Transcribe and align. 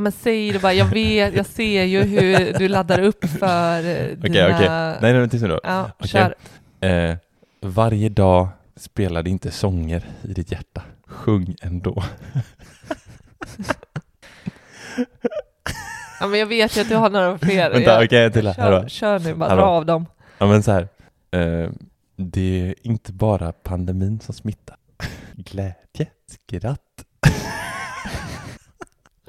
Ja 0.00 0.02
men 0.02 0.12
säg 0.12 0.52
det 0.52 0.58
bara, 0.58 0.72
jag 0.72 0.86
vet, 0.86 1.34
jag 1.34 1.46
ser 1.46 1.84
ju 1.84 2.02
hur 2.02 2.58
du 2.58 2.68
laddar 2.68 3.00
upp 3.00 3.24
för 3.24 3.78
eh, 3.78 4.06
Okej, 4.06 4.16
dina... 4.16 4.56
okej. 4.56 4.68
Nej, 5.00 5.12
nej, 5.12 5.28
tyst 5.28 5.42
nu 5.42 5.48
då. 5.48 5.60
Ja, 5.62 5.90
Okej. 5.98 6.08
kör. 6.08 6.34
Eh, 6.88 7.16
varje 7.60 8.08
dag 8.08 8.48
spelade 8.76 9.30
inte 9.30 9.50
sånger 9.50 10.04
i 10.22 10.32
ditt 10.32 10.52
hjärta. 10.52 10.82
Sjung 11.06 11.56
ändå. 11.62 12.04
Ja 16.20 16.26
men 16.26 16.38
jag 16.38 16.46
vet 16.46 16.76
ju 16.76 16.80
att 16.80 16.88
du 16.88 16.96
har 16.96 17.10
några 17.10 17.38
fler. 17.38 17.70
Vänta, 17.70 18.04
okej, 18.04 18.32
till 18.32 18.46
här 18.46 18.54
kör, 18.54 18.88
kör 18.88 19.18
nu 19.18 19.34
bara, 19.34 19.56
dra 19.56 19.62
av 19.62 19.86
dem. 19.86 20.06
Ja 20.38 20.46
men 20.46 20.62
så 20.62 20.72
här. 20.72 20.88
Eh, 21.30 21.70
det 22.16 22.60
är 22.68 22.74
inte 22.82 23.12
bara 23.12 23.52
pandemin 23.52 24.20
som 24.20 24.34
smittar. 24.34 24.76
Glädje, 25.32 26.06
skratt. 26.26 27.04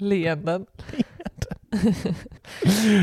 Leenden. 0.01 0.65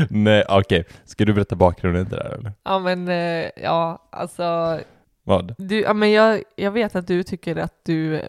Nej, 0.09 0.43
okej. 0.49 0.85
Ska 1.05 1.25
du 1.25 1.33
berätta 1.33 1.55
bakgrunden 1.55 2.05
till 2.05 2.17
det 2.17 2.23
här 2.23 2.31
eller? 2.31 2.51
Ja 2.63 2.79
men 2.79 3.07
eh, 3.07 3.49
ja, 3.63 4.07
alltså 4.09 4.79
Vad? 5.23 5.55
du, 5.57 5.81
ja, 5.81 5.93
men 5.93 6.11
jag, 6.11 6.43
jag 6.55 6.71
vet 6.71 6.95
att 6.95 7.07
du 7.07 7.23
tycker 7.23 7.55
att 7.55 7.73
du 7.83 8.21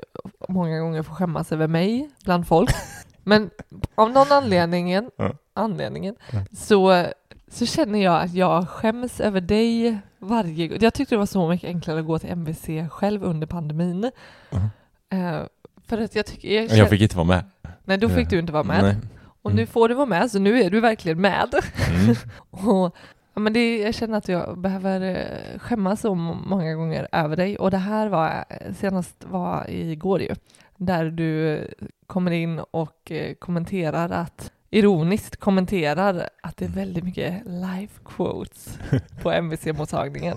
många 0.49 0.81
gånger 0.81 1.03
får 1.03 1.15
skämmas 1.15 1.53
över 1.53 1.67
mig 1.67 2.11
bland 2.25 2.47
folk. 2.47 2.71
men 3.23 3.51
av 3.95 4.11
någon 4.11 4.33
anledningen, 4.33 5.11
Ja. 5.17 5.33
anledningen 5.55 6.15
Ja. 6.33 6.45
så, 6.57 7.07
så 7.49 7.67
känner 7.67 7.99
jag 8.05 8.23
att 8.23 8.35
jag 8.35 8.69
skäms 8.69 9.21
över 9.21 9.41
dig 9.41 9.99
varje 10.19 10.69
gång. 10.69 10.79
Jag 10.81 10.95
tyckte 10.95 11.15
det 11.15 11.19
var 11.19 11.27
så 11.27 11.49
mycket 11.49 11.69
enklare 11.69 12.01
att 12.01 12.07
gå 12.07 12.19
till 12.19 12.31
MVC 12.31 12.67
själv 12.91 13.25
under 13.25 13.47
pandemin. 13.47 14.11
Mhm. 14.51 14.69
Eh, 15.13 15.41
för 15.87 15.99
att 15.99 16.15
jag 16.15 16.27
tycker... 16.27 16.49
Jag, 16.49 16.63
Jag 16.65 16.71
känner- 16.71 16.85
fick 16.87 17.01
inte 17.01 17.17
vara 17.17 17.27
med. 17.27 17.45
Nej, 17.91 17.99
då 17.99 18.09
fick 18.09 18.31
du 18.31 18.39
inte 18.39 18.53
vara 18.53 18.63
med. 18.63 18.83
Nej. 18.83 18.97
Och 19.43 19.51
nu 19.55 19.63
Mm. 19.63 19.67
får 19.67 19.89
du 19.89 19.95
vara 19.95 20.07
med, 20.07 20.31
så 20.31 20.39
nu 20.39 20.61
är 20.63 20.71
du 20.71 20.81
verkligen 20.81 21.21
med. 21.21 21.55
Mm. 21.91 22.17
Och, 22.51 22.97
ja, 23.35 23.41
men 23.41 23.53
det, 23.53 23.79
jag 23.79 23.95
känner 23.95 24.19
att 24.19 24.29
jag 24.29 24.59
behöver 24.59 25.01
eh, 25.01 25.59
skämmas 25.59 26.01
så 26.01 26.15
många 26.15 26.75
gånger 26.75 27.09
över 27.13 27.37
dig. 27.37 27.57
Och 27.59 27.71
det 27.71 27.77
här 27.79 28.09
var 28.09 28.45
eh, 28.49 28.75
senast 28.75 29.25
var 29.31 29.71
igår 29.71 30.23
ju, 30.23 30.35
där 30.77 31.05
du 31.05 31.57
eh, 31.57 31.65
kommer 32.07 32.31
in 32.31 32.59
och 32.71 33.11
eh, 33.13 33.35
kommenterar 33.35 34.11
att 34.11 34.53
ironiskt 34.71 35.37
kommenterar 35.37 36.29
att 36.43 36.57
det 36.57 36.65
är 36.65 36.69
väldigt 36.69 37.05
mycket 37.05 37.43
life 37.47 38.01
quotes 38.05 38.79
på 39.23 39.31
MVC-mottagningen. 39.33 40.37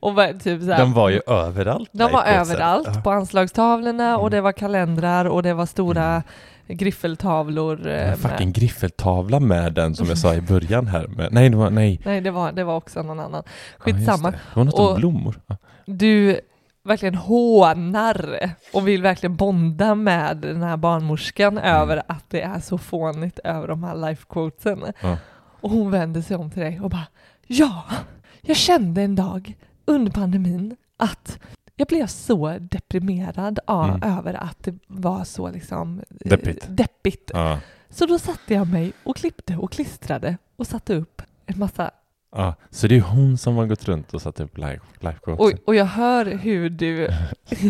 Och 0.00 0.14
var, 0.14 0.26
typ 0.32 0.62
så 0.62 0.70
här, 0.70 0.78
Den 0.78 0.92
var 0.92 1.08
ju 1.08 1.20
överallt. 1.26 1.90
de 1.92 2.12
var 2.12 2.24
överallt, 2.24 2.88
Ja. 2.94 3.00
på 3.00 3.10
anslagstavlorna 3.10 4.16
och 4.16 4.22
Mm. 4.26 4.30
det 4.30 4.40
var 4.40 4.52
kalendrar 4.52 5.24
och 5.24 5.42
det 5.42 5.54
var 5.54 5.66
stora 5.66 6.22
griffeltavlor. 6.68 7.86
eh, 7.88 8.02
En 8.02 8.08
med- 8.08 8.18
fucking 8.18 8.52
griffeltavla 8.52 9.40
med 9.40 9.72
den 9.74 9.94
som 9.94 10.06
jag 10.06 10.18
sa 10.18 10.34
i 10.34 10.40
början 10.40 10.86
här. 10.86 11.06
Med, 11.06 11.32
nej, 11.32 11.50
det 11.50 11.56
var, 11.56 11.70
nej. 11.70 12.00
Nej, 12.04 12.20
det 12.20 12.30
var, 12.30 12.52
det 12.52 12.64
var 12.64 12.76
också 12.76 13.02
någon 13.02 13.20
annan. 13.20 13.42
Ja, 13.46 13.52
Skitsamma. 13.78 14.30
det. 14.30 14.36
det 14.36 14.56
var 14.58 14.64
något 14.64 14.74
om 14.74 14.86
Och- 14.86 14.96
blommor. 14.96 15.40
Ja. 15.46 15.56
Du 15.86 16.40
verkligen 16.84 17.14
hånar 17.14 18.50
och 18.74 18.88
vill 18.88 19.02
verkligen 19.02 19.36
bonda 19.36 19.94
med 19.94 20.36
den 20.36 20.62
här 20.62 20.76
barnmorskan 20.76 21.58
Mm. 21.58 21.74
över 21.80 22.02
att 22.08 22.24
det 22.28 22.42
är 22.42 22.60
så 22.60 22.78
fånigt 22.78 23.38
över 23.44 23.68
de 23.68 23.84
här 23.84 23.94
life 23.96 24.24
quotesen. 24.28 24.82
Ja. 25.02 25.16
Och 25.60 25.70
hon 25.70 25.90
vänder 25.90 26.20
sig 26.22 26.36
om 26.36 26.50
till 26.50 26.62
dig 26.62 26.80
och 26.80 26.90
bara 26.90 27.06
Ja, 27.46 27.82
jag 28.40 28.56
kände 28.56 29.02
en 29.02 29.14
dag 29.14 29.54
under 29.88 30.12
pandemin 30.12 30.76
att 30.96 31.38
jag 31.76 31.88
blev 31.88 32.06
så 32.06 32.58
deprimerad 32.60 33.58
av, 33.66 33.88
Mm. 33.88 34.18
över 34.18 34.34
att 34.34 34.62
det 34.64 34.74
var 34.86 35.24
så 35.24 35.50
liksom 35.50 35.98
eh, 35.98 36.28
Deppigt. 36.30 36.66
deppigt. 36.68 37.30
Ja. 37.34 37.60
Så 37.90 38.06
då 38.06 38.18
satte 38.18 38.54
jag 38.54 38.68
mig 38.72 38.92
och 39.04 39.16
klippte 39.16 39.56
och 39.56 39.72
klistrade 39.72 40.36
och 40.56 40.66
satte 40.66 40.94
upp 40.94 41.22
en 41.46 41.58
massa 41.58 41.90
Ja. 42.36 42.54
Så 42.70 42.86
det 42.86 42.96
är 42.96 43.00
hon 43.00 43.38
som 43.38 43.56
har 43.56 43.66
gått 43.66 43.84
runt 43.88 44.14
och 44.14 44.22
satt 44.22 44.40
upp 44.40 44.58
life, 44.58 44.80
life. 45.00 45.18
Och, 45.30 45.52
och 45.66 45.74
jag 45.74 45.84
hör 45.84 46.26
hur 46.26 46.70
du 46.70 47.08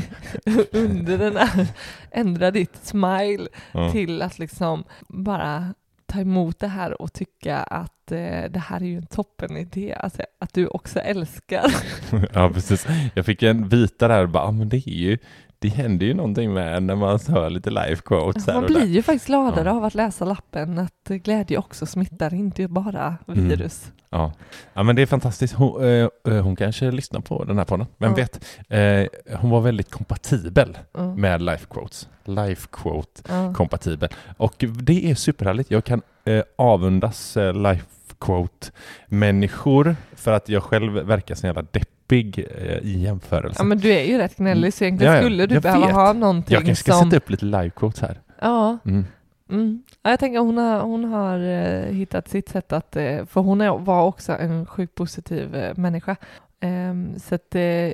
under 0.73 1.19
den 1.19 1.37
här 1.37 1.67
ändrar 2.11 2.51
ditt 2.51 2.77
smile 2.87 3.49
Ja. 3.73 3.93
till 3.93 4.23
att 4.23 4.39
liksom 4.39 4.85
bara 5.09 5.75
ta 6.09 6.21
emot 6.21 6.59
det 6.59 6.69
här 6.69 7.03
och 7.03 7.13
tycka 7.13 7.57
att 7.57 8.13
eh, 8.13 8.45
det 8.51 8.63
här 8.67 8.81
är 8.81 8.87
ju 8.87 8.97
en 8.97 9.07
toppen 9.07 9.57
idé. 9.57 9.95
Alltså 10.01 10.23
att 10.39 10.55
du 10.55 10.67
också 10.67 11.01
älskar. 11.01 11.75
ja, 12.33 12.51
precis. 12.55 12.87
Jag 13.15 13.27
fick 13.27 13.43
en 13.43 13.69
vita 13.69 14.09
där 14.09 14.23
och 14.23 14.29
bara, 14.29 14.45
ah, 14.45 14.53
men 14.53 14.69
det 14.69 14.77
är 14.77 14.91
ju, 14.91 15.19
det 15.59 15.69
händer 15.69 16.07
ju 16.07 16.15
någonting 16.15 16.53
med 16.53 16.83
när 16.83 16.95
man 16.97 17.19
hör 17.29 17.51
lite 17.51 17.71
life 17.71 18.03
quotes 18.05 18.47
Man 18.47 18.67
blir 18.67 18.87
ju 18.87 19.03
faktiskt 19.03 19.27
gladare 19.27 19.69
Ja. 19.69 19.77
av 19.77 19.85
att 19.85 19.95
läsa 19.95 20.25
lappen 20.25 20.79
att 20.79 21.09
glädje 21.09 21.59
också 21.59 21.87
smittar, 21.87 22.35
inte 22.35 22.69
bara 22.69 23.17
Mm. 23.29 23.49
virus. 23.49 23.93
Ja. 24.11 24.33
ja, 24.75 24.83
men 24.83 24.97
det 24.97 25.03
är 25.03 25.07
fantastiskt. 25.07 25.55
Hon, 25.55 25.85
eh, 25.85 26.09
eh, 26.29 26.43
hon 26.43 26.57
kanske 26.57 26.91
lyssnar 26.91 27.21
på 27.21 27.45
den 27.45 27.59
här 27.59 27.65
podden, 27.65 27.87
vem 27.99 28.11
Ja. 28.11 28.17
vet? 28.17 28.45
Eh, 28.69 29.37
hon 29.39 29.51
var 29.51 29.61
väldigt 29.61 29.91
kompatibel 29.91 30.79
Mm. 30.99 31.15
med 31.21 31.43
life 31.43 31.67
quotes. 31.71 32.09
Life 32.25 32.69
quote 32.73 33.23
Ja. 33.29 33.55
kompatibel. 33.55 34.09
Och 34.37 34.55
det 34.83 35.11
är 35.11 35.15
superhärligt. 35.15 35.71
Jag 35.71 35.85
kan 35.85 36.03
eh, 36.25 36.43
avundas 36.59 37.37
eh, 37.37 37.55
life 37.55 37.85
quote 38.19 38.67
människor 39.07 39.97
för 40.17 40.33
att 40.33 40.49
jag 40.49 40.63
själv 40.63 40.93
verkar 40.93 41.35
så 41.35 41.47
jävla 41.47 41.63
deppig 41.63 41.89
eh, 42.13 42.79
i 42.83 42.99
jämförelse. 42.99 43.57
Ja 43.61 43.65
men 43.65 43.79
du 43.79 43.91
är 43.93 44.05
ju 44.05 44.19
rätt 44.19 44.37
gnällig 44.37 44.75
så 44.75 44.85
egentligen 44.85 45.13
Ja, 45.15 45.21
skulle 45.21 45.47
du 45.47 45.61
behöva 45.61 45.87
vet. 45.87 45.95
ha 45.95 46.13
någonting 46.13 46.55
jag 46.55 46.65
kanske 46.65 46.85
ska 46.85 46.93
som... 46.93 47.05
sätta 47.11 47.17
upp 47.17 47.31
lite 47.31 47.45
live 47.45 47.71
quotes 47.71 48.01
här. 48.01 48.21
Ja, 48.41 48.79
Mm. 48.85 49.05
Mm. 49.51 49.83
Ja, 50.03 50.11
jag 50.11 50.21
tänker 50.21 50.39
hon 50.39 50.59
har, 50.59 50.81
hon 50.81 51.05
har 51.05 51.39
eh, 51.39 51.85
hittat 51.93 52.29
sitt 52.29 52.49
sätt 52.49 52.73
att, 52.73 52.97
eh, 52.97 53.25
för 53.27 53.41
hon 53.41 53.61
är, 53.61 53.79
var 53.79 54.05
också 54.05 54.33
en 54.33 54.67
sjukt 54.67 54.95
positiv 54.95 55.55
eh, 55.55 55.77
människa. 55.77 56.17
Ehm, 56.61 57.19
så 57.19 57.35
att 57.35 57.55
eh, 57.55 57.91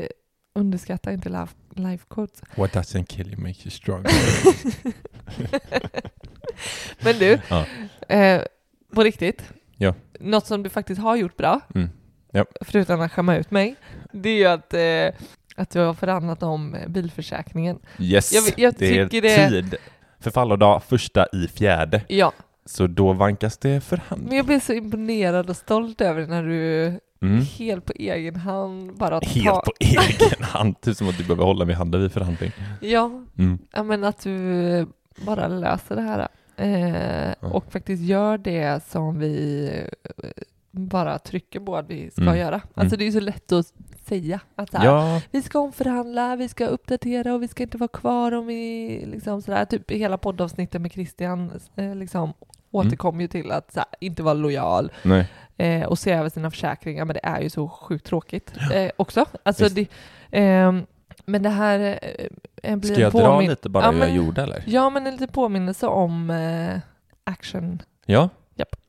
underskatta 0.54 1.12
inte 1.12 1.28
life, 1.28 1.54
life 1.70 2.04
quotes. 2.10 2.42
What 2.56 2.72
doesn't 2.74 3.04
kill 3.04 3.28
you 3.32 3.36
makes 3.42 3.66
you 3.66 3.70
strong. 3.70 4.04
Men 7.00 7.18
du, 7.18 7.38
Ja. 7.48 7.66
eh, 8.08 8.42
på 8.94 9.02
riktigt, 9.02 9.42
Ja. 9.76 9.94
något 10.20 10.46
som 10.46 10.62
du 10.62 10.68
faktiskt 10.70 11.00
har 11.00 11.16
gjort 11.16 11.36
bra, 11.36 11.60
Mm. 11.74 11.88
Ja. 12.36 12.44
förutom 12.60 13.00
att 13.00 13.12
skämma 13.12 13.36
ut 13.36 13.50
mig, 13.50 13.76
det 14.12 14.28
är 14.28 14.36
ju 14.38 14.44
att, 14.46 14.74
eh, 14.74 15.20
att 15.56 15.70
du 15.70 15.80
har 15.80 15.94
förhandlat 15.94 16.42
om 16.42 16.76
bilförsäkringen. 16.88 17.78
Yes, 17.98 18.32
Jag- 18.32 18.44
jag 18.58 18.74
det 18.78 18.98
är 18.98 19.08
tycker 19.08 19.22
det- 19.22 19.48
tid. 19.48 19.74
Förfallodag 20.20 20.82
första 20.82 21.26
i 21.32 21.48
fjärde. 21.48 22.02
Ja, 22.08 22.32
Så 22.66 22.86
då 22.86 23.12
vankas 23.12 23.58
det 23.58 23.80
förhandling. 23.84 24.28
men 24.28 24.36
jag 24.36 24.46
blev 24.46 24.60
så 24.60 24.72
imponerad 24.72 25.50
och 25.50 25.56
stolt 25.56 26.00
över 26.00 26.26
när 26.26 26.42
du 26.42 26.84
Mm. 27.22 27.44
helt 27.58 27.84
på 27.84 27.92
egen 27.96 28.36
hand 28.36 28.96
bara 28.96 29.20
Helt 29.22 29.46
tar... 29.46 29.60
på 29.60 29.72
egen 29.80 30.42
hand. 30.44 30.80
Typ 30.80 30.96
som 30.96 31.08
att 31.08 31.18
du 31.18 31.24
behöver 31.24 31.44
hålla 31.44 31.64
mig 31.64 31.72
i 31.72 31.76
handen 31.76 32.00
vid 32.00 32.12
förhandling. 32.12 32.52
Ja, 32.80 33.10
Mm. 33.38 33.58
Ja 33.72 33.82
men 33.82 34.04
att 34.04 34.20
du 34.22 34.86
bara 35.26 35.48
löser 35.48 35.96
det 35.96 36.02
här 36.02 36.28
eh, 36.56 37.50
och 37.52 37.72
faktiskt 37.72 38.02
gör 38.02 38.38
det 38.38 38.80
som 38.90 39.18
vi 39.18 39.70
bara 40.94 41.18
trycker 41.18 41.60
på 41.60 41.76
att 41.76 41.90
vi 41.90 42.10
ska 42.10 42.22
Mm. 42.22 42.36
göra. 42.38 42.54
Alltså 42.54 42.80
Mm. 42.94 42.98
det 42.98 43.02
är 43.04 43.06
ju 43.06 43.12
så 43.12 43.20
lätt 43.20 43.52
att 43.52 43.72
säga 44.08 44.40
att 44.56 44.70
så 44.70 44.78
här, 44.78 44.84
Ja, 44.86 45.20
vi 45.30 45.42
ska 45.42 45.58
omförhandla, 45.58 46.36
vi 46.36 46.48
ska 46.48 46.66
uppdatera 46.66 47.34
och 47.34 47.42
vi 47.42 47.48
ska 47.48 47.62
inte 47.62 47.78
vara 47.78 47.88
kvar 47.88 48.32
om 48.32 48.46
vi 48.46 49.02
liksom 49.06 49.42
sådär, 49.42 49.64
typ 49.64 49.90
hela 49.90 50.18
poddavsnittet 50.18 50.80
med 50.80 50.92
Christian 50.92 51.52
eh, 51.76 51.94
liksom 51.94 52.32
återkom 52.70 53.20
ju 53.20 53.26
till 53.28 53.50
att 53.52 53.76
här, 53.76 53.84
inte 54.00 54.22
vara 54.22 54.34
lojal 54.34 54.92
eh, 55.56 55.82
och 55.86 55.98
se 55.98 56.12
över 56.12 56.28
sina 56.30 56.50
försäkringar, 56.50 57.04
men 57.04 57.14
det 57.14 57.20
är 57.22 57.40
ju 57.40 57.50
så 57.50 57.68
sjukt 57.68 58.06
tråkigt 58.06 58.52
eh, 58.74 58.90
också. 58.96 59.24
Alltså 59.42 59.68
det, 59.68 59.86
ehm, 60.30 60.86
men 61.26 61.42
det 61.42 61.48
här 61.50 61.98
eh, 62.62 62.76
blir 62.76 62.92
Ska 62.92 63.00
jag 63.02 63.12
dra 63.12 63.40
lite 63.40 63.68
bara 63.68 63.84
Ja, 63.84 63.90
hur 63.90 63.98
jag 64.00 64.06
men- 64.08 64.16
gjorde 64.16 64.42
eller? 64.42 64.64
Ja, 64.66 64.90
men 64.90 65.06
en 65.06 65.12
liten 65.12 65.28
påminnelse 65.28 65.86
om 65.86 66.30
eh, 66.30 66.78
action. 67.24 67.82
Ja. 68.06 68.28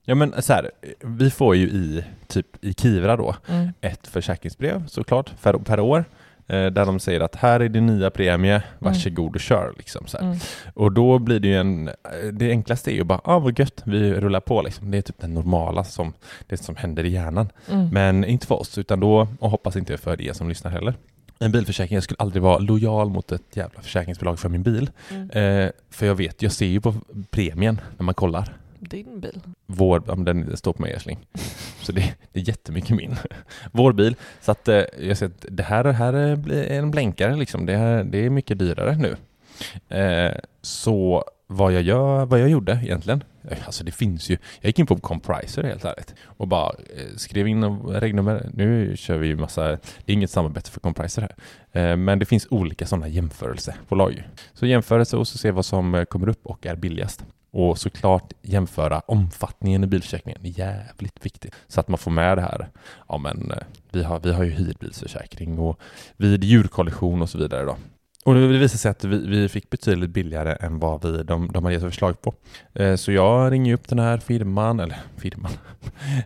Ja 0.06 0.16
men 0.16 0.42
så 0.42 0.54
här, 0.54 0.72
vi 1.02 1.30
får 1.31 1.56
ju 1.56 1.68
i 1.68 2.04
typ 2.28 2.48
i 2.62 2.74
Kivra 2.74 3.18
då 3.18 3.36
Mm. 3.48 3.69
ett 3.81 4.07
försäkringsbrev 4.07 4.88
såklart 4.88 5.42
per, 5.44 5.54
per 5.54 5.80
år 5.80 6.06
eh, 6.48 6.66
där 6.66 6.86
de 6.86 7.00
säger 7.00 7.19
att 7.22 7.36
här 7.36 7.60
är 7.60 7.69
din 7.69 7.86
nya 7.86 8.10
premie, 8.10 8.63
varsågod 8.80 9.36
och 9.36 9.42
kör 9.42 9.74
liksom 9.78 10.07
så. 10.07 10.18
Mm. 10.18 10.38
Och 10.74 10.92
då 10.92 11.19
blir 11.19 11.40
det 11.40 11.48
ju 11.48 11.56
en, 11.56 11.90
det 12.34 12.50
enklaste 12.50 12.92
är 12.92 12.96
ju 12.96 13.04
bara, 13.04 13.22
ah 13.24 13.40
vad 13.40 13.60
gött, 13.60 13.81
vi 13.86 14.13
rullar 14.13 14.40
på 14.40 14.62
liksom. 14.62 14.92
Det 14.92 14.98
är 14.98 15.02
typ 15.02 15.19
det 15.22 15.28
normala 15.28 15.84
som, 15.84 16.13
det 16.48 16.57
som 16.57 16.75
händer 16.75 17.04
i 17.04 17.10
hjärnan. 17.10 17.50
Mm. 17.72 17.90
Men 17.90 18.25
inte 18.25 18.48
för 18.48 18.56
oss, 18.56 18.78
utan 18.78 19.00
då, 19.00 19.28
och 19.40 19.50
hoppas 19.50 19.75
inte 19.75 19.98
för 19.98 20.22
er 20.22 20.34
som 20.34 20.50
lyssnar 20.50 20.72
heller. 20.72 20.94
En 21.40 21.52
bilförsäkring, 21.52 21.96
jag 21.96 22.04
skulle 22.04 22.18
aldrig 22.19 22.44
vara 22.44 22.57
lojal 22.57 23.10
mot 23.10 23.31
ett 23.31 23.56
jävla 23.56 23.81
försäkringsbolag 23.81 24.40
för 24.40 24.50
min 24.50 24.63
bil. 24.63 24.90
Mm. 25.12 25.30
Eh, 25.30 25.72
för 25.90 26.06
jag 26.06 26.16
vet, 26.16 26.42
jag 26.42 26.52
ser 26.52 26.66
ju 26.66 26.81
på 26.81 26.94
premien 27.31 27.81
när 27.98 28.04
man 28.04 28.13
kollar. 28.16 28.54
Din 28.80 29.19
bil. 29.19 29.42
Vår, 29.66 30.04
ja, 30.07 30.16
men 30.16 30.25
den 30.25 30.57
står 30.57 30.74
på 30.74 30.81
mig 30.81 30.92
älskling. 30.92 31.19
Så 31.81 31.92
det, 31.92 32.16
det 32.31 32.39
är 32.39 32.48
jättemycket 32.48 32.95
min. 32.95 33.16
Vår 33.72 33.94
bil. 33.94 34.16
Så 34.42 34.51
att 34.51 34.68
eh, 34.68 34.83
jag 35.00 35.18
ser 35.18 35.25
att 35.25 35.45
det 35.50 35.63
här, 35.63 35.83
det 35.83 35.94
här 35.94 36.13
är 36.13 36.80
en 36.80 36.92
blänkare 36.92 37.36
liksom. 37.36 37.66
Det, 37.66 37.77
här, 37.77 38.04
det 38.04 38.25
är 38.25 38.30
mycket 38.30 38.60
dyrare 38.60 38.98
nu. 38.98 39.16
Eh, 39.98 40.31
så 40.62 41.24
vad 41.48 41.74
jag 41.74 41.81
gör, 41.81 42.25
vad 42.25 42.39
jag 42.39 42.50
gjorde 42.50 42.80
egentligen. 42.83 43.24
Eh, 43.50 43.57
alltså 43.66 43.83
det 43.83 43.92
finns 43.92 44.30
ju, 44.30 44.38
jag 44.62 44.69
gick 44.69 44.80
in 44.80 44.86
på 44.86 44.95
Compriser 44.95 45.63
helt 45.63 45.86
ärligt 45.86 46.16
och 46.25 46.48
bara 46.48 46.69
eh, 46.69 47.16
skrev 47.16 47.48
in 47.48 47.80
regnummer. 47.80 48.50
Nu 48.54 48.98
kör 48.98 49.18
vi 49.18 49.28
ju 49.28 49.36
massa, 49.36 49.68
det 49.68 49.78
är 50.06 50.13
inget 50.13 50.31
samarbete 50.31 50.71
för 50.71 50.80
Compriser 50.80 51.21
här, 51.21 51.36
eh, 51.92 51.98
men 51.98 52.19
det 52.19 52.25
finns 52.25 52.48
olika 52.50 52.86
sådana 52.86 53.07
jämförelsebolag. 53.07 54.24
Så 54.54 54.66
jämförelse 54.66 55.18
och 55.18 55.28
så 55.28 55.38
se 55.38 55.51
vad 55.51 55.66
som 55.66 55.95
eh, 55.95 56.04
kommer 56.06 56.30
upp 56.30 56.45
och 56.45 56.66
är 56.66 56.75
billigast. 56.75 57.25
Och 57.56 57.78
såklart 57.78 58.34
jämföra 58.42 59.00
omfattningen 59.00 59.84
i 59.84 59.88
bilförsäkringen. 59.88 60.40
Jävligt 60.44 61.25
viktigt. 61.25 61.56
Så 61.68 61.80
att 61.80 61.88
man 61.88 61.98
får 61.98 62.12
med 62.12 62.38
det 62.38 62.42
här. 62.42 62.68
Ja 63.07 63.18
men 63.18 63.52
eh, 63.52 63.57
vi 63.92 64.04
har, 64.04 64.19
vi 64.19 64.34
har 64.34 64.44
ju 64.44 64.50
hyrbilsförsäkring 64.50 65.60
och 65.60 65.80
vid 66.18 66.44
djurkollision 66.44 67.22
och 67.22 67.30
så 67.30 67.38
vidare 67.38 67.66
då. 67.66 67.78
Och 68.25 68.34
det 68.34 68.48
visade 68.48 68.78
sig 68.78 68.92
att 68.92 69.04
vi, 69.04 69.28
vi 69.28 69.50
fick 69.50 69.69
betydligt 69.69 70.10
billigare 70.10 70.56
än 70.60 70.80
vad 70.80 71.06
vi, 71.06 71.24
de, 71.24 71.52
de 71.52 71.63
hade 71.63 71.74
gett 71.74 71.84
förslag 71.84 72.22
på. 72.22 72.34
Eh, 72.74 72.96
så 72.96 73.12
jag 73.12 73.52
ringer 73.52 73.74
upp 73.74 73.88
den 73.88 74.00
här 74.00 74.18
firman, 74.18 74.80
eller 74.80 74.98
firman, 75.18 75.52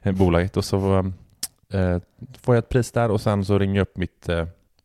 bolaget 0.18 0.58
och 0.58 0.66
så 0.66 0.98
eh, 1.74 1.98
får 2.42 2.56
jag 2.56 2.58
ett 2.58 2.70
pris 2.70 2.92
där 2.92 3.12
och 3.12 3.22
sen 3.22 3.46
så 3.46 3.60
ringer 3.60 3.76
jag 3.76 3.82
upp 3.82 3.98
mitt, 3.98 4.30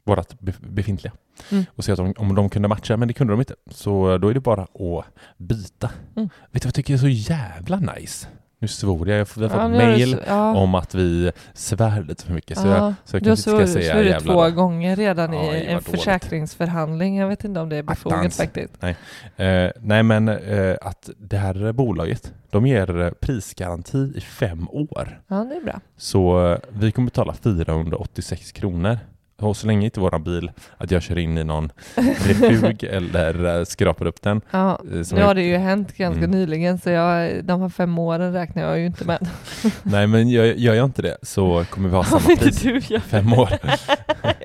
vårat 0.04 0.36
befintliga 0.60 1.12
mm. 1.50 1.64
och 1.70 1.84
ser 1.84 1.92
att 1.92 1.98
de, 1.98 2.14
om 2.16 2.34
de 2.34 2.50
kunde 2.50 2.68
matcha, 2.68 2.96
men 2.96 3.08
det 3.08 3.14
kunde 3.14 3.32
de 3.32 3.40
inte. 3.40 3.54
Så 3.70 4.18
då 4.18 4.28
är 4.28 4.34
det 4.34 4.40
bara 4.40 4.62
att 4.62 5.04
byta. 5.36 5.90
Mm. 6.16 6.28
Vet 6.50 6.62
du 6.62 6.66
vad 6.66 6.66
jag 6.66 6.74
tycker 6.74 6.94
är 6.94 6.98
så 6.98 7.08
jävla 7.08 7.76
nice? 7.78 8.28
Nu 8.64 8.68
svor 8.68 9.08
jag, 9.08 9.14
vi 9.14 9.18
har 9.18 9.24
fått 9.24 9.52
ja, 9.52 9.68
mail 9.68 10.20
ja. 10.26 10.54
om 10.54 10.74
att 10.74 10.94
vi 10.94 11.32
svär 11.54 12.02
lite 12.02 12.24
för 12.24 12.32
mycket. 12.32 12.58
Så 12.58 12.66
ja, 12.66 12.84
jag, 12.84 12.94
så 13.04 13.16
jag 13.16 13.22
du 13.22 13.28
har 13.28 13.36
svor, 13.36 13.66
svurit 13.66 14.18
två 14.18 14.50
gånger 14.50 14.96
redan 14.96 15.32
ja, 15.32 15.54
i 15.54 15.66
en 15.66 15.82
försäkringsförhandling. 15.82 17.16
Jag 17.16 17.28
vet 17.28 17.44
inte 17.44 17.60
om 17.60 17.68
det 17.68 17.76
är 17.76 17.82
befogat 17.82 18.34
faktiskt. 18.34 18.72
Nej, 18.80 18.96
eh, 19.36 19.70
nej 19.80 20.02
men 20.02 20.28
eh, 20.28 20.76
att 20.80 21.10
det 21.18 21.36
här 21.36 21.72
bolaget, 21.72 22.32
de 22.50 22.66
ger 22.66 23.14
prisgaranti 23.20 24.12
i 24.16 24.20
fem 24.20 24.68
år. 24.68 25.20
Ja, 25.28 25.36
det 25.36 25.56
är 25.56 25.64
bra. 25.64 25.80
Så 25.96 26.52
eh, 26.52 26.58
vi 26.68 26.92
kommer 26.92 27.06
betala 27.06 27.34
486 27.34 28.52
kronor 28.52 28.98
och 29.36 29.56
så 29.56 29.66
länge 29.66 29.84
inte 29.84 30.00
våran 30.00 30.24
bil, 30.24 30.50
att 30.78 30.90
jag 30.90 31.02
kör 31.02 31.18
in 31.18 31.38
i 31.38 31.44
någon 31.44 31.72
refug 31.96 32.84
eller 32.84 33.58
eh, 33.58 33.64
skrapar 33.64 34.06
upp 34.06 34.22
den. 34.22 34.40
Ja, 34.50 34.80
eh, 34.92 35.06
nu 35.12 35.22
har 35.22 35.34
det 35.34 35.42
ju 35.42 35.56
hänt 35.56 35.96
ganska 35.96 36.24
mm. 36.24 36.30
nyligen 36.30 36.78
så 36.78 36.90
jag, 36.90 37.44
de 37.44 37.60
här 37.60 37.68
fem 37.68 37.98
åren 37.98 38.32
räknar 38.32 38.62
jag 38.62 38.78
ju 38.78 38.86
inte 38.86 39.04
med. 39.04 39.28
Nej 39.82 40.06
men 40.06 40.28
gör, 40.28 40.44
gör 40.44 40.74
jag 40.74 40.84
inte 40.84 41.02
det 41.02 41.16
så 41.22 41.64
kommer 41.70 41.88
vi 41.88 41.96
ha 41.96 42.04
samma 42.04 42.36
pris. 42.36 42.62
Du 42.62 42.78
gör 42.78 43.00
fem 43.00 43.32
år. 43.32 43.48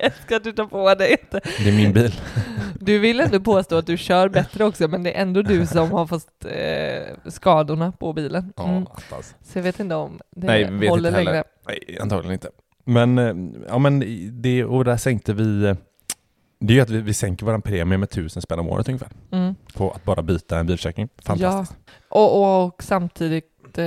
jag 0.02 0.12
ska 0.26 0.38
du 0.38 0.52
ta 0.52 0.66
på 0.66 0.94
dig 0.94 1.16
det. 1.30 1.40
Det 1.58 1.68
är 1.68 1.76
min 1.76 1.92
bil. 1.92 2.20
Du 2.80 2.98
vill 2.98 3.20
ändå 3.20 3.40
påstå 3.40 3.76
att 3.76 3.86
du 3.86 3.96
kör 3.96 4.28
bättre 4.28 4.64
också 4.64 4.88
men 4.88 5.02
det 5.02 5.16
är 5.16 5.22
ändå 5.22 5.42
du 5.42 5.66
som 5.66 5.90
har 5.90 6.06
fått 6.06 6.44
eh, 6.44 7.30
skadorna 7.30 7.92
på 7.92 8.12
bilen. 8.12 8.52
Mm. 8.58 8.86
Ja, 9.10 9.16
så 9.42 9.58
jag 9.58 9.62
vet 9.62 9.80
inte 9.80 9.94
om 9.94 10.20
det 10.36 10.46
Nej, 10.46 10.88
håller 10.88 11.10
längre. 11.10 11.44
Nej, 11.66 11.98
antagligen 12.00 12.32
inte. 12.32 12.48
Men, 12.84 13.18
eh, 13.18 13.62
ja 13.68 13.78
men 13.78 14.02
det, 14.42 14.64
och 14.64 14.84
där 14.84 14.96
sänkte 14.96 15.32
vi, 15.32 15.64
eh, 15.64 15.76
det 16.60 16.72
är 16.72 16.74
ju 16.74 16.80
att 16.80 16.90
vi, 16.90 17.00
vi 17.00 17.14
sänker 17.14 17.46
vår 17.46 17.58
premie 17.58 17.98
med 17.98 18.10
tusen 18.10 18.42
spänn 18.42 18.58
om 18.58 18.68
året 18.68 18.88
ungefär. 18.88 19.08
Mm. 19.30 19.54
På 19.74 19.90
att 19.90 20.04
bara 20.04 20.22
byta 20.22 20.58
en 20.58 20.66
bilförsäkring. 20.66 21.08
Fantastiskt. 21.22 21.78
Ja, 22.10 22.16
och, 22.16 22.66
och 22.66 22.82
samtidigt, 22.82 23.78
eh, 23.78 23.86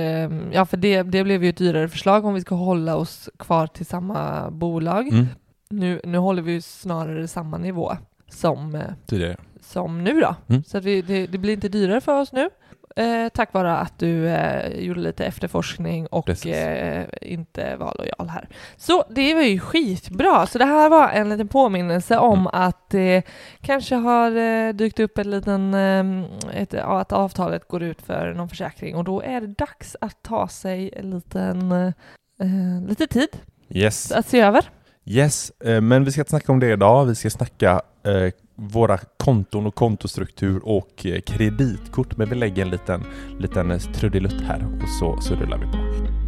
ja 0.52 0.66
för 0.66 0.76
det, 0.76 1.02
det 1.02 1.24
blev 1.24 1.44
ju 1.44 1.50
ett 1.50 1.56
dyrare 1.56 1.88
förslag 1.88 2.24
om 2.24 2.34
vi 2.34 2.40
ska 2.40 2.54
hålla 2.54 2.96
oss 2.96 3.30
kvar 3.38 3.66
till 3.66 3.86
samma 3.86 4.50
bolag. 4.50 5.08
Mm. 5.08 5.26
Nu, 5.70 6.00
nu 6.04 6.18
håller 6.18 6.42
vi 6.42 6.52
ju 6.52 6.60
snarare 6.60 7.28
samma 7.28 7.58
nivå 7.58 7.92
som, 8.30 8.82
Tidigare. 9.06 9.36
som 9.60 10.04
nu 10.04 10.20
då. 10.20 10.34
Mm. 10.48 10.64
Så 10.64 10.78
att 10.78 10.84
vi, 10.84 11.02
det, 11.02 11.26
det 11.26 11.38
blir 11.38 11.52
inte 11.52 11.68
dyrare 11.68 12.00
för 12.00 12.20
oss 12.20 12.32
nu 12.32 12.50
eh, 12.96 13.28
tack 13.28 13.52
vare 13.52 13.76
att 13.76 13.98
du 13.98 14.28
eh, 14.28 14.80
gjorde 14.80 15.00
lite 15.00 15.24
efterforskning 15.24 16.06
och 16.06 16.46
eh, 16.46 17.06
inte 17.20 17.76
var 17.76 17.94
lojal 17.98 18.28
här. 18.28 18.48
Så 18.76 19.04
det 19.10 19.34
var 19.34 19.42
ju 19.42 19.58
skitbra. 19.58 20.46
Så 20.46 20.58
det 20.58 20.64
här 20.64 20.90
var 20.90 21.08
en 21.08 21.28
liten 21.28 21.48
påminnelse 21.48 22.18
om 22.18 22.38
mm. 22.38 22.50
att 22.52 22.90
det 22.90 23.22
kanske 23.60 23.94
har 23.94 24.36
eh, 24.36 24.74
dykt 24.74 25.00
upp 25.00 25.18
en 25.18 25.30
liten, 25.30 25.74
eh, 25.74 26.60
ett, 26.62 26.74
att 26.74 27.12
avtalet 27.12 27.68
går 27.68 27.82
ut 27.82 28.02
för 28.02 28.34
någon 28.34 28.48
försäkring 28.48 28.96
och 28.96 29.04
då 29.04 29.22
är 29.22 29.40
det 29.40 29.46
dags 29.46 29.96
att 30.00 30.22
ta 30.22 30.48
sig 30.48 30.90
en 30.96 31.10
liten, 31.10 31.72
eh, 31.72 32.88
lite 32.88 33.06
tid 33.06 33.28
yes. 33.68 34.12
att 34.12 34.26
se 34.26 34.40
över. 34.40 34.70
Yes, 35.06 35.52
men 35.60 36.04
vi 36.04 36.12
ska 36.12 36.20
inte 36.20 36.30
snacka 36.30 36.52
om 36.52 36.60
det 36.60 36.72
idag. 36.72 37.04
Vi 37.04 37.14
ska 37.14 37.30
snacka 37.30 37.82
Eh, 38.04 38.32
våra 38.54 38.98
konton 38.98 39.66
och 39.66 39.74
kontostruktur 39.74 40.60
och 40.64 41.06
eh, 41.06 41.20
kreditkort. 41.20 42.16
Men 42.16 42.28
vi 42.28 42.34
lägger 42.34 42.62
en 42.62 42.70
liten, 42.70 43.04
liten 43.38 43.70
eh, 43.70 43.78
trudelutt 43.78 44.40
här 44.40 44.66
och 44.82 44.88
så, 44.88 45.20
så 45.20 45.34
rullar 45.34 45.58
vi 45.58 45.64
på. 45.64 46.23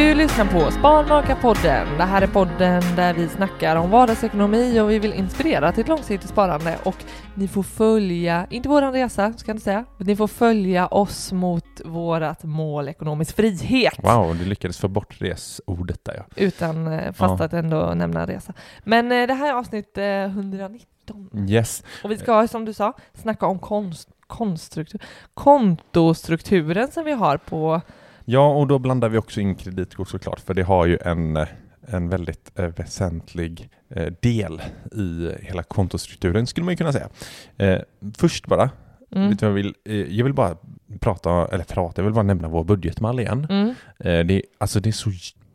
Du 0.00 0.14
lyssnar 0.14 0.44
på 0.44 0.70
Sparmakarpodden. 0.70 1.98
Det 1.98 2.04
här 2.04 2.22
är 2.22 2.26
podden 2.26 2.82
där 2.96 3.14
vi 3.14 3.28
snackar 3.28 3.76
om 3.76 3.90
vardagsekonomi 3.90 4.80
och 4.80 4.90
vi 4.90 4.98
vill 4.98 5.12
inspirera 5.12 5.72
till 5.72 5.80
ett 5.80 5.88
långsiktigt 5.88 6.30
sparande 6.30 6.78
och 6.84 6.96
ni 7.34 7.48
får 7.48 7.62
följa, 7.62 8.46
inte 8.50 8.68
våran 8.68 8.92
resa 8.92 9.32
ska 9.32 9.50
jag 9.50 9.60
säga, 9.60 9.84
men 9.96 10.06
ni 10.06 10.16
får 10.16 10.26
följa 10.26 10.86
oss 10.86 11.32
mot 11.32 11.80
vårat 11.84 12.44
mål 12.44 12.88
ekonomisk 12.88 13.36
frihet. 13.36 13.94
Wow, 13.98 14.36
du 14.38 14.44
lyckades 14.44 14.78
få 14.78 14.88
bort 14.88 15.20
resordet 15.20 16.04
där 16.04 16.14
ja. 16.16 16.24
Utan 16.36 16.86
eh, 16.86 17.12
fast 17.12 17.38
ja. 17.38 17.44
att 17.44 17.52
ändå 17.52 17.94
nämna 17.94 18.26
resa. 18.26 18.52
Men 18.84 19.12
eh, 19.12 19.26
det 19.26 19.34
här 19.34 19.48
är 19.48 19.54
avsnitt 19.54 19.98
119. 19.98 21.30
Eh, 21.34 21.50
yes. 21.50 21.82
Och 22.04 22.10
vi 22.10 22.18
ska 22.18 22.48
som 22.48 22.64
du 22.64 22.72
sa 22.72 22.92
snacka 23.14 23.46
om 23.46 23.58
konst, 23.58 24.08
konststruktur, 24.26 25.00
kontostrukturen 25.34 26.90
som 26.90 27.04
vi 27.04 27.12
har 27.12 27.36
på 27.36 27.80
Ja, 28.24 28.54
och 28.54 28.66
då 28.66 28.78
blandar 28.78 29.08
vi 29.08 29.18
också 29.18 29.40
in 29.40 29.54
kreditkort 29.54 30.08
såklart, 30.08 30.40
för 30.40 30.54
det 30.54 30.62
har 30.62 30.86
ju 30.86 30.98
en, 31.04 31.46
en 31.80 32.08
väldigt 32.08 32.58
eh, 32.58 32.66
väsentlig 32.66 33.68
eh, 33.88 34.12
del 34.20 34.62
i 34.92 35.30
hela 35.42 35.62
kontostrukturen, 35.62 36.46
skulle 36.46 36.64
man 36.64 36.72
ju 36.72 36.76
kunna 36.76 36.92
säga. 36.92 37.08
Eh, 37.56 37.80
först 38.18 38.46
bara, 38.46 38.70
mm. 39.10 39.36
jag, 39.40 39.50
vill, 39.50 39.74
eh, 39.84 39.94
jag 39.94 40.24
vill 40.24 40.34
bara 40.34 40.56
prata, 41.00 41.48
eller 41.52 41.64
prata, 41.64 42.02
jag 42.02 42.04
vill 42.04 42.14
bara 42.14 42.22
nämna 42.22 42.48
vår 42.48 42.64
budgetmall 42.64 43.20
igen. 43.20 43.46
Mm. 43.50 43.74
Eh, 43.98 44.26
det, 44.26 44.42
alltså 44.58 44.80
det 44.80 44.90
är 44.90 44.92
så 44.92 45.10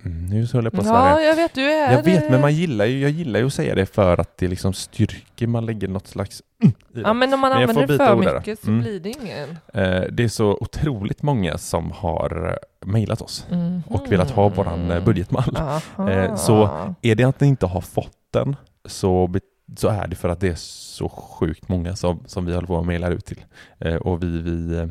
Mm, 0.05 0.25
nu 0.25 0.47
håller 0.53 0.65
jag 0.65 0.73
på 0.73 0.81
att. 0.81 0.87
Ja, 0.87 1.21
jag 1.21 1.35
vet, 1.35 1.53
du 1.53 1.61
är... 1.61 1.91
Jag 1.91 2.03
vet, 2.03 2.29
men 2.29 2.41
man 2.41 2.53
gillar 2.53 2.85
ju, 2.85 2.99
jag 2.99 3.11
gillar 3.11 3.39
ju 3.39 3.45
att 3.45 3.53
säga 3.53 3.75
det 3.75 3.85
för 3.85 4.17
att 4.17 4.37
det 4.37 4.47
liksom 4.47 4.73
styrker, 4.73 5.47
man 5.47 5.65
lägger 5.65 5.87
något 5.87 6.07
slags 6.07 6.43
mm, 6.63 6.73
Ja, 6.93 7.13
men 7.13 7.33
om 7.33 7.39
man 7.39 7.51
men 7.51 7.61
använder 7.61 7.87
det 7.87 7.97
för 7.97 8.15
mycket 8.15 8.59
så 8.59 8.67
mm. 8.67 8.81
blir 8.81 8.99
det 8.99 9.09
ingen. 9.09 9.49
Eh, 9.73 10.11
det 10.11 10.23
är 10.23 10.27
så 10.27 10.57
otroligt 10.61 11.21
många 11.21 11.57
som 11.57 11.91
har 11.91 12.49
eh, 12.49 12.87
mejlat 12.87 13.21
oss 13.21 13.47
mm. 13.51 13.83
och 13.87 14.11
velat 14.11 14.31
ha 14.31 14.49
våran 14.49 14.91
eh, 14.91 15.03
budgetmall. 15.03 15.57
Eh, 16.09 16.35
så 16.35 16.69
är 17.01 17.15
det 17.15 17.23
att 17.23 17.39
ni 17.39 17.47
inte 17.47 17.65
har 17.65 17.81
fått 17.81 18.17
den 18.33 18.55
så, 18.85 19.33
så 19.77 19.87
är 19.87 20.07
det 20.07 20.15
för 20.15 20.29
att 20.29 20.39
det 20.39 20.47
är 20.47 20.55
så 20.55 21.09
sjukt 21.09 21.69
många 21.69 21.95
som, 21.95 22.23
som 22.25 22.45
vi 22.45 22.53
håller 22.53 22.67
på 22.67 22.79
att 22.79 22.85
mejla 22.85 23.07
ut 23.07 23.25
till. 23.25 23.45
Eh, 23.79 23.95
och 23.95 24.23
vi, 24.23 24.41
vi, 24.41 24.89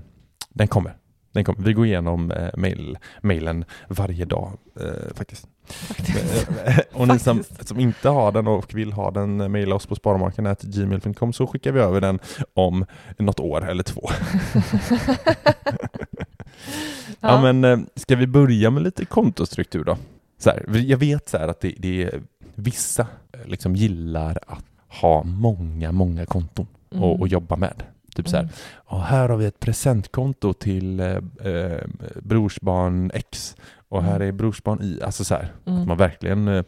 den 0.49 0.69
kommer. 0.69 0.97
Den 1.35 1.45
kommer. 1.45 1.63
Vi 1.63 1.73
går 1.73 1.87
igenom 1.87 2.31
eh, 2.31 2.49
mail, 2.57 2.99
mailen 3.23 3.65
varje 3.89 4.25
dag 4.25 4.53
eh, 4.81 5.15
faktiskt. 5.15 5.47
faktiskt. 5.67 6.49
Eh, 6.67 6.79
och 6.93 7.09
ni 7.09 7.19
som, 7.19 7.45
som, 7.61 7.81
inte 7.81 8.09
har 8.09 8.33
den 8.33 8.47
och 8.47 8.75
vill 8.75 8.93
ha 8.93 9.11
den, 9.11 9.41
eh, 9.41 9.49
mejla 9.49 9.75
oss 9.75 9.87
på 9.87 9.95
sparmakarna.gmail.com 9.95 11.33
så 11.33 11.47
skickar 11.47 11.73
vi 11.73 11.81
över 11.81 12.01
den 12.01 12.19
om 12.55 12.87
något 13.19 13.41
år 13.41 13.71
eller 13.71 13.83
två. 13.83 14.11
ja. 15.35 15.45
ja. 17.21 17.43
men 17.53 17.65
eh, 17.65 17.79
ska 17.97 18.17
vi 18.17 18.27
börja 18.27 18.71
med 18.71 18.83
lite 18.83 19.05
kontostruktur 19.05 19.85
då? 19.85 19.97
Så 20.39 20.51
här, 20.51 20.77
jag 20.77 20.99
vet 20.99 21.29
så 21.29 21.37
att 21.37 21.61
det, 21.61 21.75
det 21.79 22.03
är 22.03 22.23
vissa 22.55 23.07
liksom 23.45 23.77
gillar 23.77 24.39
att 24.47 24.65
ha 25.01 25.23
många, 25.23 25.93
många 25.93 26.27
konton 26.27 26.67
mm. 26.91 27.05
och, 27.05 27.21
och 27.21 27.29
jobba 27.29 27.57
med. 27.57 27.83
Typ 28.15 28.29
så 28.29 28.37
här, 28.37 28.49
mm. 28.91 29.03
här 29.03 29.29
har 29.29 29.37
vi 29.37 29.47
ett 29.47 29.61
presentkonto 29.61 30.53
till 30.53 31.01
eh, 31.01 31.07
eh, 31.41 31.83
brorsbarn 32.23 33.11
X 33.15 33.57
och 33.89 34.03
här 34.03 34.17
mm. 34.17 34.29
är 34.29 34.33
brorsbarn 34.33 34.83
Y. 34.83 35.01
Alltså 35.03 35.25
så 35.25 35.35
här, 35.35 35.53
mm. 35.67 35.81
att 35.81 35.89
man 35.89 35.97
verkligen 35.97 36.49
eh, 36.49 36.65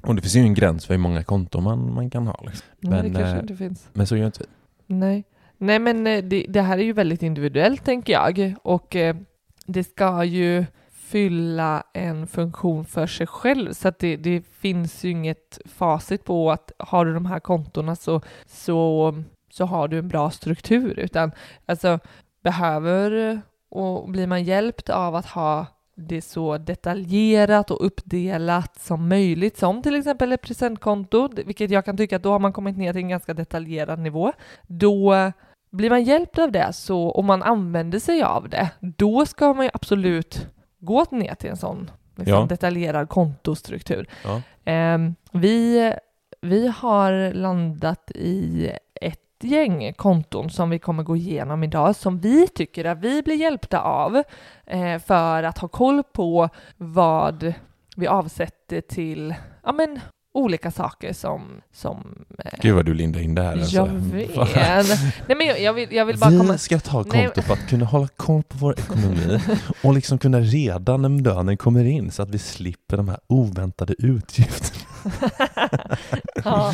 och 0.00 0.14
det 0.14 0.20
finns 0.20 0.36
ju 0.36 0.40
en 0.40 0.54
gräns 0.54 0.86
för 0.86 0.94
hur 0.94 1.00
många 1.00 1.24
konton 1.24 1.64
man, 1.64 1.94
man 1.94 2.10
kan 2.10 2.26
ha. 2.26 2.40
Liksom. 2.46 2.66
Men, 2.80 3.04
det 3.04 3.18
kanske 3.18 3.36
eh, 3.36 3.40
inte 3.40 3.56
finns. 3.56 3.88
Men 3.92 4.06
så 4.06 4.16
gör 4.16 4.26
inte 4.26 4.40
vi. 4.40 4.94
Nej. 4.94 5.24
Nej, 5.58 5.78
men 5.78 6.04
det, 6.04 6.46
det, 6.48 6.60
här 6.60 6.78
är 6.78 6.82
ju 6.82 6.92
väldigt 6.92 7.22
individuellt 7.22 7.84
tänker 7.84 8.12
jag 8.12 8.54
och 8.62 8.96
eh, 8.96 9.16
det 9.66 9.84
ska 9.84 10.24
ju 10.24 10.64
fylla 10.92 11.82
en 11.92 12.26
funktion 12.26 12.84
för 12.84 13.06
sig 13.06 13.26
själv. 13.26 13.72
Så 13.72 13.88
att 13.88 13.98
det, 13.98 14.16
det 14.16 14.42
finns 14.58 15.04
ju 15.04 15.10
inget 15.10 15.58
facit 15.64 16.24
på 16.24 16.50
att 16.50 16.72
har 16.78 17.04
du 17.04 17.14
de 17.14 17.26
här 17.26 17.40
kontona 17.40 17.96
så, 17.96 18.20
så, 18.46 19.14
så 19.58 19.64
har 19.66 19.88
du 19.88 19.98
en 19.98 20.08
bra 20.08 20.30
struktur, 20.30 20.98
utan 20.98 21.32
alltså 21.66 21.98
behöver 22.42 23.40
och 23.70 24.08
blir 24.10 24.26
man 24.26 24.44
hjälpt 24.44 24.90
av 24.90 25.14
att 25.14 25.26
ha 25.26 25.66
det 25.96 26.22
så 26.22 26.58
detaljerat 26.58 27.70
och 27.70 27.86
uppdelat 27.86 28.80
som 28.80 29.08
möjligt, 29.08 29.58
som 29.58 29.82
till 29.82 29.96
exempel 29.96 30.32
ett 30.32 30.42
presentkonto, 30.42 31.28
vilket 31.46 31.70
jag 31.70 31.84
kan 31.84 31.96
tycka 31.96 32.16
att 32.16 32.22
då 32.22 32.32
har 32.32 32.38
man 32.38 32.52
kommit 32.52 32.76
ner 32.78 32.92
till 32.92 33.02
en 33.02 33.08
ganska 33.08 33.34
detaljerad 33.34 33.98
nivå. 33.98 34.32
Då 34.66 35.14
blir 35.70 35.90
man 35.90 36.04
hjälpt 36.04 36.38
av 36.38 36.52
det 36.52 36.72
så, 36.72 37.10
om 37.10 37.26
man 37.26 37.42
använder 37.42 37.98
sig 37.98 38.22
av 38.22 38.48
det, 38.48 38.70
då 38.80 39.26
ska 39.26 39.54
man 39.54 39.64
ju 39.64 39.70
absolut 39.74 40.46
gå 40.80 41.04
ner 41.10 41.34
till 41.34 41.50
en 41.50 41.56
sån 41.56 41.90
liksom, 42.16 42.34
Ja. 42.34 42.46
detaljerad 42.48 43.08
kontostruktur. 43.08 44.08
Ja. 44.24 44.42
Ehm, 44.64 45.14
vi, 45.32 45.92
vi 46.40 46.68
har 46.68 47.32
landat 47.32 48.10
i 48.10 48.70
gäng 49.44 49.92
konton 49.92 50.50
som 50.50 50.70
vi 50.70 50.78
kommer 50.78 51.02
gå 51.02 51.16
igenom 51.16 51.64
idag 51.64 51.96
som 51.96 52.18
vi 52.18 52.48
tycker 52.48 52.84
att 52.84 52.98
vi 52.98 53.22
blir 53.22 53.36
hjälpta 53.36 53.80
av 53.80 54.22
eh, 54.66 54.98
för 54.98 55.42
att 55.42 55.58
ha 55.58 55.68
koll 55.68 56.02
på 56.12 56.48
vad 56.76 57.52
vi 57.96 58.06
avsätter 58.06 58.80
till 58.80 59.34
ja, 59.64 59.72
men, 59.72 60.00
olika 60.34 60.70
saker 60.70 61.12
som... 61.12 61.42
som 61.72 62.24
eh, 62.38 62.58
Gud 62.60 62.74
vad 62.74 62.86
du 62.86 62.94
lindar 62.94 63.20
in 63.20 63.34
det 63.34 63.42
här. 63.42 63.52
alltså. 63.52 63.76
jag 63.76 63.86
vet. 63.86 64.36
Nej, 65.28 65.36
men 65.36 65.46
jag, 65.46 65.60
jag, 65.60 65.72
vill, 65.72 65.92
jag 65.92 66.06
vill 66.06 66.18
bara 66.18 66.30
Vi 66.30 66.38
komma... 66.38 66.58
ska 66.58 66.78
ta 66.78 67.02
Nej, 67.02 67.24
konto 67.24 67.42
för 67.42 67.52
att 67.52 67.68
kunna 67.68 67.84
hålla 67.84 68.08
koll 68.16 68.42
på 68.42 68.56
vår 68.58 68.80
ekonomi 68.80 69.40
och 69.82 69.94
liksom 69.94 70.18
kunna 70.18 70.40
redan 70.40 71.02
när 71.02 71.22
lönen 71.22 71.56
kommer 71.56 71.84
in 71.84 72.10
så 72.10 72.22
att 72.22 72.30
vi 72.30 72.38
slipper 72.38 72.96
de 72.96 73.08
här 73.08 73.18
oväntade 73.26 73.94
utgifterna. 73.98 74.77
ja, 76.44 76.72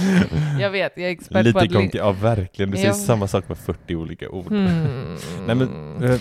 jag 0.60 0.70
vet, 0.70 0.92
jag 0.96 1.06
är 1.06 1.10
expert 1.10 1.32
på 1.32 1.42
Lite 1.42 1.58
att... 1.58 1.64
li- 1.64 1.74
konkret, 1.74 1.94
ja 1.94 2.12
verkligen. 2.12 2.70
Du 2.70 2.76
säger 2.76 2.88
Jag- 2.88 2.96
samma 2.96 3.28
sak 3.28 3.48
med 3.48 3.58
40 3.58 3.94
olika 3.96 4.28
ord. 4.30 4.46
Hmm. 4.48 5.16
Nej 5.46 5.56
men 5.56 6.02
eh, 6.04 6.20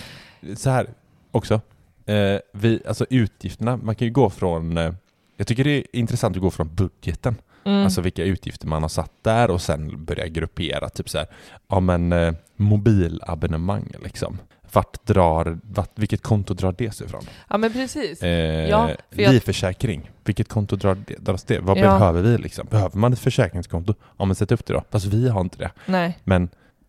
så 0.56 0.70
här 0.70 0.86
också. 1.30 1.60
Eh, 2.06 2.38
vi, 2.52 2.82
alltså 2.88 3.06
utgifterna, 3.10 3.76
man 3.76 3.94
kan 3.94 4.06
ju 4.08 4.12
gå 4.12 4.30
från 4.30 4.78
eh, 4.78 4.92
jag 5.36 5.46
tycker 5.46 5.64
det 5.64 5.70
är 5.70 5.84
intressant 5.92 6.36
att 6.36 6.42
gå 6.42 6.50
från 6.50 6.74
budgeten, 6.74 7.36
Mm. 7.66 7.84
alltså 7.84 8.00
vilka 8.00 8.24
utgifter 8.24 8.66
man 8.66 8.82
har 8.82 8.88
satt 8.88 9.10
där 9.22 9.50
och 9.50 9.62
sen 9.62 10.04
börja 10.04 10.26
gruppera, 10.26 10.88
typ 10.88 11.08
så 11.08 11.18
här, 11.18 11.26
ja 11.68 11.80
men 11.80 12.12
eh, 12.12 12.34
mobilabonnemang 12.56 13.92
liksom. 14.04 14.38
Vart 14.74 15.06
drar, 15.06 15.58
vart, 15.62 15.90
vilket 15.94 16.22
konto 16.22 16.54
drar 16.54 16.74
det 16.78 16.90
sig 16.94 17.06
ifrån? 17.06 17.24
ja, 17.50 17.58
men 17.58 17.72
precis. 17.72 18.22
Eh, 18.22 18.68
Ja, 18.68 18.90
jag- 19.10 19.32
livförsäkring, 19.32 20.10
vilket 20.24 20.48
konto 20.48 20.76
drar 20.76 20.94
det, 21.06 21.14
dras 21.18 21.44
det? 21.44 21.58
Vad 21.60 21.78
Ja. 21.78 21.82
behöver 21.82 22.22
vi 22.22 22.38
liksom? 22.38 22.66
Behöver 22.70 22.98
man 22.98 23.12
ett 23.12 23.18
försäkringskonto? 23.18 23.94
Ja 24.18 24.24
men 24.24 24.34
sätt 24.34 24.52
upp 24.52 24.66
det 24.66 24.72
då. 24.74 24.82
Fast 24.90 25.06
vi 25.06 25.28
har 25.28 25.40
inte 25.40 25.58
det. 25.58 25.70
Nej. 25.86 26.18
Men, 26.24 26.42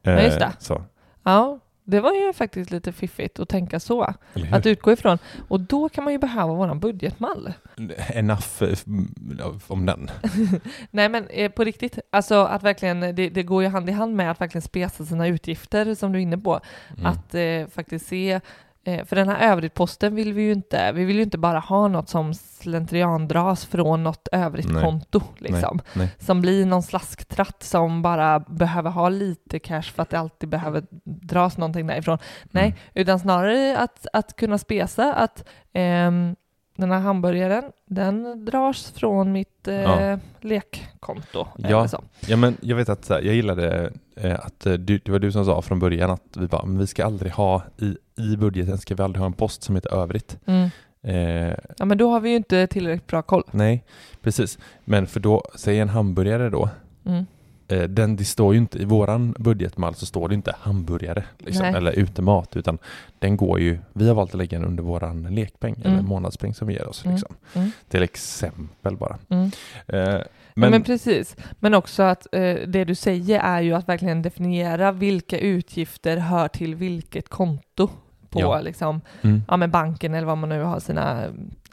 eh, 0.04 0.14
Ja, 0.14 0.22
just 0.22 0.40
det. 0.40 0.52
Så, 0.60 0.84
Ja, 1.24 1.60
det 1.86 2.00
var 2.00 2.14
ju 2.14 2.34
faktiskt 2.34 2.72
lite 2.72 2.92
fiffigt 2.92 3.40
att 3.40 3.50
tänka 3.50 3.80
så. 3.80 4.14
Att 4.52 4.66
utgå 4.66 4.92
ifrån. 4.92 5.18
Och 5.48 5.60
då 5.60 5.90
kan 5.90 6.04
man 6.04 6.14
ju 6.14 6.20
behöva 6.20 6.54
våran 6.54 6.80
budgetmall. 6.80 7.54
Enough 8.14 8.64
eh, 8.64 9.52
om 9.68 9.86
den. 9.86 10.10
Nej 10.92 11.10
men 11.10 11.28
eh, 11.28 11.52
på 11.52 11.64
riktigt, 11.64 12.00
alltså 12.10 12.36
att 12.36 12.64
verkligen, 12.64 13.00
det, 13.00 13.30
det 13.30 13.44
går 13.44 13.64
ju 13.64 13.70
hand 13.70 13.90
i 13.90 13.92
hand 13.92 14.16
med 14.16 14.32
att 14.32 14.42
verkligen 14.42 14.62
spesa 14.62 15.06
sina 15.06 15.28
utgifter 15.28 15.96
som 15.96 16.12
du 16.12 16.20
är 16.20 16.24
inne 16.24 16.38
på. 16.38 16.60
Mm. 16.98 17.06
Att 17.06 17.36
eh, 17.36 17.68
faktiskt 17.76 18.08
se, 18.08 18.32
eh, 18.32 18.42
för 18.86 19.16
den 19.16 19.30
här 19.30 19.52
övrigt-posten 19.52 20.16
vill 20.16 20.34
vi 20.34 20.42
ju 20.42 20.52
inte, 20.52 20.92
vi 20.92 21.06
vill 21.06 21.16
ju 21.16 21.22
inte 21.24 21.38
bara 21.38 21.60
ha 21.60 21.88
något 21.88 22.10
som 22.10 22.34
slentriandras 22.34 23.66
från 23.66 24.04
något 24.04 24.28
övrigt 24.32 24.70
Nej. 24.72 24.84
konto 24.84 25.22
liksom. 25.38 25.80
nej. 25.94 26.10
Som 26.20 26.42
blir 26.42 26.66
någon 26.66 26.84
slasktratt 26.84 27.64
som 27.64 28.02
bara 28.02 28.40
behöver 28.40 28.90
ha 28.90 29.10
lite 29.10 29.60
cash 29.60 29.82
för 29.82 30.02
att 30.04 30.10
det 30.10 30.20
alltid 30.20 30.50
behöver 30.50 30.84
dras 31.06 31.58
någonting 31.58 31.88
därifrån. 31.88 32.18
Nej, 32.52 32.66
Mm. 32.66 32.78
utan 32.94 33.20
snarare 33.20 33.78
att, 33.78 34.08
att 34.14 34.36
kunna 34.36 34.58
spesa 34.58 35.14
att 35.14 35.44
ehm, 35.74 36.36
den 36.76 36.92
här 36.92 37.00
hamburgaren, 37.00 37.64
den 37.86 38.46
dras 38.46 38.92
från 38.92 39.32
mitt 39.32 39.68
eh, 39.68 39.76
Ja. 39.76 40.20
lekkonto. 40.42 41.48
Ja. 41.58 41.88
Ja 42.28 42.38
men 42.38 42.58
jag 42.62 42.76
vet 42.76 42.90
att 42.90 43.10
här, 43.10 43.22
jag 43.22 43.36
gillade 43.36 43.92
eh, 44.16 44.34
att 44.40 44.66
eh, 44.66 44.74
du, 44.74 44.98
det 44.98 45.12
var 45.12 45.20
du 45.20 45.32
som 45.32 45.46
sa 45.46 45.62
från 45.62 45.80
början 45.80 46.10
att 46.12 46.38
vi 46.38 46.48
bara, 46.48 46.66
men 46.66 46.78
vi 46.78 46.88
ska 46.88 47.06
aldrig 47.06 47.32
ha 47.32 47.62
i, 47.78 47.98
i 48.22 48.38
budgeten 48.38 48.78
ska 48.78 48.96
vi 48.96 49.04
aldrig 49.04 49.20
ha 49.20 49.26
en 49.26 49.34
post 49.34 49.64
som 49.64 49.76
heter 49.76 49.94
övrigt. 49.94 50.38
Mm. 50.46 50.70
Eh, 51.02 51.56
Ja, 51.78 51.86
men 51.86 51.98
då 51.98 52.10
har 52.12 52.20
vi 52.20 52.30
ju 52.30 52.36
inte 52.36 52.68
tillräckligt 52.68 53.08
bra 53.08 53.22
koll. 53.22 53.44
nej, 53.52 53.84
precis. 54.22 54.60
Men 54.86 55.08
för 55.08 55.20
då, 55.20 55.44
säg 55.56 55.80
en 55.80 55.90
hamburgare 55.90 56.50
då, 56.50 56.70
Mm. 57.06 57.26
Eh, 57.68 57.84
den, 57.84 58.16
det 58.16 58.26
står 58.26 58.54
ju 58.54 58.60
inte, 58.60 58.78
i 58.80 58.86
våran 58.86 59.36
budgetmall 59.40 59.96
så 59.96 60.06
står 60.06 60.30
det 60.30 60.36
inte 60.36 60.56
hamburgare 60.60 61.24
liksom, 61.38 61.66
eller 61.66 61.92
utemat 61.92 62.56
utan 62.56 62.78
den 63.20 63.38
går 63.38 63.60
ju, 63.60 63.80
vi 63.94 64.08
har 64.08 64.16
valt 64.16 64.32
att 64.32 64.38
lägga 64.38 64.58
den 64.60 64.68
under 64.68 64.84
våran 64.84 65.24
lekpeng 65.36 65.76
eller 65.80 65.94
Mm. 65.94 66.06
månadspeng 66.06 66.54
som 66.54 66.68
vi 66.68 66.74
ger 66.74 66.88
oss. 66.88 67.06
Mm. 67.06 67.16
Liksom. 67.16 67.36
Mm. 67.54 67.72
Till 67.90 68.04
exempel 68.04 68.98
bara. 68.98 69.18
Mm. 69.30 69.52
Eh, 69.88 70.22
Men, 70.58 70.62
men, 70.62 70.72
men 70.72 70.84
precis, 70.84 71.36
men 71.60 71.74
också 71.74 72.04
att 72.04 72.28
eh, 72.32 72.56
det 72.68 72.84
du 72.86 72.96
säger 72.96 73.40
är 73.40 73.62
ju 73.62 73.74
att 73.74 73.90
verkligen 73.90 74.22
definiera 74.22 74.92
vilka 74.92 75.40
utgifter 75.40 76.18
hör 76.18 76.48
till 76.48 76.76
vilket 76.76 77.30
konto 77.30 77.90
på 78.30 78.40
Ja. 78.40 78.62
liksom, 78.62 79.02
mm, 79.22 79.44
ja, 79.48 79.58
men 79.58 79.72
banken 79.72 80.14
eller 80.14 80.28
vad 80.28 80.38
man 80.38 80.50
nu 80.50 80.62
har 80.64 80.80
sina, 80.80 81.24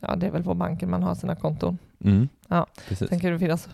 ja 0.01 0.17
det 0.17 0.27
är 0.27 0.31
väl 0.31 0.43
på 0.45 0.55
banken 0.55 0.91
man 0.91 1.03
har 1.03 1.15
sina 1.15 1.37
konton. 1.37 1.79
Mm, 2.05 2.29
Ja. 2.49 2.67
precis. 2.89 3.09
Sen 3.09 3.21
kan 3.21 3.33
det 3.33 3.39
finnas 3.39 3.69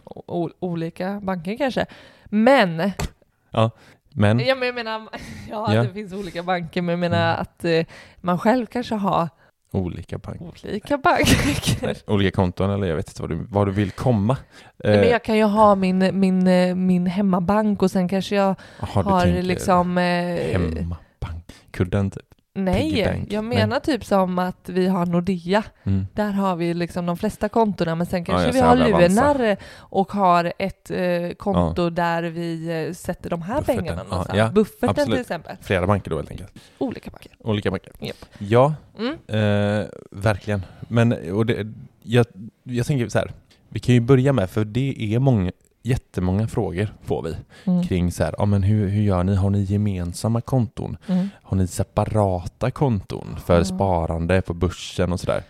olika 0.60 1.20
banker 1.22 1.56
kanske. 1.56 1.86
Men, 2.24 2.76
Men, 4.14 4.38
ja, 4.40 4.54
men 4.54 4.66
jag 4.66 4.74
menar, 4.74 5.08
ja, 5.50 5.74
Ja. 5.74 5.82
det 5.82 5.92
finns 5.92 6.12
olika 6.12 6.42
banker, 6.42 6.82
men 6.82 6.92
jag 6.92 6.98
menar 6.98 7.30
Mm. 7.32 7.40
att 7.42 7.64
eh, 7.64 7.84
man 8.20 8.38
själv 8.38 8.66
kanske 8.66 8.94
har 8.94 9.28
olika 9.72 10.18
banker. 10.18 10.44
olika 10.68 10.98
banker. 10.98 11.86
Nej, 11.86 11.94
olika 12.06 12.36
konton 12.36 12.70
eller 12.70 12.86
jag 12.86 12.96
vet 12.96 13.08
inte 13.08 13.22
vad 13.22 13.30
du, 13.30 13.46
vad 13.50 13.66
du 13.66 13.72
vill 13.72 13.90
komma. 13.90 14.36
Nej, 14.84 14.96
men 14.96 15.04
Eh, 15.04 15.10
jag 15.10 15.24
kan 15.24 15.36
ju 15.36 15.44
ha 15.44 15.74
min, 15.74 16.20
min, 16.20 16.46
eh, 16.46 16.74
min 16.74 17.06
hemmabank 17.06 17.82
och 17.82 17.90
sen 17.90 18.08
kanske 18.08 18.34
jag 18.36 18.54
Jaha, 18.80 19.02
du 19.02 19.08
har 19.10 19.42
liksom... 19.42 19.98
Eh, 19.98 20.04
Hemmabank. 20.52 21.46
Typ. 21.72 22.27
Nej, 22.64 23.26
jag 23.30 23.44
menar 23.44 23.80
typ 23.80 24.04
som 24.04 24.38
att 24.38 24.68
vi 24.68 24.86
har 24.86 25.06
Nordea. 25.06 25.62
Mm. 25.84 26.06
Där 26.14 26.30
har 26.32 26.56
vi 26.56 26.74
liksom 26.74 27.06
de 27.06 27.16
flesta 27.16 27.48
kontona, 27.48 27.94
men 27.94 28.06
sen 28.06 28.24
kanske 28.24 28.46
ja, 28.46 28.52
vi 28.52 28.60
har. 28.60 28.76
Lunar 29.08 29.56
och 29.78 30.12
har 30.12 30.52
ett 30.58 30.90
eh, 30.90 31.30
konto 31.36 31.90
där 31.90 32.22
vi 32.22 32.84
eh, 32.88 32.92
sätter 32.94 33.30
de 33.30 33.42
här 33.42 33.58
Bufferten. 33.58 33.82
pengarna 33.84 34.02
Ja, 34.04 34.10
någonstans. 34.10 34.38
ja, 34.38 34.50
Bufferten 34.50 34.88
absolut. 34.90 35.10
till 35.10 35.20
exempel. 35.20 35.56
Flera 35.62 35.86
banker 35.86 36.10
då 36.10 36.16
helt 36.16 36.30
enkelt. 36.30 36.52
Olika 36.78 37.10
banker. 37.10 37.32
Olika 37.38 37.70
banker. 37.70 37.92
Japp. 38.00 38.16
Ja, 38.38 38.74
Mm. 38.98 39.12
eh, 39.26 39.86
verkligen. 40.10 40.62
Men 40.88 41.32
och 41.32 41.46
det, 41.46 41.66
jag, 42.02 42.26
jag 42.62 42.86
tänker 42.86 43.08
så 43.08 43.18
här. 43.18 43.32
Vi 43.68 43.80
kan 43.80 43.94
ju 43.94 44.00
börja 44.00 44.32
med, 44.32 44.50
för 44.50 44.64
det 44.64 45.14
är 45.14 45.18
många, 45.18 45.52
jättemånga 45.88 46.48
frågor 46.48 46.94
får 47.02 47.22
vi 47.22 47.36
Mm. 47.64 47.82
kring 47.82 48.12
så 48.12 48.24
här, 48.24 48.34
ja 48.38 48.44
men 48.46 48.62
hur, 48.62 48.88
hur 48.88 49.02
gör 49.02 49.24
ni? 49.24 49.34
Har 49.34 49.50
ni 49.50 49.62
gemensamma 49.62 50.40
konton? 50.40 50.96
Mm. 51.06 51.28
Har 51.42 51.56
ni 51.56 51.66
separata 51.66 52.70
konton 52.70 53.36
för 53.44 53.54
Mm. 53.54 53.64
sparande 53.64 54.42
på 54.42 54.54
börsen 54.54 55.12
och 55.12 55.20
sådär? 55.20 55.42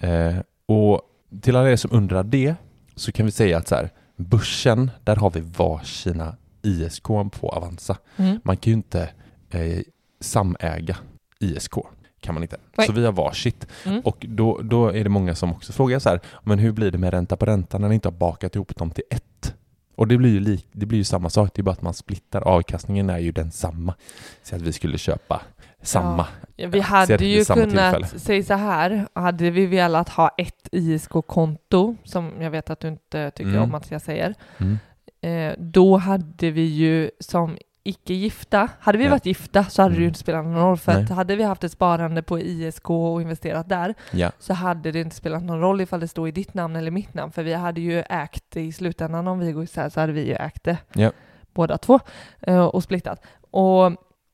Eh, 0.00 0.36
och 0.66 1.00
till 1.40 1.56
alla 1.56 1.70
er 1.70 1.76
som 1.76 1.90
undrar 1.92 2.22
det 2.22 2.54
så 2.96 3.12
kan 3.12 3.26
vi 3.26 3.32
säga 3.32 3.58
att 3.58 3.68
så 3.68 3.74
här, 3.74 3.90
börsen, 4.16 4.90
där 5.04 5.16
har 5.16 5.30
vi 5.30 5.40
varsina 5.40 6.36
ISK 6.62 7.02
på 7.08 7.48
Avanza. 7.52 7.96
Mm. 8.16 8.40
Man 8.44 8.56
kan 8.56 8.70
ju 8.70 8.76
inte 8.76 9.08
eh, 9.50 9.78
samäga 10.20 10.96
ISK. 11.40 11.74
Kan 12.20 12.34
man 12.34 12.42
inte. 12.42 12.56
Nej. 12.76 12.86
Så 12.86 12.92
vi 12.92 13.04
har 13.04 13.12
varsitt. 13.12 13.66
Mm. 13.86 14.00
Och 14.00 14.26
då, 14.28 14.60
då 14.62 14.88
är 14.88 15.04
det 15.04 15.10
många 15.10 15.34
som 15.34 15.50
också 15.52 15.72
frågar 15.72 15.98
så 15.98 16.08
här, 16.08 16.20
men 16.42 16.58
hur 16.58 16.72
blir 16.72 16.90
det 16.90 16.98
med 16.98 17.10
ränta 17.14 17.36
på 17.36 17.46
ränta 17.46 17.78
när 17.78 17.88
ni 17.88 17.94
inte 17.94 18.08
har 18.08 18.12
bakat 18.12 18.54
ihop 18.54 18.76
dem 18.76 18.90
till 18.90 19.04
ett? 19.10 19.54
Och 19.94 20.08
det 20.08 20.16
blir 20.16 20.30
ju, 20.30 20.40
lik, 20.40 20.66
det 20.72 20.86
blir 20.86 20.98
ju 20.98 21.04
samma 21.04 21.30
sak, 21.30 21.50
det 21.54 21.60
är 21.60 21.62
bara 21.62 21.70
att 21.70 21.82
man 21.82 21.94
splittar. 21.94 22.40
Avkastningen 22.40 23.10
är 23.10 23.18
ju 23.18 23.32
densamma. 23.32 23.94
Så 24.42 24.56
att 24.56 24.62
vi 24.62 24.72
skulle 24.72 24.98
köpa 24.98 25.40
samma. 25.82 26.26
Ja, 26.56 26.68
vi 26.68 26.78
Ja, 26.78 26.84
hade 26.84 27.24
ju 27.26 27.44
kunnat, 27.44 28.12
säg 28.16 28.42
så 28.42 28.54
här, 28.54 29.06
hade 29.14 29.50
vi 29.50 29.66
velat 29.66 30.08
ha 30.08 30.28
ett 30.38 30.68
ISK-konto, 30.72 31.96
som 32.04 32.32
jag 32.40 32.50
vet 32.50 32.70
att 32.70 32.80
du 32.80 32.88
inte 32.88 33.30
tycker 33.30 33.50
Mm. 33.50 33.62
om 33.62 33.74
att 33.74 33.90
jag 33.90 34.02
säger, 34.02 34.34
Mm. 34.58 34.78
eh, 35.20 35.54
då 35.58 35.96
hade 35.96 36.50
vi 36.50 36.62
ju 36.62 37.10
som 37.20 37.56
icke-gifta, 37.84 38.68
hade 38.80 38.98
vi 38.98 39.04
Ja. 39.04 39.10
varit 39.10 39.26
gifta 39.26 39.64
så 39.64 39.82
hade 39.82 39.94
det 39.94 39.98
ju 39.98 40.02
Mm. 40.04 40.08
inte 40.08 40.18
spelat 40.20 40.44
någon 40.44 40.54
roll, 40.56 40.76
för 40.76 40.92
Nej. 40.92 41.02
att 41.02 41.10
hade 41.10 41.36
vi 41.36 41.42
haft 41.42 41.64
ett 41.64 41.72
sparande 41.72 42.22
på 42.22 42.38
ISK 42.40 42.90
och 42.90 43.22
investerat 43.22 43.68
där, 43.68 43.94
Ja. 44.12 44.30
så 44.38 44.54
hade 44.54 44.92
det 44.92 45.00
inte 45.00 45.16
spelat 45.16 45.42
någon 45.42 45.60
roll 45.60 45.80
ifall 45.80 46.00
det 46.00 46.08
stod 46.08 46.28
i 46.28 46.30
ditt 46.30 46.54
namn 46.54 46.76
eller 46.76 46.90
mitt 46.90 47.14
namn, 47.14 47.32
för 47.32 47.42
vi 47.42 47.54
hade 47.54 47.80
ju 47.80 48.00
ägt 48.10 48.44
det 48.48 48.60
i 48.60 48.72
slutändan 48.72 49.28
om 49.28 49.38
vi 49.38 49.52
går 49.52 49.64
isär 49.64 49.88
så 49.88 50.00
hade 50.00 50.12
vi 50.12 50.26
ju 50.26 50.34
ägt 50.34 50.64
det 50.64 50.76
Ja. 50.92 51.10
båda 51.52 51.78
två 51.78 52.00
eh, 52.40 52.64
och 52.64 52.82
splittat. 52.82 53.22
Och, 53.50 53.86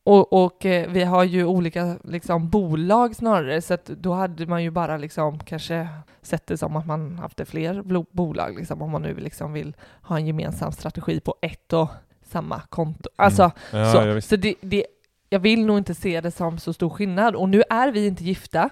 och, 0.05 0.33
och 0.45 0.67
eh, 0.67 0.91
vi 0.91 1.05
har 1.05 1.25
ju 1.25 1.45
olika 1.45 1.97
liksom, 2.05 2.49
bolag 2.51 3.17
snarare, 3.17 3.63
så 3.63 3.77
då 3.87 4.13
hade 4.13 4.47
man 4.47 4.63
ju 4.63 4.71
bara 4.71 4.97
liksom 4.97 5.39
kanske 5.39 5.89
sett 6.23 6.47
det 6.47 6.57
som 6.59 6.77
att 6.77 6.87
man 6.87 7.19
haft 7.19 7.41
fler 7.49 7.83
bolag, 8.13 8.57
liksom, 8.59 8.83
om 8.83 8.91
man 8.91 9.03
nu 9.03 9.15
liksom 9.15 9.53
vill 9.53 9.77
ha 10.03 10.17
en 10.17 10.27
gemensam 10.27 10.73
strategi 10.73 11.21
på 11.21 11.35
ett 11.43 11.73
och 11.73 11.89
samma 12.31 12.61
konto. 12.69 13.11
Alltså, 13.17 13.43
Mm. 13.73 13.85
Ja, 13.87 13.93
så, 13.93 13.99
ja, 14.09 14.15
visst. 14.15 14.29
så 14.29 14.37
det, 14.37 14.55
det, 14.61 14.85
jag 15.31 15.41
vill 15.41 15.67
nog 15.67 15.79
inte 15.79 15.95
se 15.95 16.21
det 16.21 16.31
som 16.31 16.59
så 16.59 16.73
stor 16.73 16.91
skillnad. 16.91 17.35
Och 17.37 17.49
nu 17.49 17.63
är 17.71 17.93
vi 17.93 18.07
inte 18.07 18.25
gifta. 18.25 18.71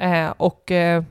Eh, 0.00 0.30
och 0.36 0.70
eh, 0.70 1.02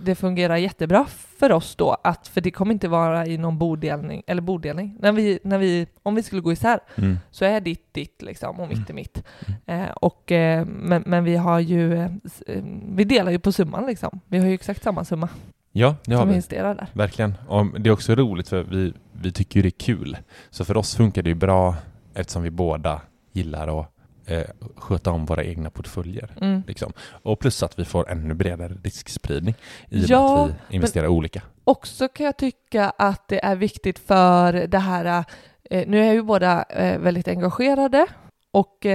det 0.00 0.14
fungerar 0.14 0.56
jättebra 0.56 1.04
för 1.38 1.52
oss 1.52 1.76
då, 1.76 1.96
att, 2.04 2.28
för 2.28 2.40
det 2.40 2.50
kommer 2.50 2.72
inte 2.72 2.88
vara 2.88 3.26
i 3.26 3.38
någon 3.38 3.58
bodelning, 3.58 4.22
eller 4.26 4.42
bodelning. 4.42 4.96
När 5.00 5.12
vi, 5.12 5.38
när 5.44 5.58
vi, 5.58 5.86
om 6.02 6.14
vi 6.14 6.22
skulle 6.22 6.42
gå 6.42 6.52
isär 6.52 6.80
Mm. 6.96 7.18
så 7.30 7.44
är 7.44 7.60
ditt 7.60 7.94
ditt 7.94 8.22
liksom, 8.22 8.60
och 8.60 8.68
mitt 8.68 8.76
Mm. 8.76 8.86
är 8.88 8.94
mitt. 8.94 9.22
Eh, 9.66 9.90
och, 9.90 10.32
eh, 10.32 10.64
men, 10.66 11.02
men 11.06 11.24
vi 11.24 11.36
har 11.36 11.60
ju, 11.60 11.94
eh, 11.94 12.10
eh, 12.46 12.62
vi 12.88 13.04
delar 13.04 13.32
ju 13.32 13.38
på 13.38 13.52
summan 13.52 13.86
liksom. 13.86 14.20
Vi 14.26 14.38
har 14.38 14.46
ju 14.46 14.54
exakt 14.54 14.82
samma 14.82 15.04
summa 15.04 15.28
Ja, 15.72 15.96
det 16.04 16.14
har 16.14 16.22
som 16.22 16.28
vi 16.28 16.34
investerar 16.34 16.74
där. 16.74 16.86
Verkligen. 16.92 17.34
Och 17.48 17.80
det 17.80 17.90
är 17.90 17.92
också 17.92 18.14
roligt 18.14 18.48
för 18.48 18.62
vi, 18.62 18.92
vi 19.12 19.32
tycker 19.32 19.56
ju 19.56 19.62
det 19.62 19.68
är 19.68 19.80
kul. 19.84 20.16
Så 20.50 20.64
för 20.64 20.76
oss 20.76 20.94
funkar 20.94 21.22
det 21.22 21.28
ju 21.28 21.34
bra 21.34 21.76
eftersom 22.14 22.42
vi 22.42 22.50
båda 22.50 23.00
gillar 23.32 23.80
att 23.80 23.86
eh, 24.26 24.44
sköta 24.76 25.10
om 25.10 25.26
våra 25.26 25.44
egna 25.44 25.70
portföljer. 25.70 26.30
Mm. 26.40 26.62
Liksom. 26.66 26.92
Och 27.22 27.38
plus 27.38 27.62
att 27.62 27.78
vi 27.78 27.84
får 27.84 28.10
ännu 28.10 28.34
bredare 28.34 28.74
riskspridning 28.84 29.54
i 29.88 30.04
och 30.04 30.08
Ja, 30.08 30.36
med 30.36 30.44
att 30.44 30.60
vi 30.68 30.74
investerar 30.74 31.06
olika. 31.06 31.42
Också 31.64 32.08
kan 32.08 32.26
jag 32.26 32.36
tycka 32.36 32.92
att 32.98 33.28
det 33.28 33.44
är 33.44 33.56
viktigt 33.56 33.98
för 33.98 34.52
det 34.52 34.78
här, 34.78 35.24
eh, 35.70 35.88
nu 35.88 36.04
är 36.04 36.12
ju 36.12 36.22
båda 36.22 36.62
eh, 36.62 36.98
väldigt 36.98 37.28
engagerade 37.28 38.06
och 38.52 38.86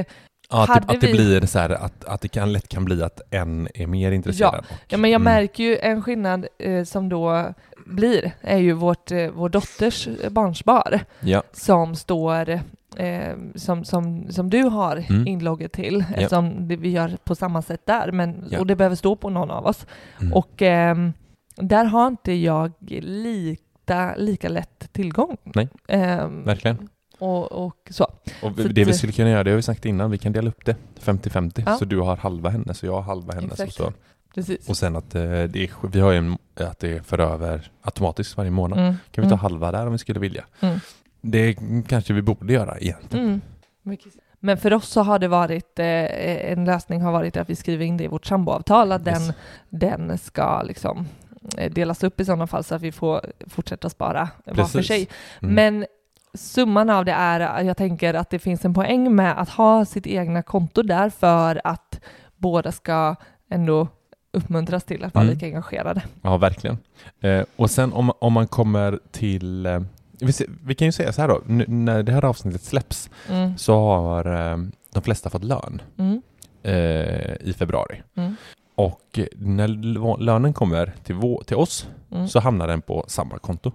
Ja, 0.49 0.65
det, 0.65 0.73
att 0.73 1.01
det 1.01 1.07
vi- 1.07 1.13
blir 1.13 1.45
så 1.45 1.59
här 1.59 1.69
att, 1.69 2.05
att 2.05 2.21
det 2.21 2.27
kan, 2.27 2.53
lätt 2.53 2.67
kan 2.67 2.85
bli 2.85 3.03
att 3.03 3.21
en 3.29 3.67
är 3.73 3.87
mer 3.87 4.11
intresserad. 4.11 4.55
och- 4.59 4.65
Ja, 4.87 4.97
men 4.97 5.11
jag 5.11 5.21
Mm. 5.21 5.33
märker 5.33 5.63
ju 5.63 5.77
en 5.77 6.01
skillnad 6.01 6.47
eh, 6.59 6.83
som 6.83 7.09
då 7.09 7.53
blir, 7.85 8.31
är 8.41 8.57
ju 8.57 8.71
vårt, 8.73 9.11
eh, 9.11 9.29
vår 9.33 9.49
dotters 9.49 10.07
eh, 10.07 10.29
barnspar 10.29 10.99
Ja, 11.19 11.43
som 11.53 11.95
står, 11.95 12.49
eh, 12.97 13.33
som, 13.55 13.85
som, 13.85 14.31
som 14.31 14.49
du 14.49 14.63
har 14.63 15.05
Mm. 15.09 15.27
inlogget 15.27 15.71
till, 15.71 16.05
eftersom 16.15 16.67
det, 16.67 16.75
vi 16.75 16.89
gör 16.89 17.17
på 17.23 17.35
samma 17.35 17.61
sätt 17.61 17.81
där, 17.85 18.11
men, 18.11 18.47
Ja. 18.49 18.59
och 18.59 18.67
det 18.67 18.75
behöver 18.75 18.95
stå 18.95 19.15
på 19.15 19.29
någon 19.29 19.51
av 19.51 19.65
oss. 19.65 19.85
mm. 20.21 20.33
Och 20.33 20.61
ehm, 20.61 21.13
där 21.55 21.85
har 21.85 22.07
inte 22.07 22.33
jag 22.33 22.71
lika, 23.01 24.15
lika 24.17 24.49
lätt 24.49 24.93
tillgång. 24.93 25.37
Nej, 25.43 25.69
Ehm, 25.87 26.43
verkligen. 26.45 26.89
Och, 27.23 27.65
och 27.65 27.77
så. 27.89 28.03
Och 28.43 28.55
Så 28.55 28.67
det 28.67 28.83
vi 28.85 28.93
skulle 28.93 29.13
kunna 29.13 29.29
göra, 29.29 29.43
det 29.43 29.49
har 29.51 29.55
vi 29.55 29.61
sagt 29.61 29.85
innan, 29.85 30.11
vi 30.11 30.17
kan 30.17 30.31
dela 30.31 30.49
upp 30.49 30.65
det 30.65 30.75
50-50. 31.01 31.63
Ja. 31.65 31.77
Så 31.77 31.85
du 31.85 31.99
har 31.99 32.15
halva 32.17 32.49
hennes 32.49 32.83
och 32.83 32.89
jag 32.89 32.93
har 32.95 33.01
halva 33.01 33.33
hennes. 33.33 33.51
Och, 33.51 33.59
Exakt. 33.59 33.73
så. 33.75 33.93
Precis. 34.35 34.69
och 34.69 34.77
sen 34.77 34.95
att 34.95 35.15
eh, 35.15 35.21
det 35.21 35.55
är, 35.55 35.87
vi 35.87 35.99
har 35.99 36.11
ju 36.11 36.17
en, 36.17 36.37
att 36.55 36.79
det 36.79 37.05
för 37.05 37.19
över 37.19 37.71
automatiskt 37.81 38.37
varje 38.37 38.51
månad. 38.51 38.79
Mm, 38.79 38.93
Kan 39.11 39.23
vi 39.23 39.29
ta 39.29 39.35
mm, 39.35 39.39
halva 39.39 39.71
där 39.71 39.85
om 39.85 39.91
vi 39.91 39.97
skulle 39.97 40.19
vilja? 40.19 40.43
Mm. 40.59 40.79
Det 41.21 41.57
kanske 41.87 42.13
vi 42.13 42.21
borde 42.21 42.53
göra 42.53 42.77
egentligen. 42.79 43.25
mm. 43.25 43.41
Men 44.39 44.57
för 44.57 44.73
oss 44.73 44.87
så 44.89 45.01
har 45.01 45.19
det 45.19 45.27
varit, 45.27 45.79
eh, 45.79 46.51
en 46.51 46.65
lösning 46.65 47.01
har 47.01 47.11
varit 47.11 47.37
att 47.37 47.49
vi 47.49 47.55
skriver 47.55 47.85
in 47.85 47.97
det 47.97 48.03
i 48.03 48.07
vårt 48.07 48.25
samboavtal, 48.25 48.91
att 48.91 49.05
den, 49.05 49.21
Yes. 49.21 49.35
den 49.69 50.17
ska 50.17 50.61
liksom 50.61 51.07
eh, 51.57 51.71
delas 51.71 52.03
upp 52.03 52.19
i 52.19 52.25
sådana 52.25 52.47
fall 52.47 52.63
så 52.63 52.75
att 52.75 52.81
vi 52.81 52.91
får 52.91 53.21
fortsätta 53.47 53.89
spara 53.89 54.29
var 54.45 54.53
för 54.53 54.63
Precis. 54.63 54.87
sig. 54.87 55.07
Mm. 55.41 55.55
Men 55.55 55.85
summan 56.33 56.89
av 56.89 57.05
det 57.05 57.11
är, 57.11 57.63
jag 57.63 57.77
tänker 57.77 58.13
att 58.13 58.29
det 58.29 58.39
finns 58.39 58.65
en 58.65 58.73
poäng 58.73 59.15
med 59.15 59.41
att 59.41 59.49
ha 59.49 59.85
sitt 59.85 60.07
egna 60.07 60.41
konto 60.41 60.81
där 60.81 61.09
för 61.09 61.61
att 61.63 61.99
båda 62.37 62.71
ska 62.71 63.15
ändå 63.49 63.87
uppmuntras 64.31 64.83
till 64.83 65.03
att 65.03 65.13
vara 65.13 65.23
Mm. 65.23 65.33
lika 65.35 65.45
engagerade. 65.45 66.01
Ja, 66.21 66.37
verkligen. 66.37 66.77
Eh, 67.21 67.43
och 67.55 67.71
sen 67.71 67.93
om, 67.93 68.11
om 68.19 68.33
man 68.33 68.47
kommer 68.47 68.99
till... 69.11 69.65
Eh, 69.65 69.81
vi, 70.19 70.33
vi 70.65 70.75
kan 70.75 70.85
ju 70.85 70.91
säga 70.91 71.13
så 71.13 71.21
här 71.21 71.27
då, 71.27 71.41
nu, 71.45 71.65
när 71.67 72.03
det 72.03 72.11
här 72.11 72.25
avsnittet 72.25 72.61
släpps 72.63 73.09
Mm. 73.29 73.57
så 73.57 73.75
har 73.75 74.51
eh, 74.51 74.57
de 74.93 75.03
flesta 75.03 75.29
fått 75.29 75.43
lön 75.43 75.81
Mm. 75.97 76.21
eh, 76.63 77.35
i 77.49 77.55
februari. 77.57 78.01
Mm. 78.15 78.35
Och 78.75 79.19
när 79.35 79.67
lönen 80.19 80.53
kommer 80.53 80.93
till, 81.03 81.15
vå, 81.15 81.43
till 81.43 81.57
oss 81.57 81.87
Mm. 82.11 82.27
så 82.27 82.39
hamnar 82.39 82.67
den 82.67 82.81
på 82.81 83.05
samma 83.07 83.37
konto. 83.37 83.71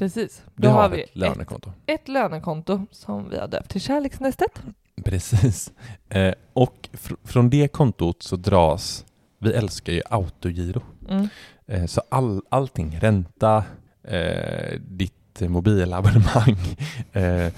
Precis. 0.00 0.42
Vi 0.54 0.62
Då 0.66 0.68
har, 0.72 0.82
har 0.82 0.88
vi 0.88 1.02
ett 1.02 1.08
ett, 1.10 1.16
lönekonto. 1.16 1.72
ett 1.86 2.08
lönekonto 2.08 2.86
som 2.90 3.30
vi 3.30 3.38
har 3.38 3.48
döpt 3.48 3.70
till 3.70 3.80
Kärleksnästet. 3.80 4.62
Precis. 5.04 5.72
Eh, 6.08 6.34
och 6.52 6.88
fr- 6.92 7.16
från 7.24 7.50
det 7.50 7.68
kontot 7.68 8.22
så 8.22 8.36
dras, 8.36 9.04
vi 9.38 9.52
älskar 9.52 9.92
ju 9.92 10.02
autogiro. 10.10 10.82
Mm. 11.08 11.28
Eh, 11.66 11.86
så 11.86 12.02
all, 12.08 12.42
allting, 12.48 12.98
ränta, 13.00 13.64
eh, 14.04 14.78
ditt 14.80 15.40
mobilabonnemang, 15.40 16.56
eh, 17.12 17.46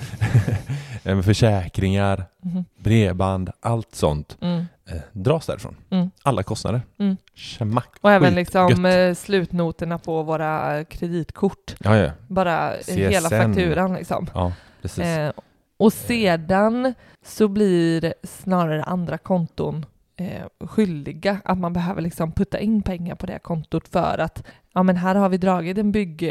eh, 1.04 1.22
försäkringar, 1.22 2.24
Mhm. 2.42 2.64
bredband, 2.78 3.50
allt 3.60 3.94
sånt 3.94 4.36
Mm. 4.40 4.64
Eh, 4.92 5.00
dras 5.12 5.46
därifrån. 5.46 5.76
Mm. 5.90 6.10
Alla 6.22 6.42
kostnader. 6.42 6.82
Mm. 6.98 7.16
Schmack. 7.34 7.88
Och 8.00 8.12
även 8.12 8.34
liksom 8.34 8.86
eh, 8.86 9.14
slutnoterna 9.14 9.98
på 9.98 10.22
våra 10.22 10.78
eh, 10.78 10.84
kreditkort. 10.84 11.74
Ja, 11.80 11.96
ja. 11.96 12.10
Bara 12.28 12.74
eh, 12.76 12.94
hela 12.96 13.28
CSN. 13.28 13.36
fakturan 13.36 13.94
liksom. 13.94 14.26
ja 14.34 14.52
precis. 14.82 15.04
Eh, 15.04 15.32
och 15.76 15.92
sedan 15.92 16.94
så 17.24 17.48
blir 17.48 18.14
snarare 18.22 18.82
andra 18.84 19.18
konton 19.18 19.86
eh, 20.16 20.66
skyldiga 20.68 21.40
att 21.44 21.58
man 21.58 21.72
behöver 21.72 22.02
liksom 22.02 22.32
putta 22.32 22.58
in 22.60 22.82
pengar 22.82 23.14
på 23.14 23.26
det 23.26 23.38
kontot 23.38 23.88
för 23.88 24.18
att 24.18 24.44
ja 24.74 24.82
men 24.82 24.96
här 24.96 25.14
har 25.14 25.28
vi 25.28 25.36
dragit 25.38 25.78
en 25.78 25.92
bygg, 25.92 26.22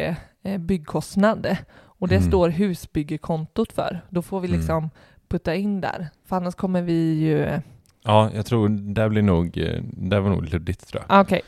eh, 0.43 0.57
byggkostnad 0.57 1.57
och 1.77 2.07
det 2.07 2.15
Mm. 2.15 2.27
står 2.27 2.49
husbyggekontot 2.49 3.71
för. 3.73 4.01
Då 4.09 4.21
får 4.21 4.39
vi 4.39 4.47
Mm. 4.47 4.59
liksom 4.59 4.89
putta 5.29 5.55
in 5.55 5.81
där. 5.81 6.09
För 6.25 6.35
annars 6.35 6.55
kommer 6.55 6.81
vi 6.81 7.13
ju... 7.13 7.59
Ja, 8.03 8.29
jag 8.35 8.45
tror 8.45 8.69
det 8.93 9.09
blir 9.09 9.21
nog, 9.21 9.57
eh, 9.57 9.81
det 9.83 10.19
var 10.19 10.29
nog 10.29 10.45
luddigt 10.53 10.87
tror 10.87 11.03
jag. 11.07 11.17
Ah, 11.17 11.21
Okej, 11.21 11.41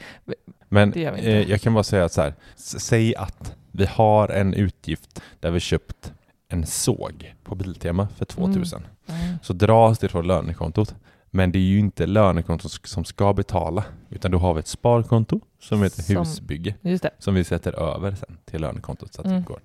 Men 0.69 0.91
vi 0.91 1.01
inte. 1.07 1.21
eh, 1.21 1.49
jag 1.49 1.61
kan 1.61 1.73
bara 1.73 1.83
säga 1.83 2.09
så 2.09 2.21
här, 2.21 2.33
säg 2.55 3.15
att 3.15 3.55
vi 3.71 3.85
har 3.85 4.29
en 4.29 4.53
utgift 4.53 5.21
där 5.39 5.51
vi 5.51 5.59
köpt 5.59 6.13
en 6.49 6.65
såg 6.65 7.33
på 7.43 7.55
Biltema 7.55 8.07
för 8.17 8.25
2000. 8.25 8.81
Mm. 9.07 9.37
Så 9.43 9.53
dras 9.53 9.99
det 9.99 10.07
från 10.09 10.27
lönekontot. 10.27 10.95
Men 11.35 11.51
det 11.51 11.57
är 11.59 11.63
ju 11.63 11.79
inte 11.79 12.05
lönekontot 12.05 12.71
som 12.83 13.05
ska 13.05 13.33
betala, 13.33 13.83
utan 14.09 14.31
då 14.31 14.37
har 14.37 14.53
vi 14.53 14.59
ett 14.59 14.67
sparkonto 14.67 15.39
som 15.59 15.83
heter 15.83 16.01
Som- 16.03 16.15
husbygge 16.17 16.73
som 17.19 17.33
vi 17.35 17.43
sätter 17.43 17.93
över 17.95 18.15
sen 18.15 18.37
till 18.45 18.61
lönekontot 18.61 19.13
så 19.13 19.21
att 19.21 19.27
Mm. 19.27 19.37
det 19.41 19.45
går 19.47 19.59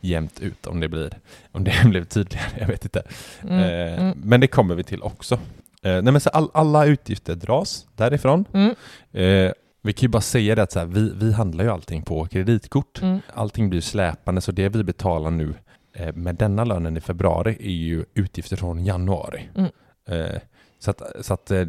jämnt 0.00 0.40
ut 0.40 0.66
om 0.66 0.80
det 0.80 0.88
blir, 0.88 1.12
om 1.52 1.64
det 1.64 1.72
blev 1.84 2.04
tydligare, 2.04 2.50
jag 2.60 2.66
vet 2.66 2.84
inte. 2.84 3.02
Mm. 3.42 3.58
Eh, 3.58 4.00
Mm. 4.02 4.18
Men 4.24 4.40
det 4.40 4.46
kommer 4.46 4.74
vi 4.74 4.82
till 4.84 5.02
också. 5.02 5.38
Eh, 5.82 6.02
nej 6.02 6.12
men 6.12 6.20
så 6.20 6.30
all, 6.30 6.50
alla 6.54 6.84
utgifter 6.86 7.34
dras 7.34 7.86
därifrån. 7.96 8.44
Mm. 8.52 8.74
Eh, 9.12 9.52
vi 9.82 9.92
kan 9.92 10.02
ju 10.02 10.08
bara 10.08 10.20
säga 10.22 10.54
det 10.54 10.62
att 10.62 10.72
så 10.72 10.78
här, 10.78 10.86
vi, 10.86 11.12
vi 11.14 11.32
handlar 11.32 11.64
ju 11.64 11.70
allting 11.70 12.02
på 12.02 12.26
kreditkort. 12.26 13.02
Mm. 13.02 13.18
Allting 13.34 13.70
blir 13.70 13.80
släpande 13.80 14.40
så 14.40 14.52
det 14.52 14.68
vi 14.68 14.84
betalar 14.84 15.30
nu 15.30 15.54
eh, 15.94 16.14
med 16.14 16.34
denna 16.34 16.64
lönen 16.64 16.96
i 16.96 17.00
februari 17.00 17.56
är 17.60 17.70
ju 17.72 18.04
utgifter 18.14 18.56
från 18.56 18.84
januari. 18.84 19.48
Mm. 19.54 19.70
Eh, 20.08 20.40
så 20.78 20.90
att, 20.90 21.02
så 21.20 21.34
att 21.34 21.50
eh, 21.50 21.66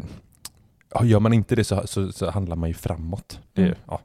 gör 1.04 1.20
man 1.20 1.34
inte 1.34 1.56
det 1.56 1.64
så, 1.64 1.88
så, 1.88 2.12
så 2.12 2.30
handlar 2.30 2.56
man 2.56 2.70
ju 2.70 2.74
framåt. 2.76 3.40
Det, 3.54 3.62
Mm. 3.62 3.76
ja. 3.88 4.02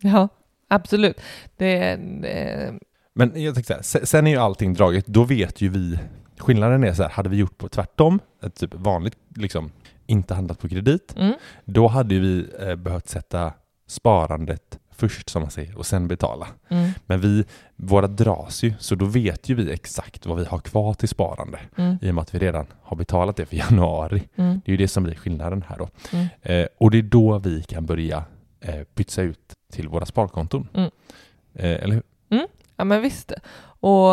ja, 0.00 0.28
absolut. 0.68 1.20
Det, 1.56 1.96
det, 2.22 2.74
Men 3.14 3.42
jag 3.42 3.54
tänkte 3.54 3.72
så 3.72 3.74
här, 3.76 3.82
se- 3.82 4.06
sen 4.06 4.26
är 4.26 4.30
ju 4.30 4.36
allting 4.36 4.74
draget, 4.74 5.06
då 5.06 5.24
vet 5.24 5.60
ju 5.60 5.68
vi 5.68 5.98
Skillnaden 6.38 6.84
är 6.84 6.94
så 6.94 7.02
här, 7.02 7.10
hade 7.10 7.28
vi 7.28 7.36
gjort 7.36 7.58
på 7.58 7.68
tvärtom, 7.68 8.20
ett 8.42 8.54
typ 8.54 8.74
vanligt, 8.74 9.16
liksom 9.34 9.70
inte 10.06 10.34
handlat 10.34 10.58
på 10.58 10.68
kredit, 10.68 11.14
mm. 11.16 11.34
då 11.64 11.88
hade 11.88 12.18
vi 12.18 12.46
eh, 12.60 12.76
behövt 12.76 13.08
sätta 13.08 13.52
sparandet 13.86 14.78
först 14.90 15.28
som 15.28 15.42
man 15.42 15.50
säger 15.50 15.78
och 15.78 15.86
sen 15.86 16.08
betala. 16.08 16.46
Mm. 16.68 16.90
Men 17.06 17.20
vi, 17.20 17.44
våra 17.76 18.06
dras 18.06 18.62
ju, 18.62 18.74
så 18.78 18.94
då 18.94 19.04
vet 19.04 19.48
ju 19.48 19.54
vi 19.54 19.72
exakt 19.72 20.26
vad 20.26 20.38
vi 20.38 20.44
har 20.44 20.58
kvar 20.58 20.94
till 20.94 21.08
sparande 21.08 21.58
Mm. 21.76 21.98
i 22.02 22.10
och 22.10 22.14
med 22.14 22.22
att 22.22 22.34
vi 22.34 22.38
redan 22.38 22.66
har 22.82 22.96
betalat 22.96 23.36
det 23.36 23.46
för 23.46 23.56
januari. 23.56 24.22
Mm. 24.36 24.60
Det 24.64 24.70
är 24.70 24.72
ju 24.72 24.76
det 24.76 24.88
som 24.88 25.02
blir 25.02 25.14
skillnaden 25.14 25.64
här 25.68 25.78
då. 25.78 25.88
Mm. 26.12 26.26
Eh, 26.42 26.66
och 26.78 26.90
det 26.90 26.98
är 26.98 27.02
då 27.02 27.38
vi 27.38 27.62
kan 27.62 27.86
börja 27.86 28.24
eh, 28.60 28.82
pytsa 28.94 29.22
ut 29.22 29.52
till 29.72 29.88
våra 29.88 30.06
sparkonton. 30.06 30.68
Mm. 30.74 30.90
Eh, 31.54 31.82
eller 31.82 31.94
hur? 31.94 32.02
Ja 32.76 32.84
men 32.84 33.02
visst. 33.02 33.32
Och 33.80 34.12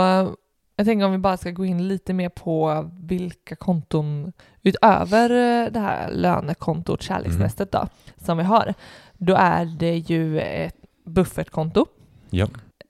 jag 0.76 0.86
tänker 0.86 1.06
om 1.06 1.12
vi 1.12 1.18
bara 1.18 1.38
ska 1.38 1.52
gå 1.52 1.66
in 1.66 1.88
lite 1.88 2.14
mer 2.14 2.30
på 2.30 2.90
vilka 3.02 3.56
konton 3.56 4.34
utöver 4.62 5.30
eh, 5.30 5.72
det 5.72 5.80
här 5.80 6.12
lönekontot, 6.12 7.02
kärleksnästet 7.02 7.72
då, 7.72 7.88
som 8.18 8.38
vi 8.38 8.44
har. 8.44 8.74
Då 9.18 9.36
är 9.36 9.66
det 9.66 9.98
ju 9.98 10.40
ett 10.40 10.76
buffertkonto. 11.06 11.86
Ja. 12.30 12.48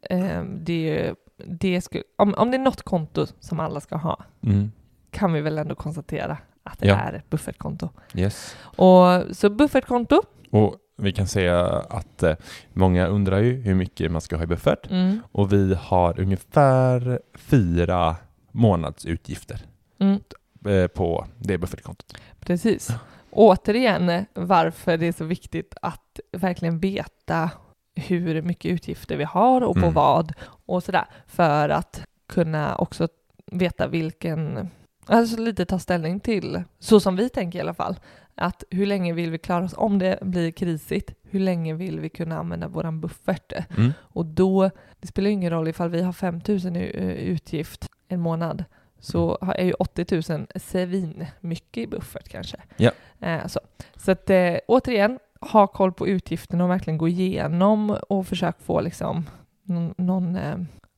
Eh, 0.09 0.43
Det 0.43 0.73
är 0.73 1.05
ju, 1.07 1.15
det 1.45 1.81
skulle, 1.81 2.03
om, 2.17 2.33
om 2.37 2.51
det 2.51 2.57
är 2.57 2.59
något 2.59 2.81
konto 2.81 3.25
som 3.39 3.59
alla 3.59 3.79
ska 3.79 3.95
ha, 3.95 4.23
Mm. 4.43 4.71
kan 5.11 5.33
vi 5.33 5.41
väl 5.41 5.57
ändå 5.57 5.75
konstatera 5.75 6.37
att 6.63 6.79
det 6.79 6.87
Ja. 6.87 6.95
är 6.95 7.13
ett 7.13 7.29
buffertkonto. 7.29 7.89
Yes. 8.15 8.55
Och, 8.61 9.35
så 9.37 9.49
buffertkonto, 9.49 10.21
Och 10.51 10.75
vi 10.97 11.11
kan 11.11 11.27
säga 11.27 11.65
att 11.89 12.23
eh, 12.23 12.35
många 12.73 13.07
undrar 13.07 13.39
ju 13.39 13.61
hur 13.61 13.75
mycket 13.75 14.11
man 14.11 14.21
ska 14.21 14.35
ha 14.35 14.43
i 14.43 14.47
buffert. 14.47 14.91
mm, 14.91 15.19
Och 15.31 15.53
vi 15.53 15.75
har 15.75 16.19
ungefär 16.19 17.19
fyra 17.35 18.15
månadsutgifter 18.51 19.61
mm, 19.99 20.19
eh, 20.65 20.87
på 20.87 21.25
det 21.39 21.57
buffertkontot. 21.57 22.17
precis. 22.39 22.89
Återigen 23.31 24.25
varför 24.33 24.97
det 24.97 25.05
är 25.07 25.11
så 25.11 25.25
viktigt 25.25 25.75
att 25.81 26.19
verkligen 26.31 26.79
veta 26.79 27.49
hur 27.95 28.41
mycket 28.41 28.71
utgifter 28.71 29.17
vi 29.17 29.23
har 29.23 29.61
och 29.61 29.73
på 29.75 29.79
Mm. 29.79 29.93
vad 29.93 30.33
och 30.65 30.83
sådär. 30.83 31.05
För 31.27 31.69
att 31.69 32.01
kunna 32.27 32.75
också 32.75 33.07
veta 33.51 33.87
vilken, 33.87 34.69
alltså 35.05 35.37
lite 35.41 35.65
ta 35.65 35.79
ställning 35.79 36.19
till, 36.19 36.63
så 36.79 36.99
som 36.99 37.15
vi 37.15 37.29
tänker 37.29 37.59
i 37.59 37.61
alla 37.61 37.73
fall, 37.73 37.95
att 38.35 38.63
hur 38.69 38.85
länge 38.85 39.13
vill 39.13 39.31
vi 39.31 39.37
klara 39.37 39.65
oss 39.65 39.73
om 39.77 39.99
det 39.99 40.19
blir 40.21 40.51
krisigt? 40.51 41.13
Hur 41.23 41.39
länge 41.39 41.73
vill 41.73 41.99
vi 41.99 42.09
kunna 42.09 42.37
använda 42.37 42.67
våran 42.67 43.01
buffert? 43.01 43.53
Mm. 43.77 43.91
Och 43.99 44.25
då, 44.25 44.69
det 44.99 45.07
spelar 45.07 45.29
ingen 45.29 45.49
roll 45.51 45.67
ifall 45.67 45.89
vi 45.89 46.01
har 46.01 46.13
5 46.13 46.41
000 46.47 46.77
i 46.77 46.91
eh, 46.93 47.07
utgift 47.09 47.89
en 48.07 48.19
månad, 48.19 48.63
så 48.99 49.37
har- 49.41 49.53
är 49.53 49.65
ju 49.65 49.73
80 49.73 50.33
000 50.37 50.47
svin 50.55 51.25
mycket 51.39 51.83
i 51.83 51.87
buffert 51.87 52.29
kanske. 52.29 52.57
Ja. 52.77 52.91
Eh, 53.19 53.47
så 53.47 53.59
så 53.95 54.11
att, 54.11 54.29
eh, 54.29 54.55
återigen, 54.67 55.19
ha 55.51 55.67
koll 55.67 55.93
på 55.93 56.07
utgifterna 56.07 56.63
och 56.63 56.69
verkligen 56.69 56.97
gå 56.97 57.07
igenom 57.07 57.97
och 58.09 58.27
försök 58.27 58.55
få 58.61 58.81
liksom 58.81 59.25
någon, 59.63 59.93
någon, 59.97 60.37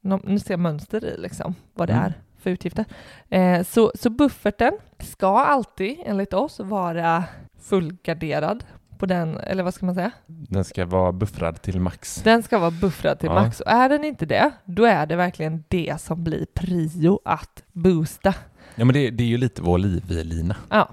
någon 0.02 0.40
jag 0.50 0.60
mönster 0.60 1.06
i 1.06 1.18
liksom, 1.18 1.56
vad 1.74 1.88
det 1.90 1.94
Mm. 1.94 2.06
är 2.06 2.14
för 2.46 2.50
utgifter. 2.52 2.86
Eh, 3.30 3.64
så, 3.64 3.92
så 3.96 4.10
bufferten 4.10 4.74
ska 5.00 5.40
alltid, 5.40 5.98
enligt 6.06 6.34
oss, 6.34 6.60
vara 6.60 7.24
fullgarderad 7.62 8.64
på 8.98 9.06
den, 9.06 9.38
eller 9.38 9.64
vad 9.64 9.74
ska 9.74 9.86
man 9.86 9.96
säga? 9.96 10.12
Den 10.28 10.64
ska 10.64 10.86
vara 10.86 11.12
buffrad 11.12 11.62
till 11.62 11.80
max. 11.80 12.16
Den 12.24 12.44
ska 12.44 12.60
vara 12.60 12.72
buffrad 12.72 13.20
till 13.20 13.28
Ja. 13.30 13.34
max. 13.34 13.60
Och 13.62 13.72
är 13.72 13.90
den 13.90 14.04
inte 14.04 14.26
det, 14.26 14.52
då 14.66 14.86
är 14.86 15.06
det 15.06 15.16
verkligen 15.16 15.64
det 15.68 16.02
som 16.02 16.24
blir 16.24 16.46
prio 16.54 17.20
att 17.26 17.64
boosta. 17.72 18.34
Ja 18.76 18.86
men 18.86 18.94
det, 18.94 19.10
det 19.10 19.24
är 19.24 19.28
ju 19.28 19.38
lite 19.38 19.62
vår 19.62 19.78
livlina 19.78 20.56
Ja, 20.70 20.90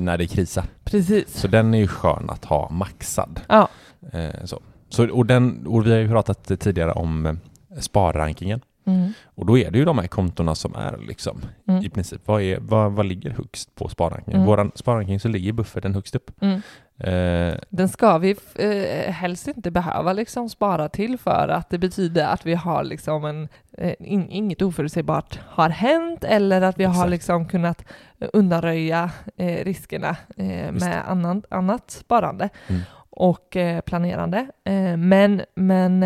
när 0.00 0.18
det 0.18 0.26
krisar. 0.26 0.64
precis. 0.84 1.34
Så 1.40 1.48
den 1.48 1.74
är 1.74 1.78
ju 1.78 1.88
skön 1.88 2.30
att 2.30 2.44
ha 2.44 2.70
maxad. 2.70 3.40
Ja, 3.48 3.68
Eh, 4.12 4.44
så. 4.44 4.60
Så, 4.88 5.10
och, 5.10 5.26
den, 5.26 5.66
och 5.66 5.86
vi 5.86 5.90
har 5.92 5.98
ju 5.98 6.08
pratat 6.08 6.60
tidigare 6.60 6.92
om 6.92 7.26
eh, 7.26 7.34
sparrankingen. 7.80 8.60
Mm. 8.84 9.12
Och 9.24 9.46
då 9.46 9.58
är 9.58 9.70
det 9.70 9.78
ju 9.78 9.84
de 9.84 9.98
här 9.98 10.06
kontona 10.06 10.54
som 10.54 10.74
är 10.74 10.96
liksom 11.08 11.40
Mm. 11.68 11.84
i 11.84 11.88
princip, 11.90 12.20
vad, 12.24 12.42
är, 12.42 12.58
vad, 12.60 12.92
vad 12.92 13.06
ligger 13.06 13.30
högst 13.30 13.74
på 13.74 13.88
sparrankingen? 13.88 14.36
Mm. 14.40 14.46
Våran 14.46 14.72
sparranking 14.74 15.20
så 15.20 15.28
ligger 15.28 15.52
bufferten 15.52 15.94
högst 15.94 16.14
upp. 16.14 16.30
Mm. 16.42 16.60
Eh, 16.98 17.58
Den 17.68 17.88
ska 17.88 18.18
vi 18.18 18.36
eh, 18.54 19.12
helst 19.12 19.48
inte 19.48 19.70
behöva 19.70 20.12
liksom 20.12 20.48
spara 20.48 20.88
till 20.88 21.18
för 21.18 21.48
att 21.48 21.70
det 21.70 21.78
betyder 21.78 22.26
att 22.26 22.46
vi 22.46 22.54
har 22.54 22.84
liksom 22.84 23.24
en, 23.24 23.48
eh, 23.78 23.94
in, 23.98 24.30
inget 24.30 24.62
oförutsägbart 24.62 25.40
har 25.48 25.68
hänt 25.68 26.24
eller 26.24 26.60
att 26.62 26.78
vi 26.78 26.84
har 26.84 26.92
Exakt. 26.94 27.10
liksom 27.10 27.48
kunnat 27.48 27.84
undanröja 28.32 29.10
eh, 29.36 29.64
riskerna 29.64 30.16
eh, 30.36 30.72
med 30.72 31.02
annan, 31.08 31.42
annat 31.50 31.90
sparande 31.90 32.48
Mm. 32.68 32.82
och 33.10 33.56
eh, 33.56 33.80
planerande. 33.80 34.38
Eh, 34.64 34.96
men 34.96 35.42
men 35.54 36.02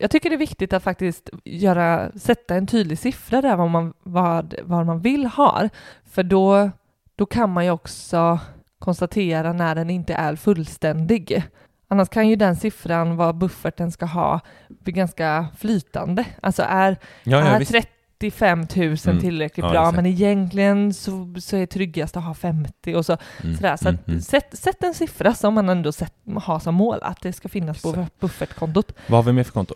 jag 0.00 0.10
tycker 0.10 0.30
det 0.30 0.36
är 0.36 0.38
viktigt 0.38 0.72
att 0.72 0.82
faktiskt 0.82 1.30
göra, 1.44 2.10
sätta 2.16 2.54
en 2.54 2.66
tydlig 2.66 2.98
siffra 2.98 3.42
där 3.42 3.56
vad 3.56 3.70
man, 3.70 3.92
vad, 4.02 4.54
vad 4.62 4.86
man 4.86 5.00
vill 5.00 5.26
ha. 5.26 5.68
För 6.10 6.22
då, 6.22 6.70
då 7.16 7.26
kan 7.26 7.50
man 7.50 7.64
ju 7.64 7.70
också 7.70 8.38
konstatera 8.78 9.52
när 9.52 9.74
den 9.74 9.90
inte 9.90 10.14
är 10.14 10.36
fullständig. 10.36 11.42
Annars 11.88 12.08
kan 12.08 12.28
ju 12.28 12.36
den 12.36 12.56
siffran, 12.56 13.16
vad 13.16 13.38
bufferten 13.38 13.92
ska 13.92 14.06
ha, 14.06 14.40
bli 14.68 14.92
ganska 14.92 15.46
flytande. 15.58 16.24
Alltså 16.40 16.62
är, 16.62 16.96
ja, 17.24 17.38
ja, 17.38 17.46
är 17.46 17.58
visst. 17.58 17.72
35 18.20 18.66
000 18.76 18.96
Mm. 19.06 19.20
tillräckligt 19.20 19.66
Ja, 19.66 19.70
bra, 19.70 19.92
men 19.92 20.06
egentligen 20.06 20.94
så, 20.94 21.34
så 21.40 21.56
är 21.56 21.66
tryggast 21.66 22.16
att 22.16 22.24
ha 22.24 22.34
50 22.34 22.94
och 22.94 23.06
så. 23.06 23.16
Mm, 23.42 23.56
Sådär. 23.56 23.76
Så 23.76 23.88
mm, 23.88 24.00
mm. 24.06 24.20
sätt, 24.20 24.58
sätt 24.58 24.82
en 24.82 24.94
siffra 24.94 25.34
som 25.34 25.54
man 25.54 25.68
ändå 25.68 25.92
sätt, 25.92 26.14
har 26.36 26.58
som 26.58 26.74
mål, 26.74 26.98
att 27.02 27.22
det 27.22 27.32
ska 27.32 27.48
finnas 27.48 27.82
på 27.82 28.06
buffertkontot. 28.20 28.92
Vad 29.06 29.18
har 29.18 29.22
vi 29.22 29.32
med 29.32 29.46
för 29.46 29.52
konto? 29.52 29.74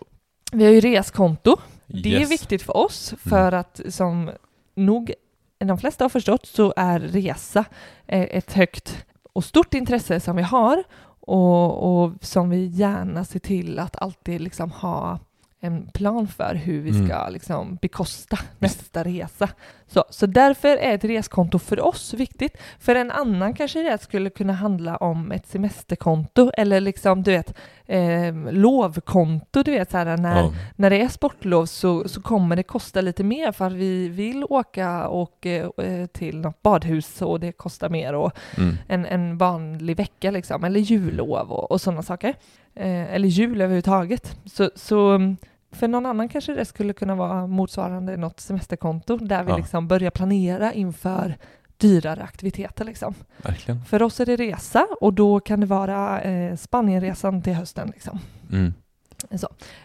Vi 0.51 0.65
har 0.65 0.71
ju 0.71 0.81
reskonto. 0.81 1.57
Det 1.87 2.09
är 2.09 2.11
Yes. 2.13 2.17
Mm. 2.17 2.29
viktigt 2.29 2.61
för 2.61 2.77
oss 2.77 3.13
för 3.17 3.51
att 3.51 3.81
som 3.89 4.31
nog 4.75 5.13
de 5.57 5.77
flesta 5.77 6.03
har 6.03 6.09
förstått 6.09 6.45
så 6.45 6.73
är 6.75 6.99
resa 6.99 7.65
eh, 8.07 8.21
ett 8.31 8.53
högt 8.53 9.05
och 9.33 9.43
stort 9.43 9.73
intresse 9.73 10.19
som 10.19 10.35
vi 10.35 10.43
har 10.43 10.83
och, 11.19 12.03
och 12.03 12.11
som 12.21 12.49
vi 12.49 12.65
gärna 12.65 13.25
ser 13.25 13.39
till 13.39 13.79
att 13.79 13.95
alltid 14.01 14.41
liksom 14.41 14.71
ha 14.71 15.19
en 15.59 15.87
plan 15.87 16.27
för 16.27 16.55
hur 16.55 16.81
vi 16.81 16.89
Mm. 16.89 17.07
ska 17.07 17.29
liksom 17.29 17.75
bekosta 17.81 18.39
nästa 18.59 19.03
resa. 19.03 19.49
Så, 19.87 20.03
så 20.09 20.25
därför 20.25 20.77
är 20.77 20.95
ett 20.95 21.03
reskonto 21.03 21.59
för 21.59 21.85
oss 21.85 22.13
viktigt. 22.13 22.57
För 22.79 22.95
en 22.95 23.11
annan 23.11 23.53
kanske 23.53 23.83
det 23.83 24.01
skulle 24.01 24.29
kunna 24.29 24.53
handla 24.53 24.97
om 24.97 25.31
ett 25.31 25.47
semesterkonto 25.47 26.51
eller 26.57 26.81
liksom 26.81 27.23
du 27.23 27.31
vet 27.31 27.53
eh, 27.85 28.33
lovkonto, 28.51 29.63
du 29.63 29.71
vet 29.71 29.91
så 29.91 29.97
här 29.97 30.17
när 30.17 30.39
Ja. 30.39 30.53
när 30.75 30.89
det 30.89 31.01
är 31.01 31.07
sportlov 31.07 31.65
så, 31.65 32.07
så 32.07 32.21
kommer 32.21 32.55
det 32.55 32.63
kosta 32.63 33.01
lite 33.01 33.23
mer 33.23 33.51
för 33.51 33.65
att 33.67 33.73
vi 33.73 34.09
vill 34.09 34.43
åka 34.49 35.07
och, 35.07 35.45
eh, 35.45 36.05
till 36.13 36.39
något 36.41 36.61
badhus 36.61 37.21
och 37.21 37.39
det 37.39 37.51
kostar 37.51 37.89
mer 37.89 38.13
och 38.15 38.31
Mm. 38.57 38.77
en, 38.87 39.05
en 39.05 39.37
vanlig 39.37 39.97
vecka 39.97 40.31
liksom, 40.31 40.63
eller 40.63 40.79
jullov 40.79 41.51
och, 41.51 41.71
och 41.71 41.81
sådana 41.81 42.01
saker. 42.03 42.33
Eh, 42.75 43.13
eller 43.15 43.27
jul 43.27 43.61
överhuvudtaget. 43.61 44.37
Så, 44.45 44.69
så 44.75 45.11
mm, 45.11 45.37
för 45.71 45.87
någon 45.87 46.05
annan 46.05 46.29
kanske 46.29 46.53
det 46.53 46.65
skulle 46.65 46.93
kunna 46.93 47.15
vara 47.15 47.47
motsvarande 47.47 48.17
något 48.17 48.39
semesterkonto 48.39 49.17
där 49.17 49.43
vi 49.43 49.49
Ja. 49.51 49.57
liksom 49.57 49.87
börjar 49.87 50.11
planera 50.11 50.73
inför 50.73 51.37
dyrare 51.77 52.23
aktiviteter. 52.23 52.85
Liksom. 52.85 53.13
Verkligen. 53.37 53.85
För 53.85 54.01
oss 54.03 54.19
är 54.19 54.25
det 54.25 54.35
resa 54.35 54.87
och 55.01 55.13
då 55.13 55.39
kan 55.39 55.59
det 55.59 55.65
vara 55.65 56.21
eh, 56.21 56.55
Spanienresan 56.55 57.41
till 57.41 57.53
hösten. 57.53 57.87
Liksom. 57.93 58.19
Mm. 58.51 58.73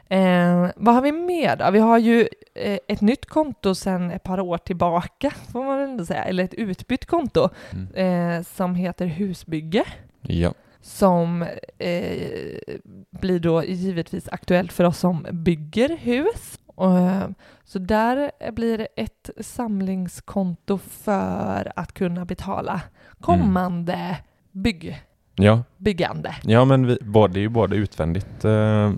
Eh, 0.08 0.70
vad 0.76 0.94
har 0.94 1.02
vi 1.02 1.12
mer 1.12 1.56
då? 1.56 1.70
Vi 1.70 1.78
har 1.78 1.98
ju 1.98 2.28
eh, 2.54 2.78
ett 2.88 3.00
nytt 3.00 3.26
konto 3.26 3.74
sedan 3.74 4.10
ett 4.10 4.22
par 4.22 4.40
år 4.40 4.58
tillbaka, 4.58 5.30
får 5.52 5.64
man 5.64 5.78
väl 5.78 5.88
ändå 5.90 6.04
säga, 6.04 6.24
eller 6.24 6.44
ett 6.44 6.54
utbytt 6.54 7.06
konto 7.06 7.48
Mm. 7.72 8.36
eh, 8.38 8.42
som 8.42 8.74
heter 8.74 9.06
Husbygge 9.06 9.84
Ja. 10.20 10.54
Som 10.82 11.42
eh, 11.78 12.78
blir 13.10 13.40
då 13.40 13.64
givetvis 13.64 14.28
aktuellt 14.28 14.72
för 14.72 14.84
oss 14.84 14.98
som 14.98 15.26
bygger 15.32 15.96
hus. 15.96 16.58
Eh, 16.80 17.28
så 17.64 17.78
där 17.78 18.30
blir 18.52 18.78
det 18.78 18.88
ett 18.96 19.30
samlingskonto 19.40 20.78
för 20.78 21.72
att 21.76 21.92
kunna 21.92 22.24
betala 22.24 22.80
kommande 23.20 24.16
bygg, 24.52 25.02
Ja. 25.34 25.62
byggande. 25.76 26.34
ja, 26.42 26.64
men 26.64 26.86
vi, 26.86 26.98
både, 27.00 27.32
det 27.34 27.40
är 27.40 27.42
ju 27.42 27.48
både 27.48 27.76
utvändigt 27.76 28.44
eh, 28.44 28.92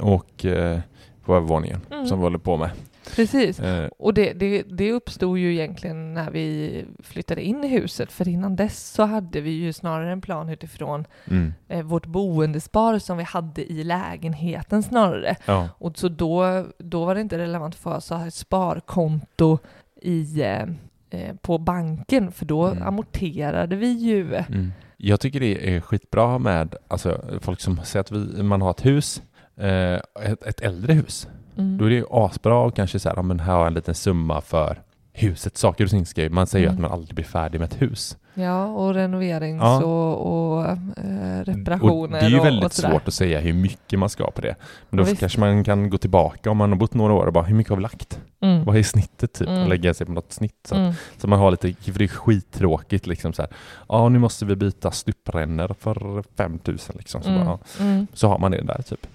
och 0.00 0.44
eh, 0.44 0.80
på 1.24 1.36
övervåningen 1.36 1.80
Mm. 1.90 2.06
som 2.06 2.18
vi 2.18 2.22
håller 2.24 2.38
på 2.38 2.56
med. 2.56 2.70
Precis. 3.16 3.60
Eh, 3.60 3.88
Och 3.98 4.14
det, 4.14 4.32
det, 4.32 4.62
det 4.62 4.92
uppstod 4.92 5.38
ju 5.38 5.52
egentligen 5.54 6.14
när 6.14 6.30
vi 6.30 6.84
flyttade 7.02 7.42
in 7.42 7.64
i 7.64 7.68
huset, 7.68 8.12
för 8.12 8.28
innan 8.28 8.56
dess 8.56 8.90
så 8.92 9.02
hade 9.02 9.40
vi 9.40 9.50
ju 9.50 9.72
snarare 9.72 10.12
en 10.12 10.20
plan 10.20 10.48
utifrån 10.48 11.04
mm. 11.30 11.52
eh, 11.68 11.82
vårt 11.82 12.06
boendespar 12.06 12.98
som 12.98 13.16
vi 13.16 13.24
hade 13.24 13.72
i 13.72 13.84
lägenheten 13.84 14.82
snarare. 14.82 15.36
Ja. 15.46 15.68
Och 15.78 15.98
så 15.98 16.08
då, 16.08 16.66
då 16.78 17.04
var 17.04 17.14
det 17.14 17.20
inte 17.20 17.38
relevant 17.38 17.74
för 17.74 17.96
oss 17.96 18.12
att 18.12 18.18
ha 18.20 18.26
ett 18.26 18.34
sparkonto 18.34 19.58
i, 20.02 20.42
eh, 20.42 20.62
eh, 21.10 21.34
på 21.42 21.58
banken, 21.58 22.32
för 22.32 22.44
då 22.46 22.66
Mm. 22.66 22.82
amorterade 22.82 23.76
vi 23.76 23.88
ju. 23.92 24.34
Mm. 24.34 24.72
Jag 24.96 25.20
tycker 25.20 25.40
det 25.40 25.76
är 25.76 25.80
skitbra 25.80 26.38
med 26.38 26.74
alltså, 26.88 27.20
folk 27.40 27.60
som 27.60 27.76
säger 27.84 28.00
att 28.00 28.10
vi, 28.12 28.42
man 28.42 28.62
har 28.62 28.70
ett 28.70 28.86
hus, 28.86 29.22
eh, 29.56 29.94
ett, 30.22 30.42
ett 30.42 30.60
äldre 30.60 30.92
hus. 30.92 31.28
Mm. 31.56 31.78
Då 31.78 31.84
är 31.84 31.88
det 31.88 31.94
ju 31.96 32.04
asbra 32.10 32.58
och 32.58 32.76
kanske 32.76 32.98
så 32.98 33.08
här, 33.08 33.16
ja, 33.16 33.22
men 33.22 33.40
här 33.40 33.52
har 33.52 33.58
jag 33.60 33.66
en 33.66 33.74
liten 33.74 33.94
summa 33.94 34.40
för 34.40 34.82
husets 35.12 35.60
saker 35.60 35.84
och 35.84 35.90
ting. 35.90 36.06
ska 36.06 36.28
Man 36.30 36.46
säger 36.46 36.64
ju 36.64 36.68
Mm. 36.70 36.84
att 36.84 36.90
man 36.90 36.98
aldrig 36.98 37.14
blir 37.14 37.24
färdig 37.24 37.58
med 37.60 37.72
ett 37.72 37.82
hus. 37.82 38.16
Ja, 38.36 38.66
och 38.66 38.94
renoverings 38.94 39.60
Ja. 39.62 39.84
och, 39.84 40.56
och 40.56 40.64
eh, 40.66 41.40
Och 41.40 41.46
reparationer 41.46 42.20
det 42.20 42.26
är 42.26 42.30
ju 42.30 42.38
och, 42.38 42.44
väldigt 42.46 42.64
och 42.64 42.72
sådär. 42.72 42.90
svårt 42.90 43.08
att 43.08 43.14
säga 43.14 43.40
hur 43.40 43.52
mycket 43.52 43.98
man 43.98 44.08
ska 44.08 44.30
på 44.30 44.40
det. 44.40 44.54
Men 44.90 44.96
då 44.98 45.04
visst. 45.04 45.20
kanske 45.20 45.40
man 45.40 45.64
kan 45.64 45.90
gå 45.90 45.98
tillbaka 45.98 46.50
om 46.50 46.56
man 46.56 46.70
har 46.70 46.76
bott 46.78 46.94
några 46.94 47.12
år 47.12 47.26
och 47.26 47.32
bara, 47.32 47.44
hur 47.44 47.54
mycket 47.56 47.70
har 47.70 47.76
vi 47.76 47.82
lagt? 47.82 48.20
Mm. 48.40 48.64
Vad 48.64 48.76
är 48.76 48.82
snittet 48.82 49.32
typ? 49.32 49.48
Mm. 49.48 49.62
Och 49.62 49.68
lägga 49.68 49.94
sig 49.94 50.06
på 50.06 50.12
något 50.12 50.32
snitt. 50.32 50.66
Så, 50.68 50.74
Mm. 50.74 50.92
så 51.18 51.28
man 51.28 51.38
har 51.38 51.50
lite, 51.50 51.72
för 51.92 51.98
det 51.98 52.04
är 52.04 52.08
skittråkigt 52.08 53.06
liksom 53.06 53.32
så 53.32 53.42
här. 53.42 53.50
Ja, 53.88 54.08
nu 54.08 54.18
måste 54.18 54.44
vi 54.44 54.56
byta 54.56 54.90
stuprännor 54.90 55.74
för 55.80 56.22
5000 56.36 56.96
liksom. 56.98 57.22
Så, 57.22 57.28
Mm. 57.28 57.44
bara, 57.46 57.58
ja. 57.78 57.84
Mm. 57.84 58.06
så 58.14 58.28
har 58.28 58.38
man 58.38 58.50
det 58.50 58.62
där 58.62 58.82
typ. 58.82 59.06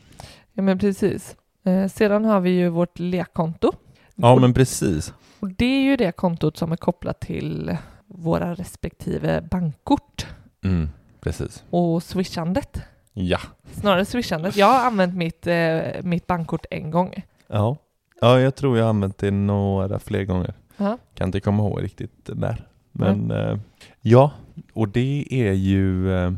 Ja, 0.53 0.61
men 0.63 0.79
precis. 0.79 1.35
Eh, 1.63 1.87
sedan 1.87 2.25
har 2.25 2.39
vi 2.39 2.49
ju 2.49 2.69
vårt 2.69 2.99
lekkonto. 2.99 3.71
Ja, 4.15 4.35
men 4.35 4.53
precis. 4.53 5.13
Och 5.39 5.49
det 5.49 5.65
är 5.65 5.81
ju 5.81 5.95
det 5.97 6.11
kontot 6.11 6.57
som 6.57 6.71
är 6.71 6.75
kopplat 6.77 7.19
till 7.19 7.77
våra 8.07 8.53
respektive 8.53 9.41
bankkort 9.51 10.27
Mm, 10.63 10.89
precis. 11.21 11.63
och 11.69 12.03
swishandet. 12.03 12.81
Ja. 13.13 13.39
Snarare 13.71 14.05
swishandet. 14.05 14.55
Jag 14.55 14.65
har 14.67 14.85
använt 14.87 15.15
mitt, 15.15 15.47
eh, 15.47 15.79
mitt 16.03 16.27
bankkort 16.27 16.65
en 16.71 16.91
gång. 16.91 17.23
Ja. 17.47 17.77
ja, 18.21 18.39
jag 18.39 18.55
tror 18.55 18.77
jag 18.77 18.83
har 18.85 18.89
använt 18.89 19.17
det 19.17 19.31
några 19.31 19.99
fler 19.99 20.23
gånger. 20.23 20.53
Ja. 20.77 20.97
Kan 21.15 21.27
inte 21.27 21.39
komma 21.39 21.63
ihåg 21.63 21.83
riktigt 21.83 22.29
där. 22.33 22.67
Men 22.91 23.31
eh, 23.31 23.57
ja, 24.01 24.31
och 24.73 24.89
det 24.89 25.27
är 25.29 25.51
ju, 25.53 26.13
eh, 26.17 26.31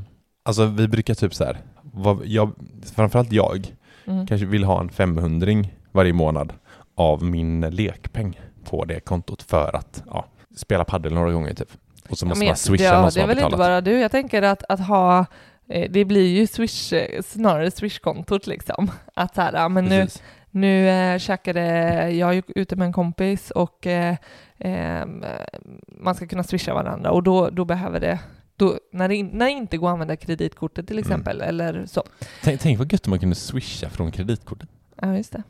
alltså 0.44 0.66
vi 0.66 0.88
brukar 0.88 1.14
typ 1.14 1.34
så 1.36 1.44
här, 1.44 1.58
vad, 1.82 2.26
jag, 2.26 2.52
framförallt 2.96 3.32
jag, 3.32 3.76
Mm. 4.06 4.28
kanske 4.28 4.46
vill 4.48 4.64
ha 4.64 4.80
en 4.80 4.90
500 4.90 5.48
varje 5.92 6.14
månad 6.14 6.54
av 6.96 7.24
min 7.24 7.62
lekpeng 7.62 8.40
på 8.64 8.86
det 8.86 9.00
kontot 9.00 9.44
för 9.44 9.76
att 9.76 10.04
ja, 10.08 10.26
spela 10.56 10.86
padel 10.86 11.14
några 11.14 11.32
gånger 11.32 11.54
typ. 11.54 11.72
Och 12.10 12.18
så 12.18 12.26
måste 12.26 12.40
Men 12.40 12.48
man 12.48 12.56
swisha 12.56 12.84
ja, 12.84 12.94
någon 12.94 13.06
det 13.06 13.12
som 13.12 13.20
är 13.20 13.24
har 13.24 13.28
väl 13.28 13.38
inte 13.38 13.46
betalat. 13.50 13.68
bara 13.68 13.82
du. 13.82 14.00
Jag 14.00 14.12
tänker 14.12 14.42
att, 14.42 14.64
att 14.70 14.80
ha, 14.80 15.26
eh, 15.70 15.92
det 15.92 16.06
blir 16.06 16.28
ju 16.28 16.48
swish, 16.48 16.94
eh, 16.94 17.22
snarare 17.22 17.72
swishkontot 17.72 18.48
liksom. 18.48 18.92
Att 19.14 19.36
så 19.36 19.42
här, 19.42 19.54
ja, 19.54 19.70
men 19.70 19.86
nu, 19.86 20.02
Precis. 20.02 20.24
nu 20.52 20.90
eh, 20.90 21.18
käkade, 21.20 21.62
jag 22.12 22.34
gick 22.36 22.46
ute 22.56 22.76
med 22.76 22.86
en 22.86 22.94
kompis 22.94 23.52
och 23.52 23.88
ehm, 23.88 25.26
man 25.88 26.16
ska 26.16 26.28
kunna 26.28 26.44
swisha 26.44 26.74
varandra 26.74 27.12
och 27.12 27.24
då, 27.24 27.50
då 27.50 27.66
behöver 27.66 28.00
det 28.00 28.20
då, 28.65 28.80
när, 28.91 29.08
det 29.10 29.24
när 29.24 29.45
det 29.45 29.52
inte 29.52 29.78
går 29.78 29.88
att 29.88 29.93
använda 29.93 30.15
kreditkortet 30.15 30.88
till 30.88 30.97
Mm. 30.97 31.04
exempel, 31.10 31.41
eller 31.41 31.86
så. 31.86 32.04
Tänk, 32.43 32.62
tänk 32.62 32.80
vad 32.80 32.91
gött 32.93 33.08
om 33.08 33.10
man 33.10 33.19
kunde 33.19 33.36
swisha 33.36 33.89
från 33.89 34.12
kreditkortet. 34.12 34.69
Ja, 35.02 35.17
just 35.17 35.32
det. 35.32 35.43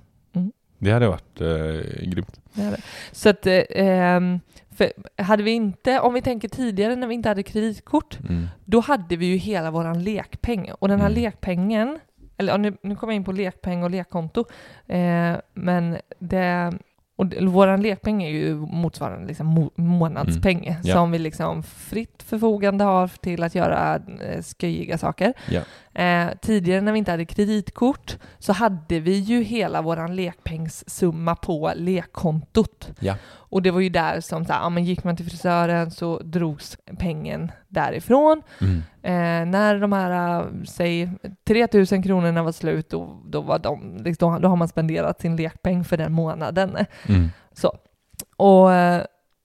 Det 0.77 0.91
hade 0.91 1.07
varit 1.07 1.41
eh, 1.41 2.07
grymt. 2.09 2.39
det. 2.53 2.77
Så 3.11 3.29
att, 3.29 3.45
eh, 3.47 3.61
ehm, 3.69 4.39
för 4.75 4.91
hade 5.21 5.43
vi 5.43 5.51
inte, 5.51 5.99
om 5.99 6.13
vi 6.13 6.21
tänker 6.21 6.47
tidigare 6.49 6.95
när 6.95 7.07
vi 7.07 7.13
inte 7.15 7.29
hade 7.29 7.43
kreditkort, 7.43 8.19
Mm. 8.29 8.47
då 8.65 8.79
hade 8.79 9.15
vi 9.15 9.25
ju 9.25 9.35
hela 9.37 9.71
våran 9.71 10.03
lekpeng. 10.03 10.71
Och 10.79 10.87
den 10.87 10.99
här 10.99 11.09
Mm. 11.09 11.21
lekpengen, 11.21 11.99
eller 12.37 12.57
nu, 12.57 12.73
nu 12.83 12.95
kommer 12.95 13.13
jag 13.13 13.15
in 13.15 13.23
på 13.23 13.31
lekpeng 13.31 13.83
och 13.83 13.89
lekkonto, 13.91 14.45
eh, 14.87 15.35
men 15.53 15.97
det, 16.19 16.73
och 17.21 17.33
våran 17.51 17.81
lekpeng 17.81 18.23
är 18.23 18.29
ju 18.29 18.55
motsvarande 18.55 19.27
liksom 19.27 19.69
månadspeng 19.75 20.67
Mm. 20.67 20.81
Ja. 20.83 20.93
som 20.93 21.11
vi 21.11 21.19
liksom 21.19 21.63
fritt 21.63 22.23
förfogande 22.23 22.83
har 22.83 23.07
till 23.07 23.43
att 23.43 23.55
göra 23.55 23.95
eh, 23.95 24.43
sköjiga 24.59 24.97
saker. 24.97 25.33
Ja. 25.49 25.61
Eh, 26.03 26.27
tidigare 26.41 26.81
när 26.81 26.91
vi 26.91 26.97
inte 26.99 27.11
hade 27.11 27.25
kreditkort 27.25 28.17
så 28.39 28.53
hade 28.53 28.99
vi 28.99 29.13
ju 29.19 29.43
hela 29.43 29.81
våran 29.81 30.15
lekpengssumma 30.15 31.35
på 31.35 31.71
lekkontot. 31.75 32.89
Ja. 32.99 33.15
Och 33.51 33.61
det 33.61 33.71
var 33.71 33.79
ju 33.79 33.89
där 33.89 34.21
som 34.21 34.45
så 34.45 34.53
här, 34.53 34.59
ja, 34.61 34.69
men 34.69 34.83
gick 34.83 35.03
man 35.03 35.15
till 35.15 35.25
frisören 35.25 35.91
så 35.91 36.19
drogs 36.19 36.77
pengen 36.99 37.51
därifrån. 37.67 38.41
Mm. 38.61 38.77
Eh, 39.03 39.51
när 39.51 39.79
de 39.79 39.93
här, 39.93 40.39
eh, 40.39 40.45
säg 40.67 41.09
3000 41.47 42.03
kronorna 42.03 42.43
var 42.43 42.51
slut, 42.51 42.89
då, 42.89 43.21
då, 43.25 43.41
var 43.41 43.59
de, 43.59 43.97
liksom, 44.05 44.33
då, 44.33 44.39
då 44.39 44.47
har 44.47 44.55
man 44.55 44.67
spenderat 44.67 45.21
sin 45.21 45.35
lekpeng 45.35 45.83
för 45.83 45.97
den 45.97 46.13
månaden. 46.13 46.77
Mm. 47.07 47.29
Och 48.37 48.73
eh, 48.73 49.03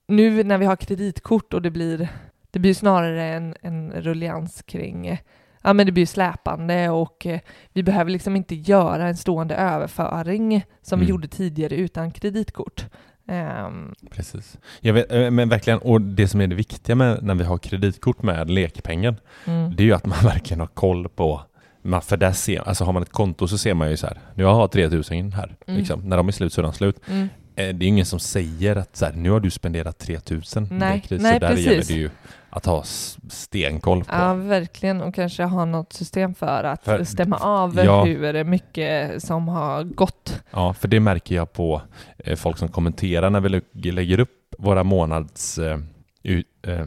nu 0.09 0.45
när 0.45 0.59
vi 0.59 0.66
har 0.66 0.77
kreditkort 0.77 1.55
och 1.55 1.62
det 1.62 1.71
blir, 1.71 2.09
det 2.51 2.59
blir 2.59 2.75
snarare 2.75 3.25
en, 3.25 3.55
en 3.61 3.92
rullians 3.92 4.62
kring, 4.62 5.21
ja 5.62 5.73
men 5.73 5.87
det 5.87 5.92
blir 5.92 6.07
släpande 6.07 6.90
och 6.90 7.27
eh, 7.27 7.40
vi 7.73 7.83
behöver 7.83 8.11
liksom 8.11 8.37
inte 8.37 8.55
göra 8.55 9.09
en 9.09 9.16
stående 9.16 9.55
överföring 9.55 10.64
som 10.83 10.99
vi 10.99 11.05
Mm. 11.05 11.11
gjorde 11.11 11.29
tidigare 11.29 11.75
utan 11.75 12.11
kreditkort. 12.11 12.87
Ehm, 13.29 13.95
Precis. 14.11 14.59
Vet, 14.81 15.12
eh, 15.12 15.31
men 15.31 15.49
verkligen, 15.49 15.79
och 15.79 16.01
det 16.01 16.29
som 16.29 16.41
är 16.41 16.47
det 16.47 16.55
viktiga 16.55 16.97
med 16.97 17.23
när 17.23 17.35
vi 17.35 17.45
har 17.45 17.59
kreditkort 17.59 18.23
med 18.23 18.51
lekpengen, 18.51 19.17
mm. 19.45 19.77
det 19.77 19.83
är 19.83 19.85
ju 19.85 19.93
att 19.93 20.07
man 20.07 20.19
verkligen 20.25 20.61
har 20.61 20.67
koll 20.67 21.09
på 21.09 21.43
man, 21.83 22.03
för 22.03 22.17
där 22.17 22.33
ser, 22.33 22.69
alltså 22.69 22.85
har 22.85 22.93
man 22.93 23.03
ett 23.03 23.12
konto 23.12 23.49
så 23.49 23.59
ser 23.59 23.75
man 23.75 23.91
ju 23.91 23.97
så 23.97 24.07
här, 24.07 24.19
nu 24.35 24.45
har 24.45 24.61
jag 24.61 24.71
3000 24.73 25.33
här, 25.33 25.57
Mm. 25.67 25.79
liksom. 25.79 26.09
när 26.09 26.17
de 26.17 26.29
är 26.29 26.33
slut 26.33 26.53
så 26.53 26.61
är 26.61 26.62
de 26.62 26.73
slut. 26.73 27.01
Mm. 27.09 27.29
Eh, 27.57 27.75
Det 27.75 27.85
är 27.85 27.88
ingen 27.88 28.07
som 28.07 28.19
säger 28.21 28.77
att 28.77 28.97
så 28.97 29.05
här, 29.05 29.12
nu 29.12 29.31
har 29.31 29.40
du 29.40 29.51
spenderat 29.51 29.99
3000 29.99 30.69
Nej, 30.71 31.01
kredit. 31.01 31.23
nej, 31.23 31.33
så 31.35 31.38
där 31.38 31.49
precis. 31.49 31.66
gäller 31.66 31.85
det 31.85 31.95
ju 31.95 32.11
att 32.51 32.66
ha 32.66 32.83
stenkoll 33.29 34.05
på. 34.05 34.14
Ja, 34.14 34.35
verkligen. 34.35 35.01
Och 35.01 35.14
kanske 35.14 35.42
ha 35.42 35.64
något 35.64 35.92
system 35.92 36.35
för 36.35 36.64
att 36.64 36.85
För- 36.85 37.05
stämma 37.05 37.37
av 37.37 37.81
Ja. 37.85 38.05
hur 38.05 38.45
mycket 38.45 39.23
som 39.23 39.49
har 39.49 39.83
gått. 39.85 40.42
Ja, 40.51 40.73
för 40.75 40.88
det 40.88 41.01
märker 41.01 41.35
jag 41.37 41.53
på 41.53 41.83
eh, 42.19 42.37
folk 42.37 42.59
som 42.59 42.69
kommenterar 42.69 43.31
när 43.31 43.40
vi 43.40 43.49
lä- 43.49 43.92
lägger 43.92 44.21
upp 44.21 44.55
våra 44.59 44.85
månads, 44.85 45.59
eh, 45.59 45.79
u- 46.23 46.45
eh, 46.66 46.87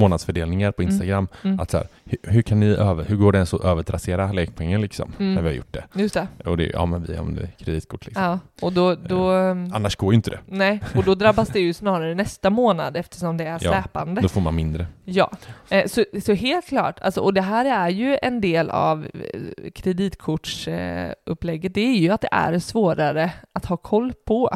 månadsfördelningar 0.00 0.72
på 0.72 0.82
Mm. 0.82 0.92
Instagram. 0.92 1.28
Mm. 1.44 1.60
Att 1.60 1.70
så 1.70 1.76
här, 1.76 1.86
hur, 2.04 2.18
hur 2.32 2.42
kan 2.42 2.60
ni 2.60 2.66
över, 2.66 3.04
hur 3.04 3.16
går 3.16 3.32
det 3.32 3.38
ens 3.38 3.54
att 3.54 3.60
övertrassera 3.64 4.32
lekpengen 4.32 4.80
liksom, 4.80 5.12
Mm. 5.18 5.34
när 5.34 5.42
vi 5.42 5.48
har 5.48 5.54
gjort 5.56 5.72
det? 5.72 5.84
Just 5.94 6.14
det. 6.14 6.26
Och 6.44 6.56
det, 6.56 6.66
ja 6.66 6.86
men 6.86 7.04
vi 7.04 7.16
använder 7.16 7.48
kreditkort 7.58 8.06
liksom. 8.06 8.24
Ja, 8.24 8.38
och 8.62 8.72
då, 8.72 8.94
då, 8.94 9.30
Annars 9.74 9.96
går 9.96 10.12
ju 10.12 10.16
inte 10.16 10.30
det. 10.30 10.38
nej, 10.46 10.80
och 10.96 11.04
då 11.04 11.14
drabbas 11.14 11.48
det 11.48 11.60
ju 11.60 11.72
snarare 11.74 12.14
nästa 12.14 12.50
månad 12.50 12.96
eftersom 12.96 13.36
det 13.36 13.44
är 13.44 13.52
Ja, 13.52 13.58
släpande. 13.58 14.20
Då 14.20 14.28
får 14.28 14.40
man 14.40 14.54
mindre. 14.54 14.86
Ja, 15.04 15.30
eh, 15.70 15.86
så, 15.86 16.04
så 16.22 16.32
helt 16.34 16.66
klart, 16.68 17.00
alltså, 17.00 17.20
och 17.20 17.34
det 17.34 17.40
här 17.42 17.64
är 17.64 17.88
ju 17.88 18.18
en 18.22 18.40
del 18.40 18.70
av 18.70 19.04
eh, 19.04 19.70
kreditkortsupplägget, 19.74 21.74
det 21.74 21.80
är 21.80 21.96
ju 21.98 22.10
att 22.10 22.20
det 22.20 22.28
är 22.32 22.58
svårare 22.58 23.32
att 23.52 23.64
ha 23.64 23.76
koll 23.76 24.12
på 24.26 24.50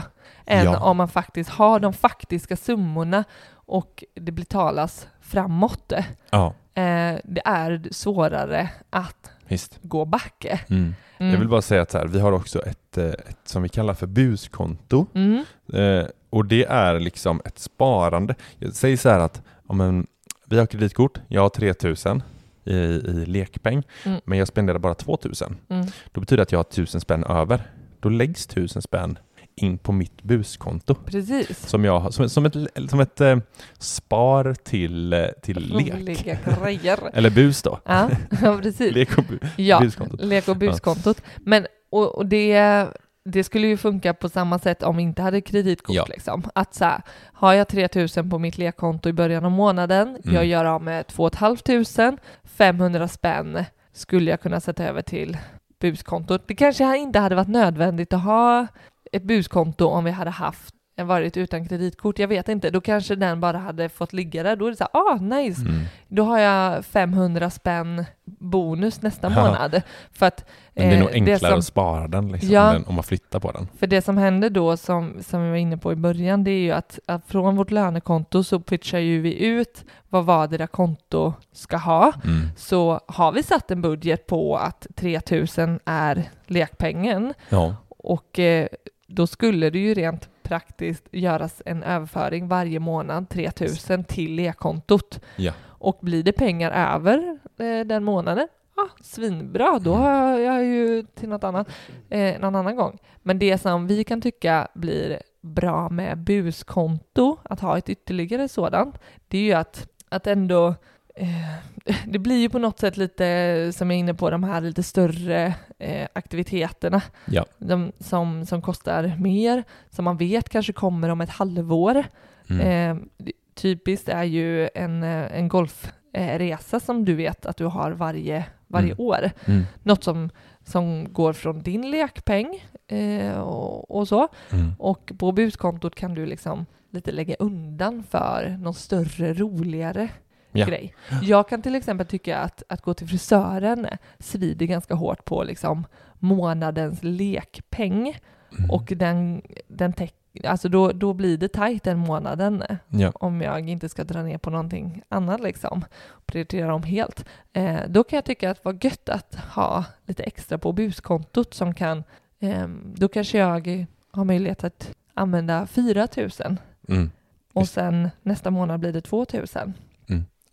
än 0.46 0.64
Ja. 0.64 0.78
om 0.78 0.96
man 0.96 1.08
faktiskt 1.08 1.50
har 1.50 1.80
de 1.80 1.92
faktiska 1.92 2.56
summorna 2.56 3.24
och 3.66 4.04
det 4.14 4.32
betalas 4.32 5.06
framåt. 5.20 5.92
Ja, 6.30 6.54
Eh, 6.76 7.16
det 7.24 7.42
är 7.44 7.82
svårare 7.90 8.68
att 8.90 9.30
visst. 9.48 9.78
gå 9.82 10.04
backe. 10.04 10.60
Mm. 10.68 10.94
Mm. 11.18 11.32
Jag 11.32 11.38
vill 11.38 11.48
bara 11.48 11.62
säga 11.62 11.82
att 11.82 11.92
här, 11.92 12.06
vi 12.06 12.20
har 12.20 12.32
också 12.32 12.62
ett, 12.66 12.98
eh, 12.98 13.04
ett 13.08 13.38
som 13.44 13.62
vi 13.62 13.68
kallar 13.68 13.94
för 13.94 14.06
buskonto. 14.06 15.06
Mm. 15.14 15.44
Eh, 15.72 16.06
och 16.30 16.44
det 16.46 16.64
är 16.64 17.00
liksom 17.00 17.40
ett 17.44 17.58
sparande. 17.58 18.34
Jag 18.58 18.72
säger 18.74 18.96
så 18.96 19.08
här 19.08 19.18
att 19.18 19.42
ja, 19.68 19.74
men, 19.74 20.06
vi 20.46 20.58
har 20.58 20.66
kreditkort, 20.66 21.20
jag 21.28 21.42
har 21.42 21.48
3000 21.48 22.22
i, 22.64 22.74
i 22.74 23.26
lekpeng, 23.26 23.82
Mm. 24.04 24.20
men 24.24 24.38
jag 24.38 24.48
spenderar 24.48 24.78
bara 24.78 24.94
2000. 24.94 25.56
Mm. 25.68 25.86
Då 26.12 26.20
betyder 26.20 26.36
det 26.36 26.42
att 26.42 26.52
jag 26.52 26.58
har 26.58 26.64
1000 26.64 27.00
spänn 27.00 27.24
över. 27.24 27.62
Då 28.00 28.08
läggs 28.08 28.46
1000 28.46 28.82
spänn 28.82 29.18
in 29.56 29.78
på 29.78 29.92
mitt 29.92 30.22
buskonto. 30.22 30.94
Precis. 30.94 31.68
Som, 31.68 31.84
jag, 31.84 32.14
som, 32.14 32.28
som 32.28 32.46
ett, 32.46 32.56
som 32.90 33.00
ett 33.00 33.20
eh, 33.20 33.36
spar 33.78 34.54
till, 34.54 35.12
eh, 35.12 35.24
till 35.42 35.56
lek. 35.58 35.72
Roliga 35.94 35.96
grejer. 35.98 37.10
Eller 37.12 37.30
bus 37.30 37.62
då. 37.62 37.80
Ja, 37.84 38.10
ja 38.42 38.58
precis. 38.62 38.94
Lek 38.94 39.18
och 39.18 39.24
bu- 39.24 39.46
Ja, 39.56 39.80
buskontot. 39.80 40.20
lek 40.24 40.48
och 40.48 40.56
buskontot. 40.56 41.22
Men, 41.38 41.66
och, 41.90 42.14
och 42.14 42.26
det, 42.26 42.86
det 43.24 43.44
skulle 43.44 43.66
ju 43.66 43.76
funka 43.76 44.14
på 44.14 44.28
samma 44.28 44.58
sätt 44.58 44.82
om 44.82 44.96
vi 44.96 45.02
inte 45.02 45.22
hade 45.22 45.40
kreditkort. 45.40 45.96
Ja. 45.96 46.04
Liksom. 46.08 46.42
Att 46.54 46.74
så 46.74 46.84
här, 46.84 47.02
har 47.32 47.52
jag 47.54 47.68
3000 47.68 48.30
på 48.30 48.38
mitt 48.38 48.58
lekkonto 48.58 49.08
i 49.08 49.12
början 49.12 49.44
av 49.44 49.50
månaden, 49.50 50.08
Mm. 50.08 50.34
jag 50.34 50.44
gör 50.46 50.64
av 50.64 50.82
med 50.82 51.06
2 51.06 51.30
500, 51.66 52.16
500 52.44 53.08
spänn 53.08 53.64
skulle 53.92 54.30
jag 54.30 54.40
kunna 54.40 54.60
sätta 54.60 54.84
över 54.84 55.02
till 55.02 55.36
buskontot. 55.80 56.42
Det 56.46 56.54
kanske 56.54 56.96
inte 56.98 57.18
hade 57.18 57.34
varit 57.34 57.48
nödvändigt 57.48 58.12
att 58.12 58.22
ha 58.22 58.66
ett 59.16 59.22
buskonto 59.22 59.86
om 59.86 60.04
vi 60.04 60.10
hade 60.10 60.30
haft 60.30 60.74
varit 60.96 61.36
utan 61.36 61.68
kreditkort, 61.68 62.18
jag 62.18 62.28
vet 62.28 62.48
inte, 62.48 62.70
då 62.70 62.80
kanske 62.80 63.14
den 63.14 63.40
bara 63.40 63.58
hade 63.58 63.88
fått 63.88 64.12
ligga 64.12 64.42
där. 64.42 64.56
Då 64.56 64.66
är 64.66 64.70
det 64.70 64.76
så 64.76 64.86
här, 64.92 65.00
ah 65.00 65.14
nice, 65.16 65.60
Mm. 65.60 65.80
då 66.08 66.24
har 66.24 66.38
jag 66.38 66.84
500 66.84 67.50
spänn 67.50 68.04
bonus 68.24 69.02
nästa 69.02 69.32
Ja. 69.32 69.42
månad. 69.42 69.82
För 70.12 70.26
att 70.26 70.44
Men 70.74 70.88
det 70.88 70.94
är 70.94 70.98
eh, 70.98 71.00
nog 71.04 71.10
enklare 71.12 71.38
som, 71.38 71.58
att 71.58 71.64
spara 71.64 72.08
den, 72.08 72.28
liksom, 72.32 72.50
Ja. 72.50 72.68
om 72.68 72.74
den 72.74 72.84
om 72.84 72.94
man 72.94 73.04
flyttar 73.04 73.40
på 73.40 73.52
den. 73.52 73.68
För 73.78 73.86
det 73.86 74.02
som 74.02 74.16
händer 74.18 74.50
då, 74.50 74.76
som, 74.76 75.22
som 75.22 75.42
vi 75.44 75.50
var 75.50 75.56
inne 75.56 75.78
på 75.78 75.92
i 75.92 75.96
början, 75.96 76.44
det 76.44 76.50
är 76.50 76.60
ju 76.62 76.72
att, 76.72 76.98
att 77.06 77.26
från 77.26 77.56
vårt 77.56 77.70
lönekonto 77.70 78.44
så 78.44 78.60
pitchar 78.60 78.98
ju 78.98 79.20
vi 79.20 79.44
ut 79.44 79.84
vad 80.08 80.24
vardera 80.24 80.66
konto 80.66 81.32
ska 81.52 81.76
ha. 81.76 82.12
Mm. 82.24 82.48
Så 82.56 83.00
har 83.06 83.32
vi 83.32 83.42
satt 83.42 83.70
en 83.70 83.82
budget 83.82 84.26
på 84.26 84.56
att 84.56 84.86
3000 84.96 85.80
är 85.84 86.22
lekpengen 86.46 87.34
Ja. 87.48 87.76
och 87.88 88.38
eh, 88.38 88.66
då 89.14 89.26
skulle 89.26 89.70
det 89.70 89.78
ju 89.78 89.94
rent 89.94 90.28
praktiskt 90.42 91.08
göras 91.12 91.62
en 91.66 91.82
överföring 91.82 92.48
varje 92.48 92.80
månad 92.80 93.28
3000 93.28 94.04
till 94.04 94.34
lekkontot. 94.34 95.20
Ja. 95.36 95.52
Och 95.66 95.98
blir 96.00 96.22
det 96.22 96.32
pengar 96.32 96.94
över 96.94 97.38
eh, 97.58 97.86
den 97.86 98.04
månaden, 98.04 98.48
ah, 98.76 99.02
svinbra, 99.02 99.78
då 99.78 99.94
har 99.94 100.38
jag 100.38 100.64
ju 100.64 101.02
till 101.14 101.28
något 101.28 101.44
annat 101.44 101.68
eh, 102.10 102.40
någon 102.40 102.54
annan 102.54 102.76
gång. 102.76 102.98
Men 103.22 103.38
det 103.38 103.58
som 103.58 103.86
vi 103.86 104.04
kan 104.04 104.20
tycka 104.20 104.68
blir 104.74 105.22
bra 105.40 105.88
med 105.88 106.18
buskonto, 106.18 107.36
att 107.42 107.60
ha 107.60 107.78
ett 107.78 107.88
ytterligare 107.88 108.48
sådant, 108.48 108.98
det 109.28 109.38
är 109.38 109.42
ju 109.42 109.52
att, 109.52 109.88
att 110.08 110.26
ändå 110.26 110.74
det 112.06 112.18
blir 112.18 112.36
ju 112.40 112.48
på 112.48 112.58
något 112.58 112.78
sätt 112.78 112.96
lite, 112.96 113.72
som 113.74 113.90
jag 113.90 113.94
är 113.96 114.00
inne 114.00 114.14
på, 114.14 114.30
de 114.30 114.44
här 114.44 114.60
lite 114.60 114.82
större 114.82 115.54
eh, 115.78 116.08
aktiviteterna 116.12 117.02
Ja. 117.26 117.44
de, 117.58 117.92
som, 118.00 118.46
som 118.46 118.62
kostar 118.62 119.16
mer, 119.20 119.64
som 119.90 120.04
man 120.04 120.16
vet 120.16 120.48
kanske 120.48 120.72
kommer 120.72 121.08
om 121.08 121.20
ett 121.20 121.30
halvår. 121.30 122.04
Mm. 122.50 122.60
Eh, 122.98 123.24
typiskt 123.54 124.08
är 124.08 124.24
ju 124.24 124.68
en, 124.74 125.02
eh, 125.02 125.38
en 125.38 125.48
golfresa 125.48 126.80
som 126.80 127.04
du 127.04 127.14
vet 127.14 127.46
att 127.46 127.56
du 127.56 127.64
har 127.64 127.90
varje, 127.92 128.44
varje 128.66 128.92
Mm. 128.92 129.00
år. 129.06 129.30
Mm. 129.46 129.62
Något 129.82 130.04
som, 130.04 130.30
som 130.64 131.12
går 131.12 131.32
från 131.32 131.62
din 131.62 131.90
lekpeng 131.90 132.64
eh, 132.88 133.38
och, 133.38 133.96
och 133.96 134.08
så. 134.08 134.28
Mm. 134.52 134.72
Och 134.78 135.12
på 135.18 135.32
buskontot 135.32 135.94
kan 135.94 136.14
du 136.14 136.26
liksom 136.26 136.66
lite 136.90 137.12
lägga 137.12 137.34
undan 137.38 138.02
för 138.10 138.56
någon 138.60 138.74
större, 138.74 139.34
roligare 139.34 140.08
Ja. 140.54 140.66
grej. 140.66 140.94
Jag 141.22 141.48
kan 141.48 141.62
till 141.62 141.74
exempel 141.74 142.06
tycka 142.06 142.38
att, 142.38 142.62
att 142.68 142.80
gå 142.82 142.94
till 142.94 143.08
frisören 143.08 143.86
svider 144.18 144.66
ganska 144.66 144.94
hårt 144.94 145.24
på 145.24 145.42
liksom 145.44 145.86
månadens 146.18 146.98
lekpeng 147.02 148.18
Mm. 148.58 148.70
och 148.70 148.92
den, 148.96 149.42
den 149.68 149.92
täck, 149.92 150.14
alltså 150.44 150.68
då, 150.68 150.92
då 150.92 151.12
blir 151.12 151.38
det 151.38 151.48
tajt 151.48 151.82
den 151.82 151.98
månaden 151.98 152.62
Ja. 152.88 153.12
om 153.14 153.40
jag 153.40 153.68
inte 153.68 153.88
ska 153.88 154.04
dra 154.04 154.22
ner 154.22 154.38
på 154.38 154.50
någonting 154.50 155.02
annat 155.08 155.40
liksom, 155.40 155.84
prioritera 156.26 156.74
om 156.74 156.82
helt. 156.82 157.24
Eh, 157.52 157.78
då 157.88 158.04
kan 158.04 158.16
jag 158.16 158.24
tycka 158.24 158.50
att 158.50 158.56
det 158.56 158.64
var 158.64 158.78
gött 158.84 159.08
att 159.08 159.34
ha 159.34 159.84
lite 160.06 160.22
extra 160.22 160.58
på 160.58 160.72
buskontot 160.72 161.54
som 161.54 161.74
kan, 161.74 162.04
eh, 162.40 162.66
då 162.94 163.08
kanske 163.08 163.38
jag 163.38 163.86
har 164.10 164.24
möjlighet 164.24 164.64
att 164.64 164.92
använda 165.14 165.66
4 165.66 166.08
000 166.16 166.56
Mm. 166.88 167.10
och 167.52 167.68
sen 167.68 168.10
nästa 168.22 168.50
månad 168.50 168.80
blir 168.80 168.92
det 168.92 169.00
2 169.00 169.26
000. 169.32 169.72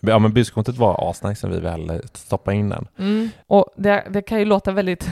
Ja 0.02 0.20
men 0.20 0.34
buskontot 0.34 0.78
var 0.78 1.10
asnice 1.10 1.48
när 1.48 1.56
vi 1.56 1.62
väl 1.62 2.02
stoppade 2.14 2.58
in 2.58 2.70
den. 2.70 2.88
Mm. 2.98 3.30
Och 3.48 3.66
det, 3.76 4.08
det 4.10 4.22
kan 4.22 4.40
ju 4.40 4.46
låta 4.46 4.72
väldigt 4.72 5.04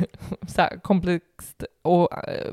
så 0.48 0.62
här, 0.62 0.80
komplext 0.82 1.64
och 1.82 2.28
eh, 2.28 2.52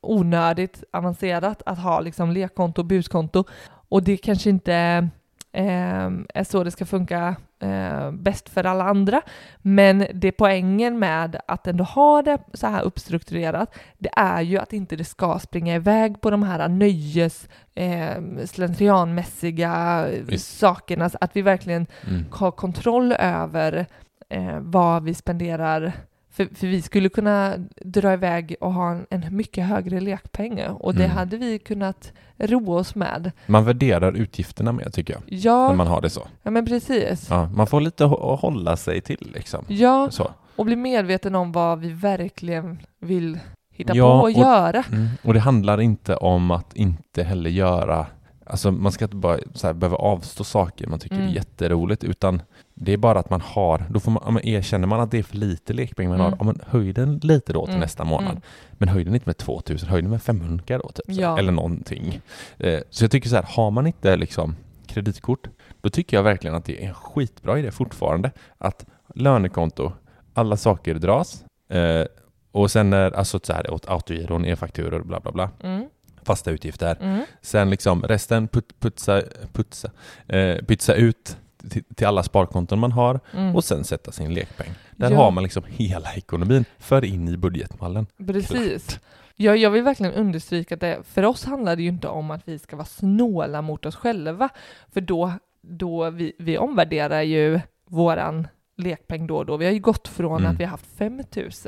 onödigt 0.00 0.84
avancerat 0.92 1.62
att 1.66 1.78
ha 1.78 2.00
liksom 2.00 2.30
lekkonto 2.30 2.80
och 2.80 2.86
buskonto. 2.86 3.44
Och 3.88 4.02
det 4.02 4.16
kanske 4.16 4.50
inte 4.50 5.08
eh, 5.52 6.10
är 6.34 6.44
så 6.44 6.64
det 6.64 6.70
ska 6.70 6.84
funka 6.86 7.36
eh, 7.60 8.10
bäst 8.10 8.48
för 8.48 8.64
alla 8.64 8.84
andra. 8.84 9.22
Men 9.58 10.06
det 10.14 10.32
poängen 10.32 10.98
med 10.98 11.40
att 11.46 11.66
ändå 11.66 11.84
ha 11.84 12.22
det 12.22 12.38
så 12.54 12.66
här 12.66 12.82
uppstrukturerat, 12.82 13.74
det 13.98 14.10
är 14.16 14.40
ju 14.40 14.58
att 14.58 14.72
inte 14.72 14.96
det 14.96 15.04
ska 15.04 15.38
springa 15.38 15.74
iväg 15.74 16.20
på 16.20 16.30
de 16.30 16.42
här 16.42 16.68
nöjes, 16.68 17.48
eh, 17.74 18.16
slentrianmässiga 18.44 20.06
Visst. 20.22 20.58
sakerna. 20.58 21.10
Att 21.20 21.36
vi 21.36 21.42
verkligen 21.42 21.86
Mm. 22.08 22.24
ha 22.32 22.50
kontroll 22.50 23.12
över 23.12 23.86
eh, 24.28 24.58
vad 24.60 25.04
vi 25.04 25.14
spenderar. 25.14 25.92
För, 26.32 26.48
för 26.54 26.66
vi 26.66 26.82
skulle 26.82 27.08
kunna 27.08 27.54
dra 27.84 28.12
iväg 28.12 28.56
och 28.60 28.72
ha 28.72 28.90
en, 28.90 29.06
en 29.10 29.36
mycket 29.36 29.64
högre 29.66 30.00
lekpeng 30.00 30.60
och 30.68 30.94
det 30.94 31.04
Mm. 31.04 31.16
hade 31.16 31.36
vi 31.36 31.58
kunnat 31.58 32.12
roa 32.38 32.78
oss 32.80 32.94
med. 32.94 33.32
Man 33.46 33.64
värderar 33.64 34.12
utgifterna 34.12 34.72
mer 34.72 34.90
tycker 34.90 35.12
jag, 35.14 35.22
när 35.28 35.38
Ja, 35.38 35.72
man 35.74 35.86
har 35.86 36.00
det 36.00 36.10
så. 36.10 36.26
ja 36.42 36.50
men 36.50 36.66
precis. 36.66 37.26
Ja. 37.30 37.36
Ja, 37.36 37.48
man 37.54 37.66
får 37.66 37.80
lite 37.80 38.04
att 38.04 38.40
hålla 38.40 38.76
sig 38.76 39.00
till 39.00 39.30
liksom. 39.34 39.64
Så. 40.10 40.30
och 40.56 40.64
bli 40.64 40.76
medveten 40.76 41.34
om 41.34 41.52
vad 41.52 41.78
vi 41.80 41.88
verkligen 41.92 42.78
vill 43.00 43.38
hitta 43.74 43.96
Ja, 43.96 44.04
på 44.04 44.16
och, 44.18 44.22
och- 44.24 44.30
göra. 44.30 44.84
Mm. 44.92 45.08
Och 45.24 45.34
det 45.34 45.40
handlar 45.40 45.80
inte 45.80 46.16
om 46.16 46.50
att 46.50 46.76
inte 46.76 47.22
heller 47.22 47.50
göra, 47.50 48.06
alltså 48.52 48.72
man 48.72 48.92
ska 48.92 49.04
inte 49.04 49.16
bara 49.16 49.38
här, 49.62 49.72
behöva 49.72 49.96
avstå 49.96 50.44
saker 50.44 50.86
man 50.86 50.98
tycker 50.98 51.16
Mm. 51.16 51.28
är 51.28 51.32
jätteroligt, 51.32 52.04
utan 52.04 52.42
det 52.74 52.92
är 52.92 52.96
bara 52.96 53.18
att 53.18 53.30
man 53.30 53.40
har, 53.40 53.84
då 53.90 54.00
får 54.00 54.10
man, 54.10 54.34
men 54.34 54.46
erkänner 54.48 54.86
man 54.86 55.00
att 55.00 55.10
det 55.10 55.18
är 55.18 55.22
för 55.22 55.36
lite 55.36 55.72
lekpeng 55.72 56.08
man 56.08 56.20
Mm. 56.20 56.30
har, 56.32 56.38
ja, 56.40 56.44
men 56.44 56.60
höj 56.66 56.92
den 56.92 57.18
lite 57.22 57.52
då 57.52 57.64
till 57.66 57.70
Mm. 57.74 57.80
nästa 57.80 58.04
månad. 58.04 58.30
Mm. 58.30 58.42
Men 58.72 58.88
höj 58.88 59.04
den 59.04 59.14
inte 59.14 59.28
med 59.28 59.36
2000, 59.36 59.88
höj 59.88 60.02
den 60.02 60.10
med 60.10 60.22
500 60.22 60.78
då 60.78 60.88
typ. 60.88 61.04
Ja. 61.08 61.38
Eller 61.38 61.52
någonting. 61.52 62.20
Eh, 62.58 62.80
så 62.90 63.04
jag 63.04 63.10
tycker 63.10 63.28
så 63.28 63.34
här, 63.36 63.46
har 63.48 63.70
man 63.70 63.86
inte 63.86 64.16
liksom 64.16 64.56
kreditkort, 64.86 65.48
då 65.80 65.90
tycker 65.90 66.16
jag 66.16 66.24
verkligen 66.24 66.56
att 66.56 66.64
det 66.64 66.84
är 66.84 66.88
en 66.88 66.94
skitbra 66.94 67.58
idé 67.58 67.70
fortfarande 67.70 68.30
att 68.58 68.86
lönekonto, 69.14 69.92
alla 70.34 70.56
saker 70.56 70.94
dras 70.94 71.44
eh, 71.68 72.04
och 72.52 72.70
sen 72.70 72.90
när, 72.90 73.10
alltså 73.12 73.40
så 73.42 73.52
här, 73.52 73.70
åt 73.72 73.88
autogiron, 73.88 74.44
e-fakturor, 74.44 75.00
bla 75.02 75.20
bla 75.20 75.32
bla, 75.32 75.50
Mm, 75.62 75.88
fasta 76.24 76.50
utgifter. 76.50 76.96
mm, 77.00 77.22
Sen 77.40 77.70
liksom 77.70 78.02
resten 78.02 78.48
put, 78.48 78.80
putsa, 78.80 79.22
putsa, 79.52 79.90
eh, 80.28 80.56
pytsa 80.56 80.94
ut 80.94 81.36
till, 81.70 81.84
till 81.94 82.06
alla 82.06 82.22
sparkonton 82.22 82.78
man 82.78 82.92
har 82.92 83.20
mm. 83.34 83.56
och 83.56 83.64
sen 83.64 83.84
sätta 83.84 84.12
sin 84.12 84.34
lekpeng. 84.34 84.70
Där 84.96 85.10
Ja. 85.10 85.16
har 85.16 85.30
man 85.30 85.42
liksom 85.42 85.62
hela 85.66 86.14
ekonomin 86.14 86.64
för 86.78 87.04
in 87.04 87.28
i 87.28 87.36
budgetmallen. 87.36 88.06
Precis. 88.26 89.00
Ja, 89.36 89.56
jag 89.56 89.70
vill 89.70 89.82
verkligen 89.82 90.12
understryka 90.12 90.74
att 90.74 90.80
det, 90.80 90.98
för 91.04 91.22
oss 91.24 91.44
handlar 91.44 91.76
det 91.76 91.82
ju 91.82 91.88
inte 91.88 92.08
om 92.08 92.30
att 92.30 92.48
vi 92.48 92.58
ska 92.58 92.76
vara 92.76 92.86
snåla 92.86 93.62
mot 93.62 93.86
oss 93.86 93.96
själva, 93.96 94.48
för 94.92 95.00
då, 95.00 95.32
då 95.62 96.10
vi, 96.10 96.32
vi 96.38 96.58
omvärderar 96.58 97.22
ju 97.22 97.60
våran 97.86 98.48
lekpeng 98.76 99.26
då 99.26 99.36
och 99.36 99.46
då. 99.46 99.56
Vi 99.56 99.64
har 99.64 99.72
ju 99.72 99.78
gått 99.80 100.08
från 100.08 100.40
Mm. 100.40 100.52
att 100.52 100.60
vi 100.60 100.64
har 100.64 100.70
haft 100.70 100.86
5 100.96 101.22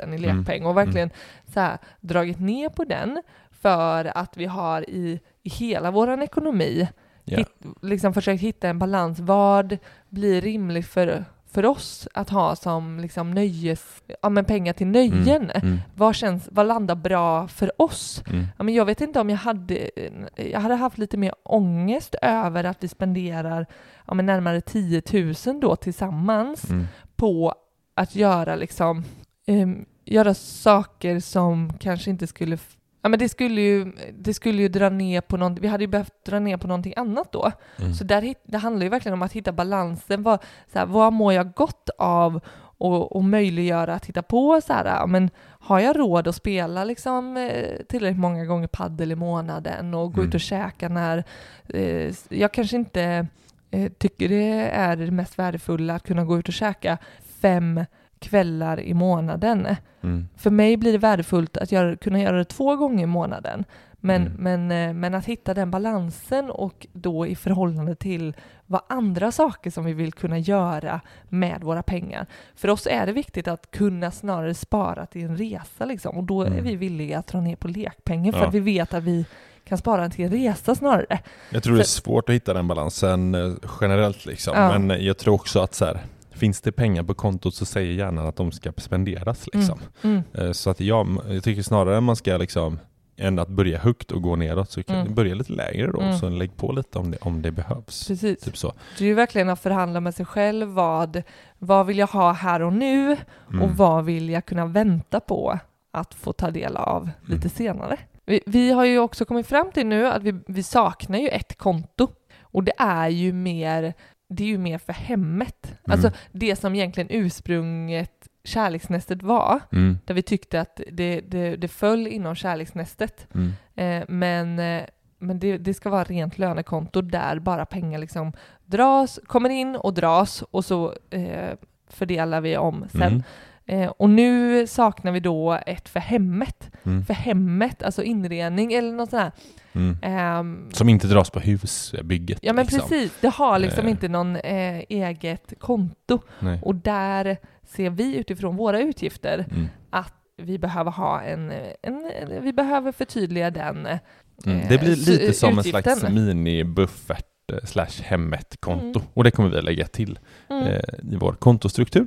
000 0.04 0.14
i 0.14 0.18
lekpeng 0.18 0.66
och 0.66 0.76
verkligen 0.76 1.10
så 1.54 1.60
här, 1.60 1.78
dragit 2.00 2.40
ner 2.40 2.68
på 2.68 2.84
den 2.84 3.22
för 3.64 4.16
att 4.18 4.36
vi 4.36 4.44
har 4.46 4.90
i, 4.90 5.20
i 5.42 5.48
hela 5.48 5.90
våran 5.90 6.22
ekonomi 6.22 6.88
Ja. 7.26 7.38
hitt, 7.38 7.48
liksom 7.82 8.14
försökt 8.14 8.42
hitta 8.42 8.68
en 8.68 8.78
balans. 8.78 9.20
Vad 9.20 9.78
blir 10.08 10.40
rimligt 10.40 10.86
för, 10.86 11.24
för 11.50 11.66
oss 11.66 12.08
att 12.14 12.30
ha 12.30 12.56
som 12.56 12.98
liksom 13.00 13.30
nöjes, 13.30 14.02
ja 14.22 14.28
men 14.28 14.44
pengar 14.44 14.72
till 14.72 14.86
nöjen? 14.86 15.50
Mm. 15.50 15.78
Vad, 15.94 16.14
känns, 16.14 16.48
vad 16.52 16.66
landar 16.66 16.94
bra 16.94 17.48
för 17.48 17.82
oss? 17.82 18.22
Mm. 18.30 18.46
Ja, 18.58 18.64
men 18.64 18.74
jag 18.74 18.84
vet 18.84 19.00
inte 19.00 19.20
om 19.20 19.30
jag 19.30 19.36
hade, 19.36 19.90
jag 20.36 20.60
hade 20.60 20.74
haft 20.74 20.98
lite 20.98 21.16
mer 21.16 21.32
ångest 21.42 22.14
över 22.22 22.64
att 22.64 22.84
vi 22.84 22.88
spenderar 22.88 23.66
ja, 24.06 24.14
men 24.14 24.26
närmare 24.26 24.60
10 24.60 25.02
000 25.46 25.60
då 25.60 25.76
tillsammans 25.76 26.70
Mm. 26.70 26.86
på 27.16 27.54
att 27.94 28.14
göra 28.16 28.56
liksom, 28.56 29.04
em, 29.46 29.84
göra 30.04 30.34
saker 30.34 31.20
som 31.20 31.72
kanske 31.78 32.10
inte 32.10 32.26
skulle 32.26 32.58
Ja, 33.04 33.08
men 33.08 33.18
det 33.18 33.28
skulle, 33.28 33.60
ju, 33.60 33.92
det 34.18 34.34
skulle 34.34 34.62
ju 34.62 34.68
dra 34.68 34.88
ner 34.88 35.20
på 35.20 35.36
något, 35.36 35.58
vi 35.58 35.68
hade 35.68 35.84
ju 35.84 35.88
behövt 35.88 36.24
dra 36.26 36.38
ner 36.38 36.56
på 36.56 36.66
någonting 36.66 36.94
annat 36.96 37.32
då. 37.32 37.52
Mm. 37.78 37.94
Så 37.94 38.04
där, 38.04 38.34
det 38.44 38.58
handlar 38.58 38.82
ju 38.82 38.88
verkligen 38.88 39.12
om 39.12 39.22
att 39.22 39.32
hitta 39.32 39.52
balansen. 39.52 40.22
Vad, 40.22 40.42
så 40.72 40.78
här, 40.78 40.86
vad 40.86 41.12
mår 41.12 41.32
jag 41.32 41.52
gott 41.52 41.90
av? 41.98 42.40
Och, 42.78 43.16
och 43.16 43.24
möjliggöra 43.24 43.94
att 43.94 44.06
hitta 44.06 44.22
på 44.22 44.60
så 44.60 44.72
här, 44.72 44.84
ja, 44.84 45.06
men 45.06 45.30
har 45.44 45.80
jag 45.80 45.98
råd 45.98 46.28
att 46.28 46.34
spela 46.34 46.84
liksom, 46.84 47.36
eh, 47.36 47.76
tillräckligt 47.88 48.20
många 48.20 48.44
gånger 48.44 48.66
paddel 48.66 49.12
i 49.12 49.14
månaden 49.14 49.94
och 49.94 50.12
gå 50.12 50.20
Mm. 50.20 50.28
ut 50.28 50.34
och 50.34 50.40
käka 50.40 50.88
när 50.88 51.24
eh, 51.68 52.12
jag 52.28 52.52
kanske 52.52 52.76
inte 52.76 53.26
eh, 53.70 53.92
tycker 53.98 54.28
det 54.28 54.70
är 54.70 54.96
det 54.96 55.10
mest 55.10 55.38
värdefulla 55.38 55.94
att 55.94 56.02
kunna 56.06 56.24
gå 56.24 56.38
ut 56.38 56.48
och 56.48 56.54
käka 56.54 56.98
fem 57.40 57.84
kvällar 58.18 58.80
i 58.80 58.94
månaden. 58.94 59.66
Mm. 60.02 60.28
För 60.36 60.50
mig 60.50 60.76
blir 60.76 60.92
det 60.92 60.98
värdefullt 60.98 61.56
att 61.56 61.72
göra, 61.72 61.96
kunna 61.96 62.20
göra 62.20 62.36
det 62.36 62.44
två 62.44 62.76
gånger 62.76 63.02
i 63.02 63.06
månaden. 63.06 63.64
Men, 64.00 64.22
Mm. 64.26 64.32
men, 64.68 64.88
eh, 64.88 64.94
men 64.94 65.14
att 65.14 65.24
hitta 65.24 65.54
den 65.54 65.70
balansen 65.70 66.50
och 66.50 66.86
då 66.92 67.26
i 67.26 67.34
förhållande 67.36 67.94
till 67.94 68.34
vad 68.66 68.80
andra 68.88 69.32
saker 69.32 69.70
som 69.70 69.84
vi 69.84 69.92
vill 69.92 70.12
kunna 70.12 70.38
göra 70.38 71.00
med 71.28 71.62
våra 71.62 71.82
pengar. 71.82 72.26
För 72.54 72.68
oss 72.70 72.86
är 72.90 73.06
det 73.06 73.12
viktigt 73.12 73.48
att 73.48 73.70
kunna 73.70 74.10
snarare 74.10 74.54
spara 74.54 75.06
till 75.06 75.24
en 75.24 75.36
resa 75.36 75.84
liksom. 75.84 76.16
Och 76.16 76.24
då 76.24 76.42
är 76.42 76.46
Mm. 76.46 76.64
vi 76.64 76.76
villiga 76.76 77.18
att 77.18 77.26
dra 77.26 77.40
ner 77.40 77.56
på 77.56 77.68
lekpengen 77.68 78.32
för 78.32 78.40
Ja. 78.40 78.46
att 78.48 78.54
vi 78.54 78.60
vet 78.60 78.94
att 78.94 79.02
vi 79.02 79.26
kan 79.64 79.78
spara 79.78 80.08
till 80.08 80.24
en 80.24 80.30
resa 80.30 80.74
snarare. 80.74 81.18
Jag 81.50 81.62
tror 81.62 81.74
det 81.74 81.80
är 81.82 81.84
Så- 81.84 82.02
svårt 82.02 82.28
att 82.28 82.34
hitta 82.34 82.54
den 82.54 82.68
balansen 82.68 83.34
eh, 83.34 83.52
generellt 83.80 84.26
liksom. 84.26 84.52
Ja. 84.56 84.78
Men 84.78 85.04
jag 85.04 85.18
tror 85.18 85.34
också 85.34 85.60
att 85.60 85.74
så 85.74 85.84
här, 85.84 85.98
finns 86.34 86.60
det 86.60 86.72
pengar 86.72 87.02
på 87.02 87.14
kontot 87.14 87.54
så 87.54 87.64
säger 87.64 87.92
hjärnan 87.92 88.26
att 88.26 88.36
de 88.36 88.52
ska 88.52 88.72
spenderas 88.76 89.46
liksom. 89.52 89.78
Mm. 90.02 90.22
Eh, 90.34 90.52
Så 90.52 90.70
att 90.70 90.80
jag, 90.80 91.18
jag 91.28 91.44
tycker 91.44 91.62
snarare 91.62 92.00
man 92.00 92.16
ska 92.16 92.36
liksom 92.36 92.78
än 93.16 93.38
att 93.38 93.48
börja 93.48 93.78
högt 93.78 94.10
och 94.10 94.22
gå 94.22 94.36
neråt 94.36 94.70
så 94.70 94.82
kan 94.82 94.96
Mm. 94.96 95.14
börja 95.14 95.34
lite 95.34 95.52
lägre 95.52 95.92
då, 95.92 96.00
Mm. 96.00 96.18
så 96.18 96.28
lägg 96.28 96.56
på 96.56 96.72
lite 96.72 96.98
om 96.98 97.10
det, 97.10 97.18
om 97.20 97.42
det 97.42 97.50
behövs. 97.50 98.06
Precis. 98.08 98.40
Typ 98.40 98.56
så. 98.56 98.72
Det 98.98 99.04
är 99.04 99.08
ju 99.08 99.14
verkligen 99.14 99.48
att 99.48 99.60
förhandla 99.60 100.00
med 100.00 100.14
sig 100.14 100.26
själv. 100.26 100.68
Vad, 100.68 101.22
vad 101.58 101.86
vill 101.86 101.98
jag 101.98 102.06
ha 102.06 102.32
här 102.32 102.62
och 102.62 102.72
nu? 102.72 103.16
Mm. 103.50 103.62
Och 103.62 103.70
vad 103.70 104.04
vill 104.04 104.30
jag 104.30 104.46
kunna 104.46 104.66
vänta 104.66 105.20
på 105.20 105.58
att 105.92 106.14
få 106.14 106.32
ta 106.32 106.50
del 106.50 106.76
av 106.76 107.10
lite 107.22 107.34
Mm. 107.36 107.50
senare? 107.50 107.96
Vi, 108.26 108.40
vi 108.46 108.70
har 108.70 108.84
ju 108.84 108.98
också 108.98 109.24
kommit 109.24 109.46
fram 109.46 109.70
till 109.72 109.86
nu 109.86 110.06
att 110.06 110.22
vi, 110.22 110.34
vi 110.46 110.62
saknar 110.62 111.18
ju 111.18 111.28
ett 111.28 111.58
konto. 111.58 112.08
Och 112.42 112.64
det 112.64 112.72
är 112.78 113.08
ju 113.08 113.32
mer, 113.32 113.94
det 114.28 114.44
är 114.44 114.48
ju 114.48 114.58
mer 114.58 114.78
för 114.78 114.92
hemmet. 114.92 115.66
Mm. 115.66 115.78
Alltså 115.84 116.10
det 116.32 116.56
som 116.56 116.74
egentligen 116.74 117.10
ursprunget 117.10 118.28
kärleksnästet 118.44 119.22
var. 119.22 119.60
Mm. 119.72 119.98
Där 120.04 120.14
vi 120.14 120.22
tyckte 120.22 120.60
att 120.60 120.80
det, 120.92 121.20
det, 121.20 121.56
det 121.56 121.68
föll 121.68 122.06
inom 122.06 122.34
kärleksnästet. 122.34 123.26
Mm. 123.34 123.52
Eh, 123.74 124.04
men 124.08 124.58
eh, 124.58 124.84
men 125.18 125.38
det, 125.38 125.58
det 125.58 125.74
ska 125.74 125.90
vara 125.90 126.04
rent 126.04 126.38
lönekonto 126.38 127.00
där 127.00 127.38
bara 127.38 127.66
pengar 127.66 127.98
liksom 127.98 128.32
dras, 128.64 129.20
kommer 129.26 129.50
in 129.50 129.76
och 129.76 129.94
dras 129.94 130.42
och 130.42 130.64
så 130.64 130.94
eh, 131.10 131.52
fördelar 131.88 132.40
vi 132.40 132.56
om 132.56 132.84
sen. 132.92 133.22
Eh, 133.66 133.86
och 133.88 134.10
nu 134.10 134.66
saknar 134.66 135.12
vi 135.12 135.20
då 135.20 135.58
ett 135.66 135.88
för 135.88 136.00
hemmet. 136.00 136.70
Mm. 136.84 137.04
För 137.04 137.14
hemmet, 137.14 137.82
alltså 137.82 138.02
inredning 138.02 138.72
eller 138.72 138.92
något 138.92 139.10
sånt 139.10 139.22
här. 139.22 139.32
Mm. 139.72 139.96
Ehm, 140.02 140.70
Som 140.72 140.88
inte 140.88 141.06
dras 141.06 141.30
på 141.30 141.40
husbygget. 141.40 142.38
ja 142.42 142.52
men 142.52 142.64
liksom. 142.64 142.80
precis, 142.88 143.12
det 143.20 143.28
har 143.28 143.58
liksom 143.58 143.84
Eh. 143.84 143.90
inte 143.90 144.08
någon 144.08 144.36
eh, 144.36 144.78
eget 144.88 145.52
konto. 145.58 146.18
Nej. 146.40 146.58
Och 146.62 146.74
där 146.74 147.36
ser 147.66 147.90
vi 147.90 148.16
utifrån 148.16 148.56
våra 148.56 148.80
utgifter 148.80 149.44
Mm. 149.50 149.68
att 149.90 150.14
vi 150.36 150.58
behöver 150.58 150.90
ha 150.90 151.20
en, 151.22 151.52
en, 151.82 152.10
vi 152.42 152.52
behöver 152.52 152.92
förtydliga 152.92 153.50
den. 153.50 153.86
eh, 153.86 153.98
Mm. 154.46 154.60
Det 154.68 154.78
blir 154.78 154.96
lite 154.96 155.32
som 155.32 155.52
en 155.52 155.58
utgiften. 155.58 155.96
slags 155.96 156.14
mini-buffert 156.14 157.24
eh, 157.52 157.58
slash 157.64 158.02
hemmet-konto. 158.02 158.98
Mm. 158.98 159.10
Och 159.14 159.24
det 159.24 159.30
kommer 159.30 159.48
vi 159.48 159.62
lägga 159.62 159.86
till 159.86 160.18
Mm. 160.50 160.64
eh, 160.66 160.80
i 161.12 161.16
vår 161.16 161.32
kontostruktur. 161.32 162.06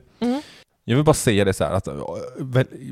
Jag 0.90 0.96
vill 0.96 1.06
bara 1.06 1.14
säga 1.14 1.46
det 1.46 1.54
så 1.54 1.64
här 1.64 1.72
att 1.72 1.88
äh, 1.88 1.96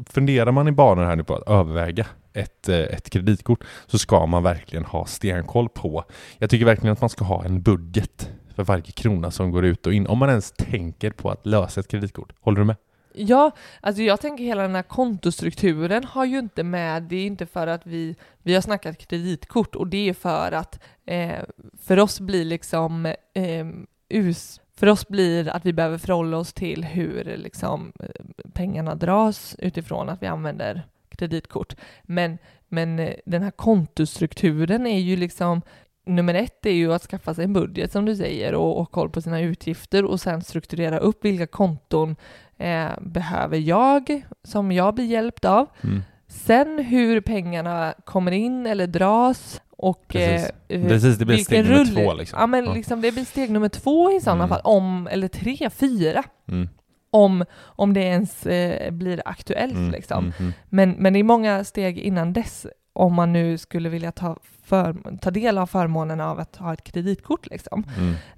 funderar 0.09 0.51
man 0.51 0.67
i 0.67 0.71
banor 0.71 1.03
här 1.03 1.15
nu 1.15 1.23
på 1.23 1.35
att 1.35 1.49
överväga 1.49 2.07
ett, 2.33 2.69
äh, 2.69 2.79
ett 2.79 3.09
kreditkort 3.09 3.63
så 3.87 3.97
ska 3.97 4.25
man 4.25 4.43
verkligen 4.43 4.85
ha 4.85 5.05
stenkoll 5.05 5.69
på. 5.69 6.03
Jag 6.37 6.49
tycker 6.49 6.65
verkligen 6.65 6.93
att 6.93 7.01
man 7.01 7.09
ska 7.09 7.25
ha 7.25 7.45
en 7.45 7.61
budget 7.61 8.29
för 8.55 8.63
varje 8.63 8.91
krona 8.91 9.31
som 9.31 9.51
går 9.51 9.65
ut 9.65 9.87
och 9.87 9.93
in. 9.93 10.07
Om 10.07 10.17
man 10.17 10.29
ens 10.29 10.51
tänker 10.51 11.11
på 11.11 11.29
att 11.29 11.45
lösa 11.45 11.79
ett 11.79 11.87
kreditkort. 11.87 12.33
Håller 12.39 12.59
du 12.59 12.65
med? 12.65 12.75
Ja, 13.13 13.51
alltså 13.81 14.01
jag 14.01 14.21
tänker 14.21 14.43
hela 14.43 14.61
den 14.61 14.75
här 14.75 14.83
kontostrukturen 14.83 16.03
har 16.03 16.25
ju 16.25 16.39
inte 16.39 16.63
med, 16.63 17.03
det 17.03 17.15
är 17.15 17.25
inte 17.25 17.45
för 17.45 17.67
att 17.67 17.87
vi, 17.87 18.15
vi 18.43 18.53
har 18.53 18.61
snackat 18.61 18.97
kreditkort 18.97 19.75
och 19.75 19.87
det 19.87 20.09
är 20.09 20.13
för 20.13 20.51
att 20.51 20.79
eh, 21.05 21.39
för 21.81 21.99
oss 21.99 22.19
blir 22.19 22.45
liksom 22.45 23.05
eh, 23.33 23.65
us, 24.09 24.61
för 24.75 24.87
oss 24.87 25.07
blir 25.07 25.49
att 25.49 25.65
vi 25.65 25.73
behöver 25.73 25.97
förhålla 25.97 26.37
oss 26.37 26.53
till 26.53 26.83
hur 26.83 27.37
liksom 27.37 27.93
eh, 27.99 28.09
pengarna 28.53 28.95
dras 28.95 29.55
utifrån 29.59 30.09
att 30.09 30.21
vi 30.21 30.27
använder 30.27 30.87
kreditkort. 31.09 31.75
Men, 32.03 32.37
men 32.67 32.99
eh, 32.99 33.13
den 33.25 33.43
här 33.43 33.51
kontostrukturen 33.51 34.87
är 34.87 34.99
ju 34.99 35.15
liksom 35.15 35.61
Nummer 36.07 36.33
ett 36.33 36.65
är 36.65 36.71
ju 36.71 36.93
att 36.93 37.01
skaffa 37.01 37.33
sig 37.33 37.43
en 37.43 37.53
budget 37.53 37.91
som 37.91 38.05
du 38.05 38.15
säger 38.15 38.55
och, 38.55 38.79
och 38.79 38.91
koll 38.91 39.09
på 39.09 39.21
sina 39.21 39.39
utgifter 39.41 40.05
och 40.05 40.21
sen 40.21 40.41
strukturera 40.41 40.97
upp 40.97 41.25
vilka 41.25 41.47
konton 41.47 42.15
eh, 42.57 42.89
behöver 43.01 43.57
jag 43.57 44.21
som 44.43 44.71
jag 44.71 44.95
blir 44.95 45.05
hjälpt 45.05 45.45
av. 45.45 45.67
Mm. 45.81 46.01
Sen 46.27 46.79
hur 46.79 47.21
pengarna 47.21 47.93
kommer 48.03 48.31
in 48.31 48.65
eller 48.65 48.87
dras 48.87 49.61
och 49.89 50.07
Precis. 50.07 50.51
eh, 50.67 50.87
Precis, 50.87 51.17
det 51.17 51.25
blir 51.25 51.37
steg 51.37 51.65
nummer 51.65 51.85
två, 51.85 52.13
liksom. 52.13 52.39
Ja, 52.39 52.47
men 52.47 52.65
Ja. 52.65 52.73
liksom 52.73 53.01
det 53.01 53.11
blir 53.11 53.25
steg 53.25 53.51
nummer 53.51 53.69
två 53.69 54.11
i 54.11 54.19
sådana 54.21 54.43
Mm. 54.43 54.49
fall, 54.49 54.61
om, 54.63 55.07
eller 55.11 55.27
tre, 55.27 55.69
fyra, 55.69 56.23
Mm. 56.47 56.69
om, 57.11 57.45
om 57.63 57.93
det 57.93 58.01
ens 58.03 58.45
eh, 58.45 58.91
blir 58.91 59.21
aktuellt 59.25 59.73
Mm. 59.75 59.91
liksom. 59.91 60.23
Mm. 60.23 60.33
Mm. 60.39 60.53
Men, 60.69 60.91
men 60.91 61.13
det 61.13 61.19
är 61.19 61.23
många 61.23 61.63
steg 61.63 61.97
innan 61.99 62.33
dess 62.33 62.67
om 62.93 63.13
man 63.13 63.33
nu 63.33 63.57
skulle 63.57 63.89
vilja 63.89 64.11
ta, 64.11 64.37
för, 64.63 65.17
ta 65.21 65.31
del 65.31 65.57
av 65.57 65.67
förmånen 65.67 66.21
av 66.21 66.39
att 66.39 66.55
ha 66.55 66.73
ett 66.73 66.83
kreditkort 66.83 67.47
liksom. 67.49 67.83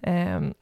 Ehm, 0.01 0.53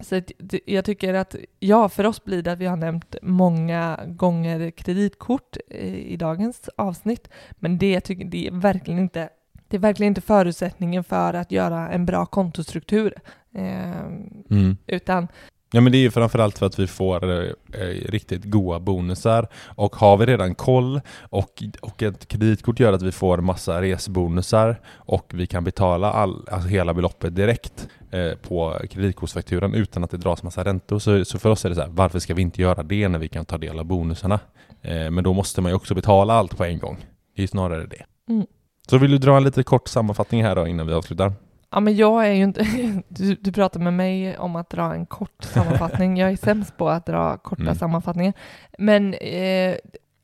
så 0.00 0.20
jag 0.66 0.84
tycker 0.84 1.14
att, 1.14 1.34
ja, 1.58 1.88
för 1.88 2.06
oss 2.06 2.24
blir 2.24 2.42
det 2.42 2.52
att 2.52 2.58
vi 2.58 2.66
har 2.66 2.76
nämnt 2.76 3.14
många 3.22 4.00
gånger 4.06 4.70
kreditkort 4.70 5.56
eh, 5.70 5.94
i 5.94 6.16
dagens 6.16 6.68
avsnitt, 6.76 7.28
men 7.52 7.78
det, 7.78 8.00
tycker, 8.00 8.24
det 8.24 8.46
är 8.46 8.50
verkligen 8.52 9.00
inte 9.00 9.28
det 9.70 9.76
är 9.76 9.80
verkligen 9.80 10.10
inte 10.10 10.20
förutsättningen 10.20 11.04
för 11.04 11.34
att 11.34 11.52
göra 11.52 11.88
en 11.88 12.06
bra 12.06 12.26
kontostruktur. 12.26 13.14
Ehm, 13.54 14.44
Mm. 14.50 14.76
utan 14.86 15.28
Ja 15.72 15.80
men 15.80 15.92
det 15.92 15.98
är 15.98 16.00
ju 16.00 16.10
framförallt 16.10 16.58
för 16.58 16.66
att 16.66 16.78
vi 16.78 16.86
får 16.86 17.30
eh, 17.30 17.50
eh, 17.72 18.10
riktigt 18.10 18.44
goda 18.44 18.80
bonusar 18.80 19.48
och 19.76 19.96
har 19.96 20.16
vi 20.16 20.26
redan 20.26 20.54
koll 20.54 21.00
och, 21.22 21.62
och 21.80 22.02
ett 22.02 22.28
kreditkort 22.28 22.80
gör 22.80 22.92
att 22.92 23.02
vi 23.02 23.12
får 23.12 23.38
massa 23.38 23.82
resbonusar 23.82 24.80
och 24.94 25.30
vi 25.34 25.46
kan 25.46 25.64
betala 25.64 26.12
all, 26.12 26.48
alltså 26.50 26.68
hela 26.68 26.94
beloppet 26.94 27.36
direkt 27.36 27.88
eh, 28.10 28.32
på 28.48 28.78
kreditkortsfakturan 28.90 29.74
utan 29.74 30.04
att 30.04 30.10
det 30.10 30.16
dras 30.16 30.42
massa 30.42 30.64
räntor. 30.64 30.98
Så, 30.98 31.24
så 31.24 31.38
för 31.38 31.50
oss 31.50 31.64
är 31.64 31.68
det 31.68 31.74
så 31.74 31.80
här, 31.80 31.88
varför 31.88 32.18
ska 32.18 32.34
vi 32.34 32.42
inte 32.42 32.62
göra 32.62 32.82
det 32.82 33.08
när 33.08 33.18
vi 33.18 33.28
kan 33.28 33.44
ta 33.44 33.58
del 33.58 33.78
av 33.78 33.84
bonusarna? 33.84 34.40
Eh, 34.82 35.10
men 35.10 35.24
då 35.24 35.32
måste 35.32 35.60
man 35.60 35.70
ju 35.70 35.76
också 35.76 35.94
betala 35.94 36.34
allt 36.34 36.56
på 36.56 36.64
en 36.64 36.78
gång. 36.78 36.96
Det 37.34 37.40
är 37.40 37.42
ju 37.42 37.48
snarare 37.48 37.86
det. 37.86 38.04
Mm. 38.32 38.46
Så 38.90 38.98
vill 38.98 39.10
du 39.10 39.18
dra 39.18 39.36
en 39.36 39.44
lite 39.44 39.62
kort 39.62 39.88
sammanfattning 39.88 40.44
här 40.44 40.56
då 40.56 40.66
innan 40.66 40.86
vi 40.86 40.92
avslutar? 40.92 41.32
Ja, 41.70 41.80
men 41.80 41.96
jag 41.96 42.26
är 42.26 42.32
ju 42.32 42.42
inte... 42.42 42.66
Du, 43.08 43.34
du 43.34 43.52
pratar 43.52 43.80
med 43.80 43.92
mig 43.92 44.38
om 44.38 44.56
att 44.56 44.70
dra 44.70 44.94
en 44.94 45.06
kort 45.06 45.44
sammanfattning. 45.44 46.16
Jag 46.16 46.30
är 46.30 46.36
sämst 46.36 46.76
på 46.76 46.88
att 46.88 47.06
dra 47.06 47.36
korta 47.36 47.62
Mm. 47.62 47.74
sammanfattningar. 47.74 48.32
Men 48.78 49.14
eh, 49.14 49.74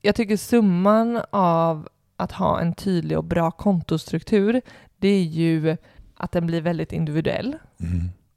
jag 0.03 0.15
tycker 0.15 0.37
summan 0.37 1.21
av 1.31 1.89
att 2.17 2.33
ha 2.33 2.61
en 2.61 2.75
tydlig 2.75 3.19
och 3.19 3.25
bra 3.25 3.51
kontostruktur, 3.51 4.61
det 4.97 5.09
är 5.09 5.23
ju 5.23 5.77
att 6.17 6.33
den 6.33 6.47
blir 6.47 6.61
väldigt 6.61 6.93
individuell. 6.93 7.57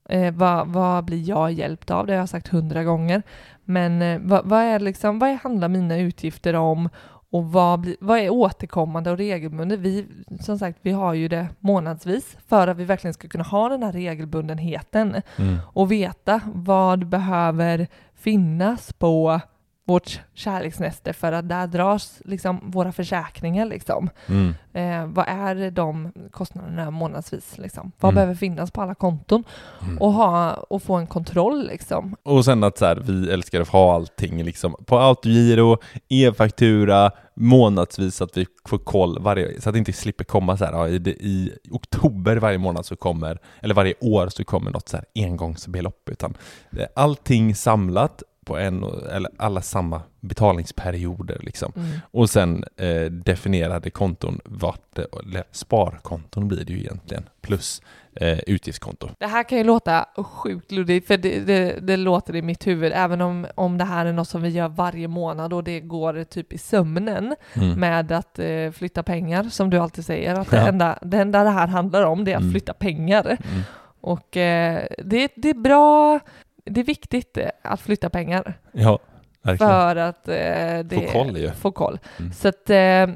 Eh, 0.09 0.33
vad, 0.33 0.67
vad 0.67 1.05
blir 1.05 1.29
jag 1.29 1.51
hjälpt 1.51 1.91
av? 1.91 2.07
Det 2.07 2.13
har 2.13 2.19
jag 2.19 2.29
sagt 2.29 2.47
hundra 2.47 2.83
gånger. 2.83 3.23
Men 3.63 4.01
eh, 4.01 4.19
vad, 4.23 4.45
vad, 4.45 4.59
är 4.59 4.79
liksom, 4.79 5.19
vad 5.19 5.29
handlar 5.29 5.67
mina 5.67 5.97
utgifter 5.97 6.53
om? 6.53 6.89
Och 7.31 7.51
vad, 7.51 7.93
vad 7.99 8.19
är 8.19 8.29
återkommande 8.29 9.11
och 9.11 9.17
regelbundet? 9.17 9.79
Vi, 9.79 10.07
som 10.39 10.59
sagt, 10.59 10.79
vi 10.81 10.91
har 10.91 11.13
ju 11.13 11.27
det 11.27 11.47
månadsvis 11.59 12.37
för 12.47 12.67
att 12.67 12.77
vi 12.77 12.83
verkligen 12.83 13.13
ska 13.13 13.27
kunna 13.27 13.43
ha 13.43 13.69
den 13.69 13.83
här 13.83 13.91
regelbundenheten 13.91 15.21
Mm. 15.37 15.57
och 15.73 15.91
veta 15.91 16.41
vad 16.53 17.07
behöver 17.07 17.87
finnas 18.15 18.93
på 18.93 19.39
vårt 19.89 20.19
kärleksnäste 20.33 21.13
för 21.13 21.31
att 21.31 21.49
där 21.49 21.67
dras 21.67 22.21
liksom 22.25 22.71
våra 22.71 22.91
försäkringar 22.91 23.65
liksom. 23.65 24.09
Mm. 24.27 24.55
Eh, 24.73 25.05
vad 25.13 25.25
är 25.27 25.71
de 25.71 26.11
kostnaderna 26.31 26.91
månadsvis 26.91 27.57
liksom? 27.57 27.91
Vad 27.99 28.09
Mm. 28.09 28.15
behöver 28.15 28.35
finnas 28.35 28.71
på 28.71 28.81
alla 28.81 28.95
konton? 28.95 29.43
Mm. 29.81 29.97
Och, 29.97 30.13
ha, 30.13 30.53
och 30.53 30.83
få 30.83 30.95
en 30.95 31.07
kontroll 31.07 31.67
liksom. 31.67 32.15
Och 32.23 32.45
sen 32.45 32.63
att 32.63 32.77
så 32.77 32.85
här, 32.85 32.95
vi 32.95 33.31
älskar 33.31 33.61
att 33.61 33.67
ha 33.69 33.95
allting 33.95 34.43
liksom 34.43 34.75
på 34.85 34.99
autogiro, 34.99 35.77
e-faktura, 36.09 37.11
månadsvis 37.33 38.15
så 38.15 38.23
att 38.23 38.37
vi 38.37 38.45
får 38.65 38.77
koll 38.77 39.19
varje, 39.21 39.61
så 39.61 39.69
att 39.69 39.73
det 39.73 39.79
inte 39.79 39.93
slipper 39.93 40.23
komma 40.23 40.57
så 40.57 40.65
här, 40.65 40.73
ja, 40.73 40.87
i, 40.87 40.95
i 41.09 41.51
oktober 41.71 42.37
varje 42.37 42.57
månad 42.57 42.85
så 42.85 42.95
kommer, 42.95 43.39
eller 43.61 43.75
varje 43.75 43.93
år 44.01 44.27
så 44.29 44.43
kommer 44.43 44.71
något 44.71 44.89
så 44.89 44.97
här 44.97 45.05
engångsbelopp, 45.15 46.09
utan 46.09 46.37
är 46.71 46.87
allting 46.95 47.55
samlat 47.55 48.23
på 48.49 48.57
en, 48.57 48.83
eller 49.11 49.31
alla 49.37 49.61
samma 49.61 50.01
betalningsperioder 50.19 51.37
liksom. 51.41 51.71
Mm. 51.75 51.87
Och 52.11 52.29
sen 52.29 52.63
eh, 52.77 53.01
definierade 53.11 53.89
konton, 53.89 54.39
vart, 54.45 54.97
eller 54.97 55.43
sparkonton 55.51 56.47
blir 56.47 56.63
det 56.65 56.73
ju 56.73 56.79
egentligen, 56.79 57.23
plus 57.41 57.81
eh, 58.15 58.39
utgiftskonto. 58.39 59.09
Det 59.19 59.27
här 59.27 59.43
kan 59.43 59.57
ju 59.57 59.63
låta 59.63 60.05
sjukt 60.15 60.71
luddigt, 60.71 61.07
för 61.07 61.17
det, 61.17 61.39
det, 61.39 61.79
det 61.81 61.97
låter 61.97 62.35
i 62.35 62.41
mitt 62.41 62.67
huvud, 62.67 62.91
även 62.95 63.21
om, 63.21 63.47
om 63.55 63.77
det 63.77 63.83
här 63.85 64.05
är 64.05 64.13
något 64.13 64.27
som 64.29 64.41
vi 64.41 64.49
gör 64.49 64.67
varje 64.67 65.07
månad 65.07 65.53
och 65.53 65.63
det 65.63 65.79
går 65.79 66.23
typ 66.23 66.53
i 66.53 66.57
sömnen 66.57 67.35
Mm. 67.55 67.79
med 67.79 68.11
att 68.11 68.39
eh, 68.39 68.71
flytta 68.71 69.03
pengar, 69.03 69.43
som 69.43 69.69
du 69.69 69.77
alltid 69.77 70.05
säger, 70.05 70.35
att 70.35 70.49
det, 70.49 70.57
Ja. 70.57 70.67
enda, 70.67 70.99
det 71.01 71.17
enda 71.17 71.43
det 71.43 71.49
här 71.49 71.67
handlar 71.67 72.03
om 72.03 72.25
det 72.25 72.31
är 72.31 72.35
att 72.35 72.41
Mm. 72.41 72.51
flytta 72.51 72.73
pengar. 72.73 73.25
Mm. 73.25 73.61
Och 74.01 74.37
eh, 74.37 74.83
det, 74.97 75.31
det 75.35 75.49
är 75.49 75.53
bra, 75.53 76.19
det 76.69 76.79
är 76.79 76.85
viktigt 76.85 77.37
eh, 77.37 77.49
att 77.63 77.81
flytta 77.81 78.09
pengar 78.09 78.53
Ja, 78.71 78.99
verkligen. 79.41 79.71
för 79.71 79.95
att 79.95 80.27
eh, 80.27 80.35
det, 80.35 81.07
Få 81.07 81.11
koll 81.11 81.37
ju. 81.37 81.51
Få 81.51 81.71
koll. 81.71 81.99
Mm. 82.19 82.33
Så 82.33 82.47
att 82.47 82.69
eh, 82.69 83.07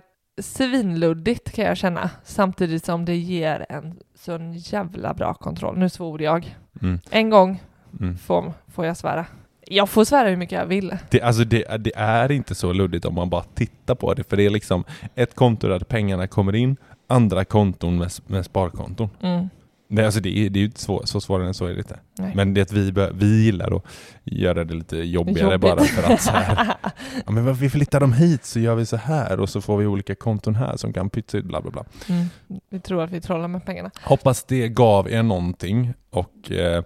svinluddigt 0.41 1.51
kan 1.51 1.66
jag 1.66 1.78
känna, 1.78 2.10
samtidigt 2.24 2.86
som 2.86 3.06
det 3.06 3.16
ger 3.16 3.66
en 3.70 3.99
sån 4.16 4.54
jävla 4.54 5.14
bra 5.14 5.34
kontroll. 5.34 5.78
Nu 5.78 5.89
svor 5.89 6.22
jag. 6.22 6.58
Mm. 6.82 6.99
En 7.10 7.30
gång 7.30 7.62
Mm. 7.99 8.18
får, 8.18 8.54
får 8.68 8.86
jag 8.86 8.97
svära. 8.97 9.26
Jag 9.68 9.89
får 9.89 10.06
svära 10.06 10.30
hur 10.30 10.36
mycket 10.38 10.60
jag 10.60 10.66
vill. 10.66 10.97
Det, 11.10 11.22
alltså 11.22 11.43
det, 11.43 11.78
det 11.80 11.91
är 11.95 12.32
inte 12.32 12.56
så 12.56 12.74
luddigt 12.74 13.06
om 13.06 13.16
man 13.16 13.30
bara 13.30 13.43
tittar 13.43 13.95
på 13.95 14.14
det, 14.14 14.24
för 14.30 14.38
det 14.38 14.45
är 14.45 14.49
liksom 14.49 14.84
ett 15.16 15.36
konto 15.36 15.68
där 15.68 15.80
pengarna 15.80 16.28
kommer 16.28 16.56
in, 16.56 16.78
andra 17.08 17.45
konton 17.45 17.97
med, 17.97 18.12
med 18.28 18.45
sparkonton. 18.45 19.10
Mm. 19.22 19.49
Det, 19.96 20.06
alltså 20.06 20.20
det, 20.20 20.38
är, 20.39 20.50
det 20.50 20.60
är 20.60 20.62
ju 20.62 20.66
inte 20.66 20.82
svår, 20.82 21.02
så 21.06 21.22
svårare 21.22 21.48
än 21.48 21.54
så 21.54 21.66
är 21.66 21.74
det 21.74 21.78
inte. 21.78 22.00
Nej. 22.20 22.32
Men 22.36 22.54
det 22.54 22.62
är 22.62 22.62
att 22.62 22.72
vi, 22.72 22.91
bör- 22.91 23.12
vi 23.14 23.44
gillar 23.44 23.76
att 23.76 23.84
göra 24.24 24.64
det 24.64 24.74
lite 24.74 24.98
jobbigare 24.98 25.54
Jobbigt. 25.54 25.62
bara 25.62 25.84
för 25.84 26.14
att 26.14 26.22
så 26.22 26.32
här, 26.32 26.76
ja, 27.26 27.32
men 27.32 27.54
vi 27.54 27.70
flyttar 27.70 28.00
dem 28.00 28.14
hit 28.14 28.46
så 28.46 28.60
gör 28.60 28.76
vi 28.76 28.86
så 28.86 28.98
här 28.98 29.39
och 29.39 29.50
så 29.50 29.62
får 29.62 29.78
vi 29.78 29.86
olika 29.86 30.16
konton 30.16 30.56
här 30.56 30.78
som 30.78 30.94
kan 30.94 31.10
pytsa 31.10 31.38
ut 31.38 31.46
bla 31.46 31.62
bla 31.62 31.72
bla. 31.72 31.86
Mm. 32.10 32.26
Vi 32.70 32.80
tror 32.80 33.04
att 33.04 33.12
vi 33.12 33.22
trollar 33.22 33.48
med 33.48 33.66
pengarna. 33.66 33.91
Hoppas 34.04 34.44
det 34.44 34.68
gav 34.70 35.12
er 35.12 35.24
någonting 35.24 35.94
och 36.10 36.52
eh, 36.52 36.84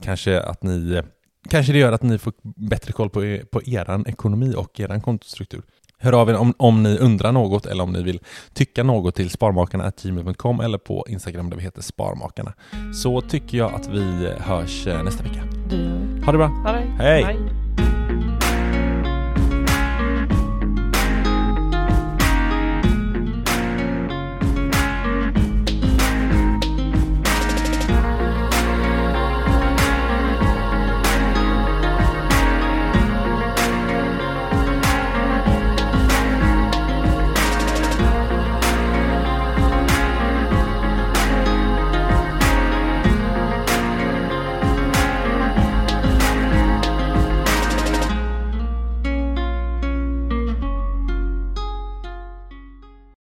kanske 0.00 0.40
att 0.40 0.62
ni 0.62 1.02
Kanske 1.50 1.72
det 1.72 1.78
gör 1.78 1.92
att 1.92 2.02
ni 2.02 2.18
får 2.18 2.32
bättre 2.42 2.92
koll 2.92 3.10
på, 3.10 3.24
er, 3.24 3.44
på 3.44 3.62
eran 3.62 4.06
ekonomi 4.06 4.54
och 4.56 4.80
eran 4.80 5.00
kontostruktur. 5.00 5.62
Hör 6.00 6.12
av 6.12 6.30
er 6.30 6.36
om, 6.36 6.54
om 6.56 6.82
ni 6.82 6.98
undrar 6.98 7.32
något 7.32 7.66
eller 7.66 7.84
om 7.84 7.92
ni 7.92 8.02
vill 8.02 8.20
tycka 8.52 8.82
något 8.82 9.14
till 9.14 9.30
sparmakarna.gmail.com 9.30 10.60
eller 10.60 10.78
på 10.78 11.04
Instagram 11.08 11.50
där 11.50 11.56
vi 11.56 11.62
heter 11.62 11.82
Sparmakarna. 11.82 12.52
Så 12.94 13.20
tycker 13.20 13.58
jag 13.58 13.74
att 13.74 13.88
vi 13.88 14.32
hörs 14.38 14.86
eh, 14.86 15.02
nästa 15.02 15.22
vecka. 15.22 15.42
Ha 16.24 16.32
det 16.32 16.38
bra! 16.38 16.46
ha 16.46 16.72
det. 16.72 16.84
Hej. 16.98 17.22
Hej. 17.22 17.67